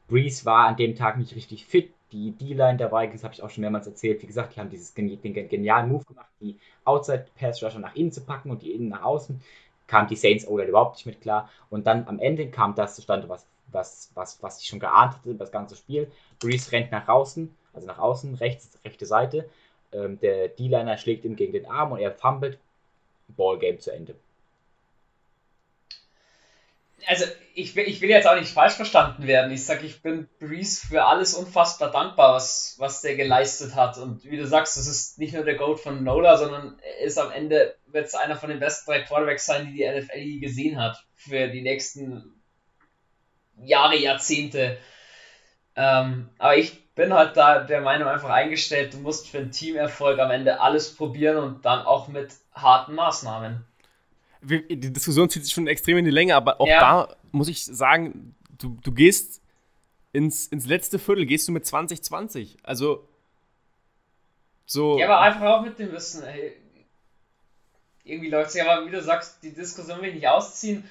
Breeze 0.08 0.44
war 0.44 0.68
an 0.68 0.76
dem 0.76 0.94
Tag 0.94 1.18
nicht 1.18 1.34
richtig 1.34 1.66
fit. 1.66 1.92
Die 2.12 2.30
D-Line 2.30 2.76
der 2.76 2.92
Vikings 2.92 3.24
habe 3.24 3.34
ich 3.34 3.42
auch 3.42 3.50
schon 3.50 3.62
mehrmals 3.62 3.86
erzählt. 3.86 4.22
Wie 4.22 4.26
gesagt, 4.26 4.54
die 4.54 4.60
haben 4.60 4.70
dieses, 4.70 4.94
den 4.94 5.20
genialen 5.48 5.90
Move 5.90 6.04
gemacht, 6.04 6.28
die 6.40 6.56
Outside-Pass-Rusher 6.84 7.80
nach 7.80 7.96
innen 7.96 8.12
zu 8.12 8.20
packen 8.20 8.50
und 8.50 8.62
die 8.62 8.72
innen 8.72 8.90
nach 8.90 9.02
außen. 9.02 9.40
Kam 9.86 10.06
die 10.06 10.16
Saints 10.16 10.46
oder 10.46 10.66
überhaupt 10.66 10.96
nicht 10.96 11.06
mit 11.06 11.20
klar. 11.20 11.50
Und 11.70 11.86
dann 11.86 12.06
am 12.06 12.20
Ende 12.20 12.48
kam 12.48 12.74
das 12.74 12.94
zustande, 12.94 13.28
was, 13.28 13.46
was, 13.74 14.10
was, 14.14 14.42
was 14.42 14.60
ich 14.60 14.66
schon 14.66 14.80
geahnt 14.80 15.14
hatte, 15.14 15.34
das 15.34 15.52
ganze 15.52 15.76
Spiel. 15.76 16.10
Breeze 16.40 16.72
rennt 16.72 16.92
nach 16.92 17.08
außen, 17.08 17.54
also 17.72 17.86
nach 17.86 17.98
außen, 17.98 18.34
rechts, 18.36 18.78
rechte 18.84 19.06
Seite. 19.06 19.48
Ähm, 19.92 20.18
der 20.20 20.48
D-Liner 20.48 20.96
schlägt 20.96 21.24
ihm 21.24 21.36
gegen 21.36 21.52
den 21.52 21.66
Arm 21.66 21.92
und 21.92 21.98
er 21.98 22.12
fummelt. 22.12 22.58
Ballgame 23.28 23.78
zu 23.78 23.90
Ende 23.90 24.14
also 27.06 27.24
ich 27.54 27.76
will, 27.76 27.84
ich 27.86 28.00
will 28.00 28.08
jetzt 28.08 28.26
auch 28.26 28.38
nicht 28.38 28.52
falsch 28.52 28.74
verstanden 28.74 29.26
werden. 29.26 29.52
Ich 29.52 29.64
sage, 29.64 29.86
ich 29.86 30.02
bin 30.02 30.28
Breeze 30.40 30.86
für 30.86 31.04
alles 31.04 31.34
unfassbar 31.34 31.90
dankbar, 31.90 32.34
was, 32.34 32.74
was 32.78 33.02
der 33.02 33.16
geleistet 33.16 33.74
hat. 33.74 33.98
Und 33.98 34.24
wie 34.24 34.36
du 34.36 34.46
sagst, 34.46 34.76
es 34.76 34.86
ist 34.86 35.18
nicht 35.18 35.34
nur 35.34 35.44
der 35.44 35.56
Goat 35.56 35.80
von 35.80 36.02
Nola, 36.02 36.36
sondern 36.36 36.78
er 36.82 37.06
ist 37.06 37.18
am 37.18 37.30
Ende 37.30 37.76
wird 37.86 38.06
es 38.06 38.14
einer 38.14 38.36
von 38.36 38.50
den 38.50 38.58
besten 38.58 38.90
drei 38.90 39.02
Quarterbacks 39.02 39.46
sein, 39.46 39.66
die 39.66 39.74
die 39.74 39.88
NFL 39.88 40.18
je 40.18 40.38
gesehen 40.40 40.80
hat 40.80 41.04
für 41.14 41.48
die 41.48 41.62
nächsten 41.62 42.33
Jahre, 43.62 43.96
Jahrzehnte. 43.96 44.78
Ähm, 45.76 46.28
aber 46.38 46.56
ich 46.56 46.94
bin 46.94 47.12
halt 47.12 47.36
da 47.36 47.60
der 47.60 47.80
Meinung 47.80 48.08
einfach 48.08 48.30
eingestellt, 48.30 48.94
du 48.94 48.98
musst 48.98 49.28
für 49.28 49.38
einen 49.38 49.50
Teamerfolg 49.50 50.18
am 50.20 50.30
Ende 50.30 50.60
alles 50.60 50.94
probieren 50.94 51.36
und 51.36 51.64
dann 51.64 51.84
auch 51.84 52.08
mit 52.08 52.32
harten 52.54 52.94
Maßnahmen 52.94 53.64
die 54.44 54.92
Diskussion 54.92 55.28
zieht 55.30 55.44
sich 55.44 55.52
schon 55.52 55.66
extrem 55.66 55.98
in 55.98 56.04
die 56.04 56.10
Länge, 56.10 56.34
aber 56.34 56.60
auch 56.60 56.66
ja. 56.66 56.80
da 56.80 57.16
muss 57.32 57.48
ich 57.48 57.64
sagen, 57.64 58.34
du, 58.58 58.78
du 58.82 58.92
gehst 58.92 59.42
ins, 60.12 60.46
ins 60.48 60.66
letzte 60.66 60.98
Viertel, 60.98 61.26
gehst 61.26 61.48
du 61.48 61.52
mit 61.52 61.66
2020. 61.66 62.58
Also 62.62 63.08
so. 64.66 64.98
Ja, 64.98 65.06
aber 65.06 65.20
einfach 65.20 65.46
auch 65.46 65.62
mit 65.62 65.78
dem 65.78 65.92
Wissen, 65.92 66.22
ey, 66.24 66.56
irgendwie 68.04 68.30
läuft 68.30 68.50
es 68.50 68.54
ja, 68.54 68.70
aber 68.70 68.86
wie 68.86 68.90
du 68.90 69.02
sagst, 69.02 69.42
die 69.42 69.54
Diskussion 69.54 70.00
will 70.00 70.08
ich 70.08 70.14
nicht 70.14 70.28
ausziehen, 70.28 70.84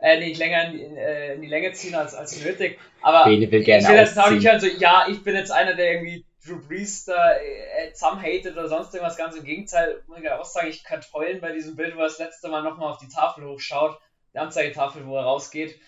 äh, 0.00 0.18
nicht 0.18 0.38
länger 0.38 0.72
in 0.72 0.96
äh, 0.96 1.34
in 1.34 1.42
die 1.42 1.48
Länge 1.48 1.72
ziehen 1.72 1.94
als, 1.94 2.14
als 2.14 2.42
nötig. 2.42 2.78
Aber 3.02 3.24
Bene 3.24 3.50
will 3.50 3.64
gerne 3.64 3.82
ich 3.82 3.88
will 3.88 3.96
jetzt 3.96 4.16
nicht 4.16 4.46
halt 4.48 4.60
so, 4.60 4.66
ja, 4.66 5.06
ich 5.08 5.22
bin 5.22 5.34
jetzt 5.34 5.50
einer, 5.50 5.74
der 5.74 5.92
irgendwie 5.92 6.24
Drew 6.44 6.60
Brees 6.66 7.04
da 7.04 7.36
äh, 7.36 7.92
zusammen 7.92 8.22
hatet 8.22 8.52
oder 8.52 8.68
sonst 8.68 8.94
irgendwas, 8.94 9.16
ganz 9.16 9.36
im 9.36 9.44
Gegenteil, 9.44 10.02
muss 10.06 10.20
ich 10.20 10.30
auch 10.30 10.44
sagen, 10.44 10.68
ich 10.68 10.84
könnte 10.84 11.06
heulen 11.12 11.40
bei 11.40 11.52
diesem 11.52 11.76
Bild, 11.76 11.94
wo 11.96 12.00
er 12.00 12.08
das 12.08 12.18
letzte 12.18 12.48
Mal 12.48 12.62
nochmal 12.62 12.92
auf 12.92 12.98
die 12.98 13.08
Tafel 13.08 13.44
hochschaut, 13.44 13.98
die 14.34 14.38
Anzeigetafel, 14.38 15.06
wo 15.06 15.16
er 15.16 15.24
rausgeht. 15.24 15.78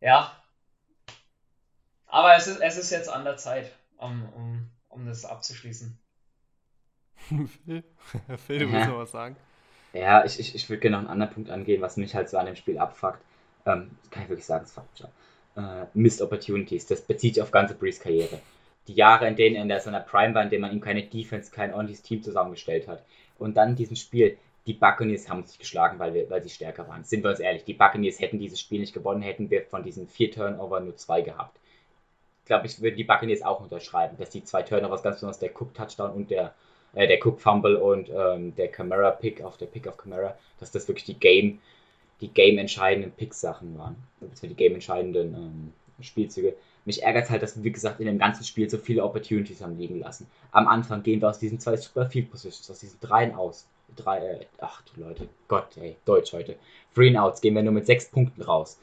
Ja. 0.00 0.32
Aber 2.06 2.34
es 2.36 2.46
ist, 2.46 2.60
es 2.60 2.78
ist 2.78 2.90
jetzt 2.90 3.08
an 3.08 3.24
der 3.24 3.36
Zeit, 3.36 3.72
um, 3.98 4.28
um, 4.34 4.70
um 4.88 5.06
das 5.06 5.24
abzuschließen. 5.24 5.98
Phil, 7.28 7.84
Phil, 8.46 8.58
du 8.60 8.72
willst 8.72 8.88
noch 8.88 8.98
was 8.98 9.10
sagen? 9.10 9.36
Ja, 9.92 10.24
ich, 10.24 10.38
ich, 10.38 10.54
ich 10.54 10.68
würde 10.68 10.80
gerne 10.80 10.96
noch 10.96 11.02
einen 11.02 11.10
anderen 11.10 11.32
Punkt 11.32 11.50
angehen, 11.50 11.80
was 11.80 11.96
mich 11.96 12.14
halt 12.14 12.28
so 12.28 12.36
an 12.38 12.46
dem 12.46 12.56
Spiel 12.56 12.78
abfuckt. 12.78 13.20
Ähm, 13.66 13.90
kann 14.10 14.22
ich 14.22 14.28
wirklich 14.28 14.46
sagen, 14.46 14.64
es 14.64 14.72
fuckt 14.72 14.92
mich 14.92 15.04
ab. 15.04 15.12
Äh, 15.56 15.98
Missed 15.98 16.22
Opportunities, 16.22 16.86
das 16.86 17.00
bezieht 17.00 17.34
sich 17.34 17.42
auf 17.42 17.50
ganze 17.50 17.74
Brees 17.74 18.00
Karriere 18.00 18.38
die 18.88 18.94
Jahre, 18.94 19.28
in 19.28 19.36
denen 19.36 19.56
er 19.56 19.76
in 19.76 19.82
seiner 19.82 20.00
Prime 20.00 20.34
war, 20.34 20.42
in 20.42 20.50
denen 20.50 20.62
man 20.62 20.72
ihm 20.72 20.80
keine 20.80 21.02
Defense, 21.02 21.50
kein 21.50 21.72
ordentliches 21.72 22.02
Team 22.02 22.22
zusammengestellt 22.22 22.88
hat. 22.88 23.04
Und 23.38 23.56
dann 23.56 23.70
in 23.70 23.76
diesem 23.76 23.96
Spiel, 23.96 24.38
die 24.66 24.72
Buccaneers 24.72 25.28
haben 25.28 25.44
sich 25.44 25.58
geschlagen, 25.58 25.98
weil, 25.98 26.14
wir, 26.14 26.28
weil 26.30 26.42
sie 26.42 26.50
stärker 26.50 26.88
waren. 26.88 27.04
Sind 27.04 27.22
wir 27.22 27.30
uns 27.30 27.40
ehrlich, 27.40 27.64
die 27.64 27.74
Buccaneers 27.74 28.18
hätten 28.18 28.38
dieses 28.38 28.60
Spiel 28.60 28.80
nicht 28.80 28.94
gewonnen, 28.94 29.22
hätten 29.22 29.50
wir 29.50 29.62
von 29.64 29.82
diesen 29.82 30.08
vier 30.08 30.30
Turnover 30.30 30.80
nur 30.80 30.96
zwei 30.96 31.20
gehabt. 31.22 31.56
Ich 32.42 32.46
glaube, 32.46 32.66
ich 32.66 32.80
würde 32.80 32.96
die 32.96 33.04
Buccaneers 33.04 33.42
auch 33.42 33.60
unterschreiben, 33.60 34.16
dass 34.16 34.30
die 34.30 34.42
zwei 34.42 34.62
Turnovers, 34.62 35.02
ganz 35.02 35.16
besonders 35.16 35.38
der 35.38 35.50
Cook-Touchdown 35.50 36.12
und 36.12 36.30
der, 36.30 36.54
äh, 36.98 37.06
der 37.06 37.24
Cook-Fumble 37.24 37.76
und 37.76 38.10
ähm, 38.10 38.54
der 38.56 38.68
Camara-Pick 38.68 39.42
auf 39.42 39.56
der 39.56 39.66
Pick 39.66 39.86
of 39.86 39.96
Camara, 39.96 40.36
dass 40.58 40.72
das 40.72 40.88
wirklich 40.88 41.04
die 41.04 41.14
Game, 41.14 41.60
die 42.20 42.26
Game-entscheidenden 42.28 43.12
Pick-Sachen 43.12 43.78
waren. 43.78 43.94
Die 44.42 44.54
Game-entscheidenden 44.54 45.34
ähm, 45.34 45.72
Spielzüge. 46.00 46.56
Mich 46.84 47.04
ärgert 47.04 47.30
halt, 47.30 47.42
dass 47.42 47.56
wir, 47.56 47.62
wie 47.62 47.70
gesagt, 47.70 48.00
in 48.00 48.06
dem 48.06 48.18
ganzen 48.18 48.42
Spiel 48.42 48.68
so 48.68 48.78
viele 48.78 49.04
Opportunities 49.04 49.62
haben 49.62 49.78
liegen 49.78 50.00
lassen. 50.00 50.26
Am 50.50 50.66
Anfang 50.66 51.04
gehen 51.04 51.20
wir 51.20 51.28
aus 51.28 51.38
diesen 51.38 51.60
zwei 51.60 51.76
Super 51.76 52.10
Field 52.10 52.32
Positions, 52.32 52.68
aus 52.68 52.80
diesen 52.80 52.98
dreien 53.00 53.32
aus. 53.32 53.68
Drei, 53.94 54.18
äh, 54.18 54.46
ach 54.58 54.82
du 54.82 55.00
Leute, 55.00 55.28
Gott, 55.46 55.76
ey, 55.80 55.94
Deutsch 56.04 56.32
heute. 56.32 56.56
Three 56.96 57.08
and 57.08 57.18
Outs 57.18 57.40
gehen 57.40 57.54
wir 57.54 57.62
nur 57.62 57.72
mit 57.72 57.86
sechs 57.86 58.10
Punkten 58.10 58.42
raus. 58.42 58.80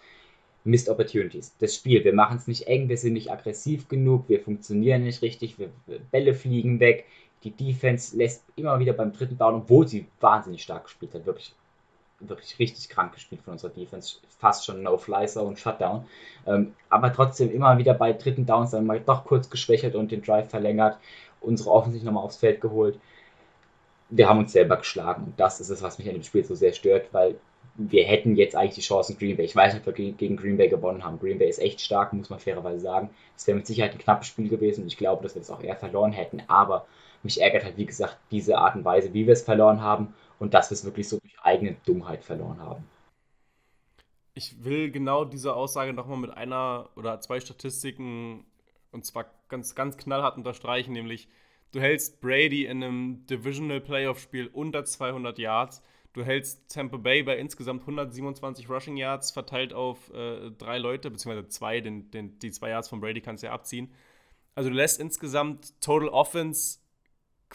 Missed 0.63 0.87
Opportunities. 0.87 1.53
Das 1.59 1.75
Spiel, 1.75 2.03
wir 2.05 2.13
machen 2.13 2.37
es 2.37 2.47
nicht 2.47 2.67
eng, 2.67 2.87
wir 2.87 2.97
sind 2.97 3.13
nicht 3.13 3.29
aggressiv 3.29 3.89
genug, 3.89 4.29
wir 4.29 4.39
funktionieren 4.39 5.03
nicht 5.03 5.21
richtig, 5.21 5.59
wir, 5.59 5.69
Bälle 6.11 6.33
fliegen 6.33 6.79
weg. 6.79 7.05
Die 7.45 7.51
Defense 7.51 8.17
lässt 8.17 8.43
immer 8.57 8.77
wieder 8.79 8.93
beim 8.93 9.13
dritten 9.13 9.37
Down, 9.37 9.55
obwohl 9.55 9.87
sie 9.87 10.07
wahnsinnig 10.19 10.63
stark 10.63 10.85
gespielt 10.85 11.13
hat, 11.13 11.25
wirklich 11.25 11.53
wirklich 12.19 12.57
richtig 12.59 12.89
krank 12.89 13.13
gespielt 13.13 13.41
von 13.41 13.53
unserer 13.53 13.71
Defense. 13.71 14.17
Fast 14.39 14.65
schon 14.65 14.83
No-Fly-Zone 14.83 15.47
und 15.47 15.59
Shutdown. 15.59 16.05
Ähm, 16.45 16.73
aber 16.89 17.11
trotzdem 17.13 17.51
immer 17.51 17.77
wieder 17.77 17.93
bei 17.93 18.13
dritten 18.13 18.45
Downs 18.45 18.71
dann 18.71 18.85
mal 18.85 18.99
doch 18.99 19.25
kurz 19.25 19.49
geschwächelt 19.49 19.95
und 19.95 20.11
den 20.11 20.21
Drive 20.21 20.49
verlängert. 20.49 20.97
Unsere 21.41 21.71
Offensiv 21.71 22.03
nochmal 22.03 22.23
aufs 22.23 22.37
Feld 22.37 22.61
geholt. 22.61 22.99
Wir 24.09 24.29
haben 24.29 24.39
uns 24.39 24.51
selber 24.51 24.77
geschlagen. 24.77 25.25
Und 25.25 25.39
das 25.39 25.59
ist 25.59 25.69
es, 25.69 25.81
was 25.81 25.97
mich 25.97 26.07
an 26.07 26.13
dem 26.13 26.23
Spiel 26.23 26.43
so 26.43 26.55
sehr 26.55 26.73
stört, 26.73 27.13
weil 27.13 27.35
wir 27.77 28.05
hätten 28.05 28.35
jetzt 28.35 28.55
eigentlich 28.55 28.75
die 28.75 28.81
Chancen 28.81 29.17
Green 29.17 29.35
Bay. 29.35 29.45
Ich 29.45 29.55
weiß 29.55 29.73
nicht, 29.73 29.85
ob 29.85 29.97
wir 29.97 30.11
gegen 30.13 30.37
Green 30.37 30.57
Bay 30.57 30.69
gewonnen 30.69 31.03
haben. 31.03 31.19
Green 31.19 31.39
Bay 31.39 31.49
ist 31.49 31.59
echt 31.59 31.81
stark, 31.81 32.13
muss 32.13 32.29
man 32.29 32.39
fairerweise 32.39 32.79
sagen. 32.79 33.09
Es 33.35 33.45
wäre 33.47 33.57
mit 33.57 33.67
Sicherheit 33.67 33.91
ein 33.91 33.97
knappes 33.97 34.27
Spiel 34.27 34.47
gewesen 34.47 34.83
und 34.83 34.87
ich 34.87 34.97
glaube, 34.97 35.23
dass 35.23 35.35
wir 35.35 35.41
es 35.41 35.51
auch 35.51 35.61
eher 35.61 35.75
verloren 35.75 36.13
hätten. 36.13 36.41
Aber 36.47 36.85
mich 37.25 37.41
ärgert 37.41 37.65
halt, 37.65 37.77
wie 37.77 37.85
gesagt, 37.85 38.17
diese 38.31 38.57
Art 38.57 38.75
und 38.75 38.85
Weise, 38.85 39.13
wie 39.13 39.25
wir 39.27 39.33
es 39.33 39.43
verloren 39.43 39.81
haben 39.81 40.13
und 40.39 40.53
dass 40.53 40.69
wir 40.69 40.75
es 40.75 40.85
wirklich 40.85 41.09
so 41.09 41.19
durch 41.19 41.35
eigene 41.41 41.75
Dummheit 41.85 42.23
verloren 42.23 42.59
haben. 42.59 42.83
Ich 44.33 44.63
will 44.63 44.91
genau 44.91 45.25
diese 45.25 45.55
Aussage 45.55 45.93
nochmal 45.93 46.17
mit 46.17 46.31
einer 46.31 46.89
oder 46.95 47.19
zwei 47.21 47.39
Statistiken 47.39 48.45
und 48.91 49.05
zwar 49.05 49.25
ganz, 49.49 49.75
ganz 49.75 49.97
knallhart 49.97 50.37
unterstreichen, 50.37 50.93
nämlich 50.93 51.27
du 51.71 51.79
hältst 51.81 52.21
Brady 52.21 52.65
in 52.65 52.83
einem 52.83 53.25
Divisional 53.27 53.81
Playoff 53.81 54.19
Spiel 54.19 54.47
unter 54.47 54.85
200 54.85 55.37
Yards, 55.39 55.81
du 56.13 56.23
hältst 56.23 56.69
Tampa 56.69 56.97
Bay 56.97 57.23
bei 57.23 57.37
insgesamt 57.37 57.81
127 57.81 58.69
Rushing 58.69 58.97
Yards 58.97 59.31
verteilt 59.31 59.73
auf 59.73 60.13
äh, 60.13 60.51
drei 60.51 60.77
Leute, 60.77 61.11
beziehungsweise 61.11 61.47
zwei, 61.47 61.81
den, 61.81 62.11
den, 62.11 62.39
die 62.39 62.51
zwei 62.51 62.69
Yards 62.69 62.89
von 62.89 63.01
Brady 63.01 63.21
kannst 63.21 63.43
du 63.43 63.47
ja 63.47 63.53
abziehen. 63.53 63.91
Also 64.53 64.69
du 64.69 64.75
lässt 64.75 64.99
insgesamt 64.99 65.79
Total 65.81 66.07
Offense 66.09 66.79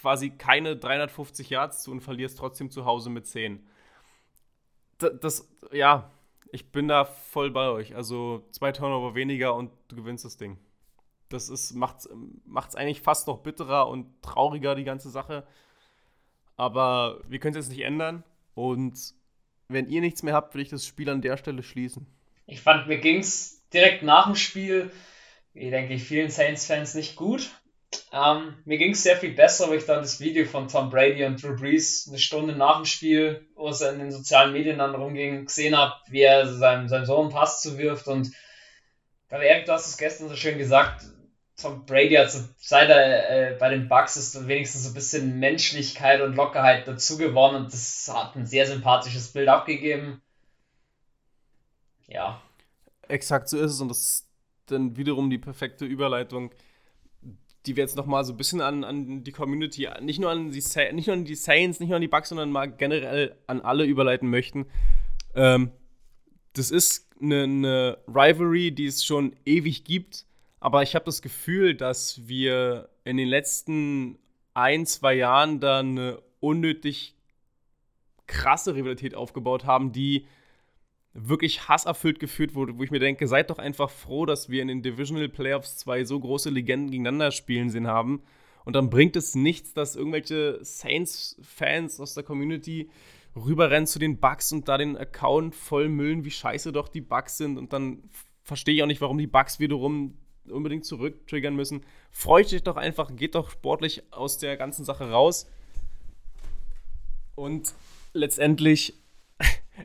quasi 0.01 0.31
keine 0.31 0.77
350 0.77 1.51
Yards 1.51 1.83
zu 1.83 1.91
und 1.91 2.01
verlierst 2.01 2.39
trotzdem 2.39 2.71
zu 2.71 2.85
Hause 2.85 3.11
mit 3.11 3.27
10. 3.27 3.67
Das, 4.99 5.13
das, 5.21 5.49
ja, 5.73 6.11
ich 6.53 6.73
bin 6.73 6.89
da 6.89 7.05
voll 7.05 7.51
bei 7.51 7.69
euch. 7.69 7.95
Also 7.95 8.47
zwei 8.51 8.73
Turnover 8.73 9.15
weniger 9.15 9.55
und 9.55 9.71
du 9.89 9.97
gewinnst 9.97 10.25
das 10.25 10.37
Ding. 10.37 10.59
Das 11.29 11.49
ist, 11.49 11.75
macht's, 11.75 12.09
macht's 12.45 12.75
eigentlich 12.75 13.03
fast 13.03 13.29
noch 13.29 13.39
bitterer 13.39 13.89
und 13.89 14.07
trauriger, 14.23 14.75
die 14.75 14.85
ganze 14.85 15.11
Sache. 15.11 15.47
Aber 16.57 17.21
wir 17.29 17.39
können 17.39 17.57
es 17.57 17.67
jetzt 17.67 17.77
nicht 17.77 17.85
ändern. 17.85 18.25
Und 18.55 19.15
wenn 19.69 19.89
ihr 19.89 20.01
nichts 20.01 20.23
mehr 20.23 20.35
habt, 20.35 20.55
will 20.55 20.63
ich 20.63 20.71
das 20.71 20.87
Spiel 20.87 21.09
an 21.09 21.23
der 21.23 21.37
Stelle 21.37 21.63
schließen. 21.63 22.07
Ich 22.47 22.63
fand, 22.63 22.89
mir 22.89 22.99
ging 22.99 23.21
es 23.21 23.69
direkt 23.69 24.03
nach 24.03 24.27
dem 24.27 24.35
Spiel, 24.35 24.91
wie 25.53 25.71
denke 25.71 25.95
ich, 25.95 26.03
vielen 26.03 26.31
Saints-Fans 26.31 26.95
nicht 26.95 27.17
gut. 27.17 27.51
Ähm, 28.13 28.57
mir 28.65 28.79
ging 28.79 28.93
es 28.93 29.03
sehr 29.03 29.17
viel 29.17 29.35
besser, 29.35 29.69
wo 29.69 29.73
ich 29.73 29.85
dann 29.85 30.03
das 30.03 30.21
Video 30.21 30.45
von 30.45 30.69
Tom 30.69 30.91
Brady 30.91 31.25
und 31.25 31.43
Drew 31.43 31.57
Brees 31.57 32.07
eine 32.09 32.19
Stunde 32.19 32.55
nach 32.55 32.77
dem 32.77 32.85
Spiel, 32.85 33.47
wo 33.55 33.69
es 33.69 33.81
in 33.81 33.99
den 33.99 34.11
sozialen 34.11 34.53
Medien 34.53 34.79
dann 34.79 34.95
rumging, 34.95 35.47
gesehen 35.47 35.77
habe, 35.77 35.95
wie 36.09 36.23
er 36.23 36.47
seinem, 36.53 36.89
seinem 36.89 37.05
Sohn 37.05 37.27
einen 37.27 37.33
Pass 37.33 37.63
zuwirft. 37.63 38.09
Und 38.09 38.33
weil 39.29 39.43
Erik, 39.43 39.67
du 39.67 39.73
hast 39.73 39.87
es 39.87 39.97
gestern 39.97 40.29
so 40.29 40.37
schön 40.37 40.59
gesagt, 40.59 41.05
Tom 41.61 41.85
Brady 41.85 42.15
hat 42.15 42.31
so, 42.31 42.41
seit 42.59 42.89
er 42.91 43.53
äh, 43.53 43.57
bei 43.59 43.69
den 43.71 43.89
Bucks 43.89 44.17
ist, 44.17 44.49
wenigstens 44.49 44.85
so 44.85 44.91
ein 44.91 44.95
bisschen 44.95 45.39
Menschlichkeit 45.39 46.21
und 46.21 46.35
Lockerheit 46.35 46.89
dazu 46.89 47.19
gewonnen 47.19 47.65
und 47.65 47.73
das 47.73 48.11
hat 48.13 48.35
ein 48.35 48.47
sehr 48.47 48.67
sympathisches 48.67 49.33
Bild 49.33 49.49
abgegeben. 49.49 50.23
Ja. 52.09 52.41
Exakt 53.09 53.49
so 53.49 53.59
ist 53.59 53.73
es 53.73 53.81
und 53.81 53.89
das 53.89 53.99
ist 53.99 54.29
dann 54.67 54.97
wiederum 54.97 55.31
die 55.31 55.39
perfekte 55.39 55.85
Überleitung 55.85 56.53
die 57.67 57.77
wir 57.77 57.83
jetzt 57.83 57.97
noch 57.97 58.07
mal 58.07 58.25
so 58.25 58.33
ein 58.33 58.37
bisschen 58.37 58.61
an, 58.61 58.85
an 58.85 59.23
die 59.23 59.33
Community, 59.33 59.89
nicht 60.01 60.19
nur 60.19 60.31
an 60.31 60.51
die, 60.51 60.63
nicht 60.93 61.07
nur 61.07 61.15
an 61.15 61.25
die 61.25 61.35
Saints, 61.35 61.81
nicht 61.81 61.89
nur 61.89 61.97
an 61.97 62.03
die 62.03 62.09
Bucks, 62.09 62.31
sondern 62.31 62.51
mal 62.51 62.67
generell 62.67 63.37
an 63.47 63.61
alle 63.61 63.85
überleiten 63.85 64.31
möchten. 64.31 64.67
Ähm, 65.35 65.71
das 66.55 66.71
ist 66.71 67.09
eine, 67.21 67.43
eine 67.45 67.99
Rivalry, 68.09 68.73
die 68.73 68.87
es 68.87 69.05
schon 69.05 69.37
ewig 69.45 69.85
gibt, 69.85 70.25
aber 70.59 70.83
ich 70.83 70.95
habe 70.95 71.05
das 71.05 71.23
Gefühl, 71.23 71.75
dass 71.75 72.27
wir 72.27 72.89
in 73.05 73.17
den 73.17 73.29
letzten 73.29 74.19
ein, 74.55 74.87
zwei 74.87 75.15
Jahren 75.15 75.61
da 75.61 75.81
eine 75.81 76.21
unnötig 76.41 77.15
krasse 78.27 78.75
Rivalität 78.75 79.15
aufgebaut 79.15 79.65
haben, 79.65 79.93
die 79.93 80.27
wirklich 81.13 81.69
hasserfüllt 81.69 82.21
geführt 82.21 82.55
wurde, 82.55 82.79
wo 82.79 82.85
ich 82.85 82.91
mir 82.91 83.01
denke, 83.01 83.27
seid 83.27 83.51
doch 83.51 83.59
einfach 83.59 83.91
froh, 83.91 84.27
dass 84.27 84.49
wir 84.49 84.63
in 84.63 84.69
den 84.69 84.83
Divisional 84.83 85.29
Playoffs 85.29 85.77
zwei 85.77 86.05
so 86.05 86.19
große 86.21 86.51
Legenden 86.51 86.91
gegeneinander 86.91 87.33
spielen 87.33 87.71
sehen 87.71 87.87
haben. 87.87 88.23
Und 88.65 88.77
dann 88.77 88.91
bringt 88.91 89.17
es 89.17 89.35
nichts, 89.35 89.73
dass 89.73 89.97
irgendwelche 89.97 90.59
Saints-Fans 90.63 91.99
aus 91.99 92.15
der 92.15 92.23
Community 92.23 92.91
rüberrennen 93.35 93.87
zu 93.87 93.99
den 93.99 94.19
Bugs 94.19 94.53
und 94.53 94.69
da 94.69 94.79
den 94.79 94.97
Account 94.97 95.55
vollmüllen, 95.55 96.25
wie 96.25 96.31
scheiße 96.31 96.73
doch 96.73 96.89
die 96.89 97.01
Bugs 97.01 97.39
sind. 97.39 97.59
Und 97.59 97.73
dann 97.73 98.03
verstehe 98.43 98.75
ich 98.75 98.83
auch 98.83 98.87
nicht, 98.87 99.01
warum 99.01 99.19
die 99.19 99.27
Bugs 99.27 99.61
wiederum 99.61 100.17
unbedingt 100.49 100.85
zurücktriggern 100.85 101.55
müssen. 101.55 101.83
Freut 102.11 102.53
euch 102.53 102.63
doch 102.63 102.77
einfach, 102.77 103.15
geht 103.15 103.35
doch 103.35 103.51
sportlich 103.51 104.03
aus 104.13 104.39
der 104.39 104.57
ganzen 104.57 104.85
Sache 104.85 105.11
raus. 105.11 105.49
Und 107.35 107.73
letztendlich 108.13 108.95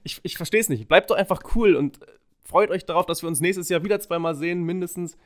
ich, 0.03 0.19
ich 0.23 0.37
verstehe 0.37 0.59
es 0.59 0.69
nicht. 0.69 0.87
Bleibt 0.87 1.09
doch 1.09 1.15
einfach 1.15 1.41
cool 1.55 1.75
und 1.75 1.99
freut 2.43 2.69
euch 2.69 2.85
darauf, 2.85 3.05
dass 3.05 3.21
wir 3.21 3.27
uns 3.27 3.41
nächstes 3.41 3.69
Jahr 3.69 3.83
wieder 3.83 3.99
zweimal 3.99 4.35
sehen, 4.35 4.63
mindestens. 4.63 5.17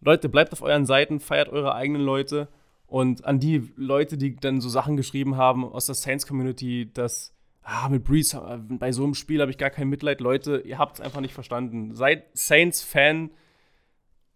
Leute, 0.00 0.28
bleibt 0.28 0.52
auf 0.52 0.62
euren 0.62 0.86
Seiten, 0.86 1.20
feiert 1.20 1.48
eure 1.48 1.74
eigenen 1.74 2.02
Leute. 2.02 2.48
Und 2.86 3.24
an 3.24 3.38
die 3.38 3.70
Leute, 3.76 4.16
die 4.16 4.36
dann 4.36 4.60
so 4.60 4.68
Sachen 4.68 4.96
geschrieben 4.96 5.36
haben 5.36 5.64
aus 5.64 5.86
der 5.86 5.94
Saints-Community, 5.94 6.90
dass, 6.92 7.34
ah, 7.62 7.88
mit 7.88 8.04
Breeze, 8.04 8.36
äh, 8.38 8.56
bei 8.56 8.92
so 8.92 9.04
einem 9.04 9.14
Spiel 9.14 9.40
habe 9.40 9.50
ich 9.50 9.58
gar 9.58 9.70
kein 9.70 9.88
Mitleid. 9.88 10.20
Leute, 10.20 10.62
ihr 10.64 10.78
habt 10.78 10.96
es 10.96 11.00
einfach 11.00 11.20
nicht 11.20 11.34
verstanden. 11.34 11.94
Seid 11.94 12.24
Saints-Fan 12.32 13.30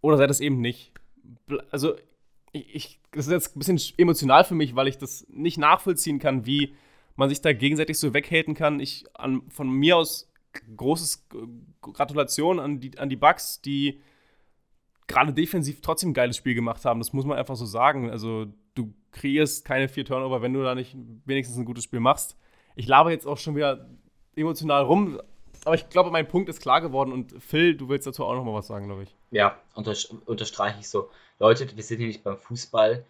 oder 0.01 0.17
seid 0.17 0.29
es 0.29 0.39
eben 0.39 0.61
nicht. 0.61 0.91
Also, 1.71 1.95
ich, 2.51 2.75
ich, 2.75 2.99
das 3.11 3.25
ist 3.25 3.31
jetzt 3.31 3.55
ein 3.55 3.59
bisschen 3.59 3.81
emotional 3.97 4.43
für 4.43 4.55
mich, 4.55 4.75
weil 4.75 4.87
ich 4.87 4.97
das 4.97 5.25
nicht 5.29 5.57
nachvollziehen 5.57 6.19
kann, 6.19 6.45
wie 6.45 6.75
man 7.15 7.29
sich 7.29 7.41
da 7.41 7.53
gegenseitig 7.53 7.97
so 7.99 8.13
weghaten 8.13 8.55
kann. 8.55 8.79
Ich 8.79 9.05
an, 9.13 9.43
von 9.49 9.69
mir 9.69 9.97
aus 9.97 10.31
großes 10.77 11.27
Gratulation 11.81 12.59
an 12.59 12.79
die, 12.79 12.97
an 12.97 13.09
die 13.09 13.15
Bucks, 13.15 13.61
die 13.61 14.01
gerade 15.07 15.33
defensiv 15.33 15.81
trotzdem 15.81 16.11
ein 16.11 16.13
geiles 16.13 16.37
Spiel 16.37 16.55
gemacht 16.55 16.85
haben. 16.85 16.99
Das 16.99 17.13
muss 17.13 17.25
man 17.25 17.37
einfach 17.37 17.55
so 17.55 17.65
sagen. 17.65 18.09
Also 18.09 18.47
du 18.75 18.93
kreierst 19.11 19.65
keine 19.65 19.87
vier 19.87 20.05
Turnover, 20.05 20.41
wenn 20.41 20.53
du 20.53 20.63
da 20.63 20.75
nicht 20.75 20.95
wenigstens 21.25 21.57
ein 21.57 21.65
gutes 21.65 21.83
Spiel 21.83 21.99
machst. 21.99 22.37
Ich 22.75 22.87
laber 22.87 23.11
jetzt 23.11 23.27
auch 23.27 23.37
schon 23.37 23.55
wieder 23.55 23.87
emotional 24.35 24.83
rum, 24.83 25.19
aber 25.65 25.75
ich 25.75 25.89
glaube, 25.89 26.11
mein 26.11 26.27
Punkt 26.27 26.49
ist 26.49 26.61
klar 26.61 26.81
geworden 26.81 27.11
und 27.11 27.41
Phil, 27.41 27.75
du 27.75 27.87
willst 27.87 28.07
dazu 28.07 28.25
auch 28.25 28.33
noch 28.33 28.43
mal 28.43 28.53
was 28.53 28.67
sagen, 28.67 28.87
glaube 28.87 29.03
ich. 29.03 29.15
Ja, 29.31 29.57
unterstreiche 29.75 30.79
ich 30.79 30.89
so. 30.89 31.09
Leute, 31.39 31.67
wir 31.75 31.83
sind 31.83 31.99
hier 31.99 32.07
nicht 32.07 32.23
beim 32.23 32.37
Fußball 32.37 33.05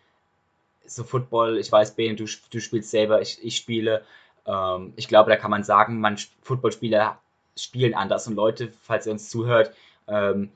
so 0.85 1.03
Football, 1.03 1.57
ich 1.57 1.71
weiß, 1.71 1.95
Ben, 1.95 2.15
du, 2.15 2.25
du 2.51 2.59
spielst 2.59 2.91
selber, 2.91 3.21
ich, 3.21 3.43
ich 3.43 3.55
spiele. 3.55 4.03
Ähm, 4.45 4.93
ich 4.95 5.07
glaube, 5.07 5.29
da 5.29 5.37
kann 5.37 5.51
man 5.51 5.63
sagen, 5.63 5.99
man 5.99 6.17
Footballspieler 6.41 7.19
spielen 7.57 7.93
anders. 7.93 8.27
Und 8.27 8.35
Leute, 8.35 8.71
falls 8.81 9.05
ihr 9.05 9.11
uns 9.11 9.29
zuhört, 9.29 9.73
ähm, 10.07 10.51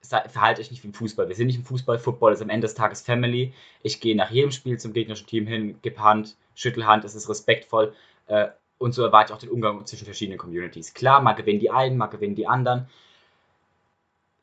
verhaltet 0.00 0.64
euch 0.64 0.70
nicht 0.70 0.82
wie 0.82 0.88
im 0.88 0.94
Fußball. 0.94 1.28
Wir 1.28 1.34
sind 1.34 1.48
nicht 1.48 1.58
im 1.58 1.64
Fußball, 1.64 1.98
Football 1.98 2.32
ist 2.32 2.42
am 2.42 2.50
Ende 2.50 2.66
des 2.66 2.74
Tages 2.74 3.02
Family. 3.02 3.52
Ich 3.82 4.00
gehe 4.00 4.16
nach 4.16 4.30
jedem 4.30 4.50
Spiel 4.50 4.78
zum 4.78 4.92
gegnerischen 4.92 5.26
Team 5.26 5.46
hin, 5.46 5.78
gebe 5.82 6.00
Hand, 6.00 6.36
schüttel 6.54 6.86
Hand, 6.86 7.04
es 7.04 7.14
ist 7.14 7.28
respektvoll. 7.28 7.94
Äh, 8.26 8.48
und 8.78 8.92
so 8.92 9.02
erwarte 9.02 9.32
ich 9.32 9.36
auch 9.36 9.40
den 9.40 9.50
Umgang 9.50 9.84
zwischen 9.86 10.04
verschiedenen 10.04 10.38
Communities. 10.38 10.94
Klar, 10.94 11.20
mal 11.20 11.32
gewinnen 11.32 11.58
die 11.58 11.70
einen, 11.70 11.96
mal 11.96 12.06
gewinnen 12.06 12.36
die 12.36 12.46
anderen. 12.46 12.88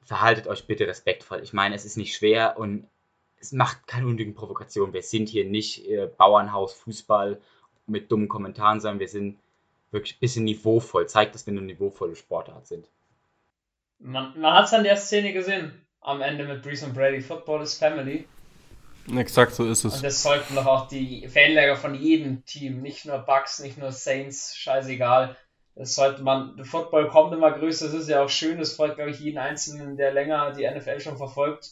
Verhaltet 0.03 0.47
euch 0.47 0.67
bitte 0.67 0.87
respektvoll. 0.87 1.39
Ich 1.41 1.53
meine, 1.53 1.73
es 1.73 1.85
ist 1.85 1.97
nicht 1.97 2.15
schwer 2.15 2.57
und 2.57 2.85
es 3.45 3.51
macht 3.51 3.85
keine 3.85 4.07
unnötigen 4.07 4.33
Provokationen. 4.33 4.93
Wir 4.93 5.03
sind 5.03 5.29
hier 5.29 5.45
nicht 5.45 5.87
äh, 5.87 6.07
Bauernhaus, 6.07 6.73
Fußball 6.73 7.39
mit 7.85 8.11
dummen 8.11 8.27
Kommentaren, 8.27 8.81
sondern 8.81 8.99
wir 8.99 9.07
sind 9.07 9.39
wirklich 9.91 10.15
ein 10.15 10.19
bisschen 10.19 10.45
niveauvoll. 10.45 11.07
Zeigt, 11.07 11.35
dass 11.35 11.45
wir 11.45 11.51
eine 11.51 11.61
niveauvolle 11.61 12.15
Sportart 12.15 12.65
sind. 12.65 12.87
Man, 13.99 14.39
man 14.39 14.53
hat 14.53 14.65
es 14.65 14.73
an 14.73 14.83
der 14.83 14.97
Szene 14.97 15.31
gesehen, 15.31 15.85
am 16.01 16.21
Ende 16.21 16.45
mit 16.45 16.63
Breeze 16.63 16.85
und 16.85 16.93
Brady. 16.93 17.21
Football 17.21 17.61
is 17.61 17.77
Family. 17.77 18.27
Exakt, 19.15 19.53
so 19.53 19.65
ist 19.69 19.85
es. 19.85 19.97
Und 19.97 20.03
das 20.03 20.23
sollten 20.23 20.55
doch 20.55 20.65
auch 20.65 20.87
die 20.87 21.27
Fanlager 21.27 21.75
von 21.75 21.93
jedem 21.93 22.43
Team, 22.45 22.81
nicht 22.81 23.05
nur 23.05 23.19
Bucks, 23.19 23.59
nicht 23.59 23.77
nur 23.77 23.91
Saints, 23.91 24.55
scheißegal. 24.57 25.35
Das 25.75 25.93
sollte 25.93 26.23
man, 26.23 26.63
Football 26.65 27.09
kommt 27.09 27.33
immer 27.33 27.51
größer, 27.51 27.85
das 27.85 27.93
ist 27.93 28.09
ja 28.09 28.23
auch 28.23 28.29
schön, 28.29 28.57
das 28.57 28.73
freut, 28.73 28.95
glaube 28.95 29.11
ich, 29.11 29.19
jeden 29.19 29.37
Einzelnen, 29.37 29.97
der 29.97 30.11
länger 30.11 30.53
die 30.53 30.67
NFL 30.67 30.99
schon 31.01 31.17
verfolgt. 31.17 31.71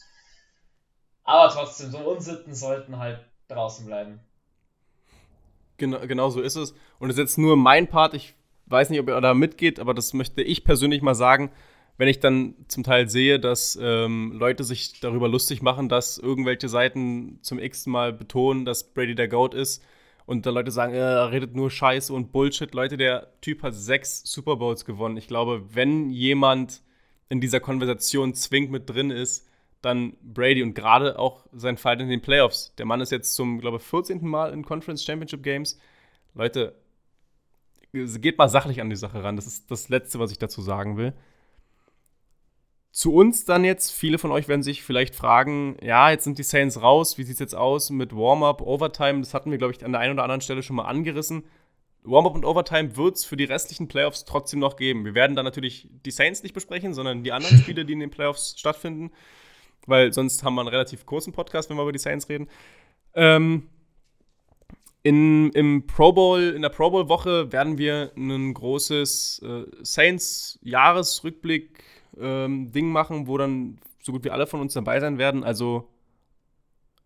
Aber 1.24 1.52
trotzdem, 1.52 1.90
so 1.90 1.98
Unsitten 1.98 2.54
sollten 2.54 2.98
halt 2.98 3.20
draußen 3.48 3.84
bleiben. 3.86 4.20
Genau, 5.78 6.06
genau 6.06 6.30
so 6.30 6.40
ist 6.40 6.56
es. 6.56 6.74
Und 6.98 7.10
es 7.10 7.16
ist 7.16 7.20
jetzt 7.20 7.38
nur 7.38 7.56
mein 7.56 7.88
Part. 7.88 8.14
Ich 8.14 8.34
weiß 8.66 8.90
nicht, 8.90 9.00
ob 9.00 9.08
ihr 9.08 9.20
da 9.20 9.34
mitgeht, 9.34 9.80
aber 9.80 9.94
das 9.94 10.12
möchte 10.12 10.42
ich 10.42 10.64
persönlich 10.64 11.02
mal 11.02 11.14
sagen. 11.14 11.50
Wenn 11.96 12.08
ich 12.08 12.20
dann 12.20 12.54
zum 12.68 12.82
Teil 12.82 13.08
sehe, 13.08 13.38
dass 13.38 13.78
ähm, 13.80 14.32
Leute 14.32 14.64
sich 14.64 15.00
darüber 15.00 15.28
lustig 15.28 15.62
machen, 15.62 15.88
dass 15.88 16.18
irgendwelche 16.18 16.68
Seiten 16.68 17.38
zum 17.42 17.58
x 17.58 17.86
Mal 17.86 18.12
betonen, 18.12 18.64
dass 18.64 18.92
Brady 18.92 19.14
der 19.14 19.28
Goat 19.28 19.54
ist 19.54 19.82
und 20.26 20.44
da 20.44 20.50
Leute 20.50 20.70
sagen, 20.70 20.94
er 20.94 21.30
redet 21.30 21.54
nur 21.54 21.70
Scheiße 21.70 22.12
und 22.12 22.32
Bullshit. 22.32 22.74
Leute, 22.74 22.96
der 22.96 23.28
Typ 23.40 23.62
hat 23.62 23.74
sechs 23.74 24.22
Super 24.24 24.56
Bowls 24.56 24.84
gewonnen. 24.84 25.16
Ich 25.16 25.28
glaube, 25.28 25.62
wenn 25.74 26.10
jemand 26.10 26.82
in 27.28 27.40
dieser 27.40 27.60
Konversation 27.60 28.34
zwingend 28.34 28.72
mit 28.72 28.90
drin 28.90 29.10
ist, 29.10 29.46
dann 29.84 30.16
Brady 30.22 30.62
und 30.62 30.74
gerade 30.74 31.18
auch 31.18 31.46
sein 31.52 31.76
Fight 31.76 32.00
in 32.00 32.08
den 32.08 32.22
Playoffs. 32.22 32.74
Der 32.76 32.86
Mann 32.86 33.00
ist 33.00 33.12
jetzt 33.12 33.34
zum, 33.34 33.60
glaube 33.60 33.78
ich, 33.78 33.82
14. 33.82 34.26
Mal 34.26 34.52
in 34.52 34.64
Conference 34.64 35.04
Championship 35.04 35.42
Games. 35.42 35.78
Leute, 36.34 36.74
geht 37.92 38.38
mal 38.38 38.48
sachlich 38.48 38.80
an 38.80 38.90
die 38.90 38.96
Sache 38.96 39.22
ran. 39.22 39.36
Das 39.36 39.46
ist 39.46 39.70
das 39.70 39.88
Letzte, 39.88 40.18
was 40.18 40.32
ich 40.32 40.38
dazu 40.38 40.62
sagen 40.62 40.96
will. 40.96 41.12
Zu 42.90 43.12
uns 43.12 43.44
dann 43.44 43.64
jetzt, 43.64 43.90
viele 43.90 44.18
von 44.18 44.30
euch 44.30 44.46
werden 44.46 44.62
sich 44.62 44.84
vielleicht 44.84 45.16
fragen, 45.16 45.76
ja, 45.82 46.10
jetzt 46.10 46.24
sind 46.24 46.38
die 46.38 46.44
Saints 46.44 46.80
raus, 46.80 47.18
wie 47.18 47.24
sieht 47.24 47.34
es 47.34 47.40
jetzt 47.40 47.54
aus 47.54 47.90
mit 47.90 48.14
Warm-up, 48.14 48.60
Overtime? 48.60 49.20
Das 49.20 49.34
hatten 49.34 49.50
wir, 49.50 49.58
glaube 49.58 49.74
ich, 49.74 49.84
an 49.84 49.90
der 49.90 50.00
einen 50.00 50.12
oder 50.12 50.22
anderen 50.22 50.40
Stelle 50.40 50.62
schon 50.62 50.76
mal 50.76 50.84
angerissen. 50.84 51.44
Warm-up 52.04 52.34
und 52.34 52.44
Overtime 52.44 52.96
wird 52.96 53.16
es 53.16 53.24
für 53.24 53.36
die 53.36 53.44
restlichen 53.44 53.88
Playoffs 53.88 54.24
trotzdem 54.24 54.60
noch 54.60 54.76
geben. 54.76 55.04
Wir 55.04 55.14
werden 55.14 55.34
dann 55.34 55.44
natürlich 55.44 55.88
die 56.04 56.10
Saints 56.12 56.42
nicht 56.44 56.52
besprechen, 56.52 56.94
sondern 56.94 57.24
die 57.24 57.32
anderen 57.32 57.58
Spiele, 57.58 57.84
die 57.84 57.94
in 57.94 58.00
den 58.00 58.10
Playoffs 58.10 58.54
stattfinden 58.58 59.10
weil 59.86 60.12
sonst 60.12 60.42
haben 60.42 60.54
wir 60.54 60.62
einen 60.62 60.68
relativ 60.68 61.06
kurzen 61.06 61.32
Podcast, 61.32 61.70
wenn 61.70 61.76
wir 61.76 61.82
über 61.82 61.92
die 61.92 61.98
Saints 61.98 62.28
reden. 62.28 62.48
Ähm, 63.14 63.68
in, 65.02 65.50
im 65.50 65.86
Pro 65.86 66.12
Bowl, 66.12 66.40
in 66.40 66.62
der 66.62 66.70
Pro 66.70 66.90
Bowl 66.90 67.08
Woche 67.08 67.52
werden 67.52 67.76
wir 67.76 68.12
ein 68.16 68.54
großes 68.54 69.42
äh, 69.44 69.64
Saints 69.82 70.58
Jahresrückblick 70.62 71.84
ähm, 72.18 72.72
Ding 72.72 72.90
machen, 72.90 73.26
wo 73.26 73.36
dann 73.36 73.78
so 74.02 74.12
gut 74.12 74.24
wie 74.24 74.30
alle 74.30 74.46
von 74.46 74.60
uns 74.60 74.72
dabei 74.72 75.00
sein 75.00 75.18
werden. 75.18 75.44
Also 75.44 75.88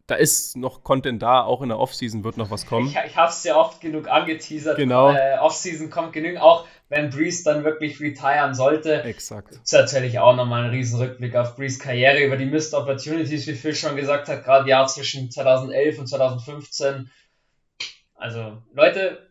da 0.08 0.14
ist 0.14 0.56
noch 0.56 0.82
Content 0.82 1.22
da, 1.22 1.42
auch 1.42 1.60
in 1.60 1.68
der 1.68 1.78
Offseason 1.78 2.24
wird 2.24 2.38
noch 2.38 2.50
was 2.50 2.64
kommen. 2.66 2.88
Ich, 2.88 2.96
ich 3.10 3.16
habe 3.16 3.30
es 3.30 3.44
ja 3.44 3.56
oft 3.56 3.80
genug 3.82 4.08
angeteasert. 4.08 4.78
Genau. 4.78 5.12
Äh, 5.12 5.38
Offseason 5.38 5.90
kommt 5.90 6.14
genügend, 6.14 6.40
auch 6.40 6.66
wenn 6.88 7.10
Breeze 7.10 7.44
dann 7.44 7.62
wirklich 7.62 8.00
retiren 8.00 8.54
sollte. 8.54 9.02
Exakt. 9.02 9.52
Das 9.52 9.60
ist 9.64 9.72
natürlich 9.72 10.18
auch 10.18 10.34
nochmal 10.34 10.64
ein 10.64 10.70
riesen 10.70 10.98
Rückblick 10.98 11.36
auf 11.36 11.56
Breeze 11.56 11.78
Karriere 11.78 12.24
über 12.24 12.38
die 12.38 12.46
Missed 12.46 12.72
Opportunities, 12.72 13.46
wie 13.46 13.52
Phil 13.52 13.74
schon 13.74 13.96
gesagt 13.96 14.28
hat, 14.28 14.44
gerade 14.44 14.66
Jahr 14.66 14.86
zwischen 14.86 15.30
2011 15.30 15.98
und 15.98 16.06
2015. 16.06 17.10
Also, 18.14 18.62
Leute, 18.72 19.27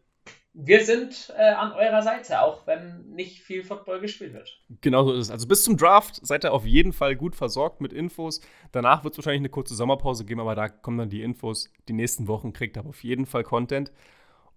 wir 0.60 0.84
sind 0.84 1.32
äh, 1.38 1.50
an 1.52 1.72
eurer 1.74 2.02
Seite, 2.02 2.42
auch 2.42 2.66
wenn 2.66 3.12
nicht 3.12 3.44
viel 3.44 3.64
Football 3.64 4.00
gespielt 4.00 4.34
wird. 4.34 4.60
Genau 4.82 5.06
so 5.06 5.14
ist 5.14 5.28
es. 5.28 5.32
Also 5.32 5.48
bis 5.48 5.64
zum 5.64 5.78
Draft 5.78 6.26
seid 6.26 6.46
ihr 6.46 6.52
auf 6.52 6.66
jeden 6.66 6.94
Fall 6.94 7.16
gut 7.16 7.36
versorgt 7.36 7.80
mit 7.80 7.94
Infos. 7.94 8.42
Danach 8.72 9.04
wird 9.04 9.14
es 9.14 9.20
wahrscheinlich 9.20 9.42
eine 9.42 9.50
kurze 9.50 9.76
Sommerpause 9.76 10.26
geben, 10.26 10.42
aber 10.42 10.56
da 10.56 10.68
kommen 10.68 10.98
dann 10.98 11.10
die 11.10 11.22
Infos. 11.22 11.72
Die 11.88 11.94
nächsten 11.94 12.28
Wochen 12.28 12.54
kriegt 12.54 12.76
ihr 12.76 12.88
auf 12.88 13.04
jeden 13.04 13.28
Fall 13.28 13.44
Content. 13.44 13.92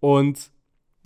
Und 0.00 0.50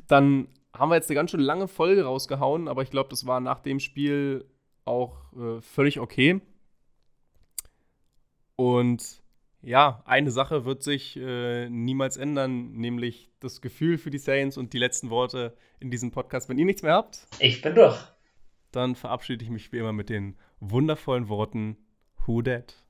dann 0.06 0.46
haben 0.72 0.90
wir 0.90 0.94
jetzt 0.94 1.10
eine 1.10 1.16
ganz 1.16 1.32
schön 1.32 1.40
lange 1.40 1.66
Folge 1.66 2.04
rausgehauen, 2.04 2.68
aber 2.68 2.82
ich 2.82 2.90
glaube, 2.90 3.08
das 3.08 3.26
war 3.26 3.40
nach 3.40 3.58
dem 3.58 3.80
Spiel 3.80 4.44
auch 4.84 5.16
äh, 5.32 5.60
völlig 5.60 5.98
okay. 5.98 6.40
Und 8.54 9.23
ja, 9.64 10.02
eine 10.04 10.30
Sache 10.30 10.64
wird 10.64 10.82
sich 10.82 11.16
äh, 11.16 11.68
niemals 11.68 12.16
ändern, 12.16 12.72
nämlich 12.72 13.30
das 13.40 13.60
Gefühl 13.60 13.98
für 13.98 14.10
die 14.10 14.18
Saints 14.18 14.56
und 14.56 14.72
die 14.72 14.78
letzten 14.78 15.10
Worte 15.10 15.56
in 15.80 15.90
diesem 15.90 16.10
Podcast. 16.10 16.48
Wenn 16.48 16.58
ihr 16.58 16.66
nichts 16.66 16.82
mehr 16.82 16.94
habt, 16.94 17.26
ich 17.38 17.62
bin 17.62 17.74
durch. 17.74 17.98
Dann 18.72 18.94
verabschiede 18.94 19.44
ich 19.44 19.50
mich 19.50 19.72
wie 19.72 19.78
immer 19.78 19.92
mit 19.92 20.10
den 20.10 20.36
wundervollen 20.60 21.28
Worten 21.28 21.76
Who 22.26 22.42
Dat? 22.42 22.82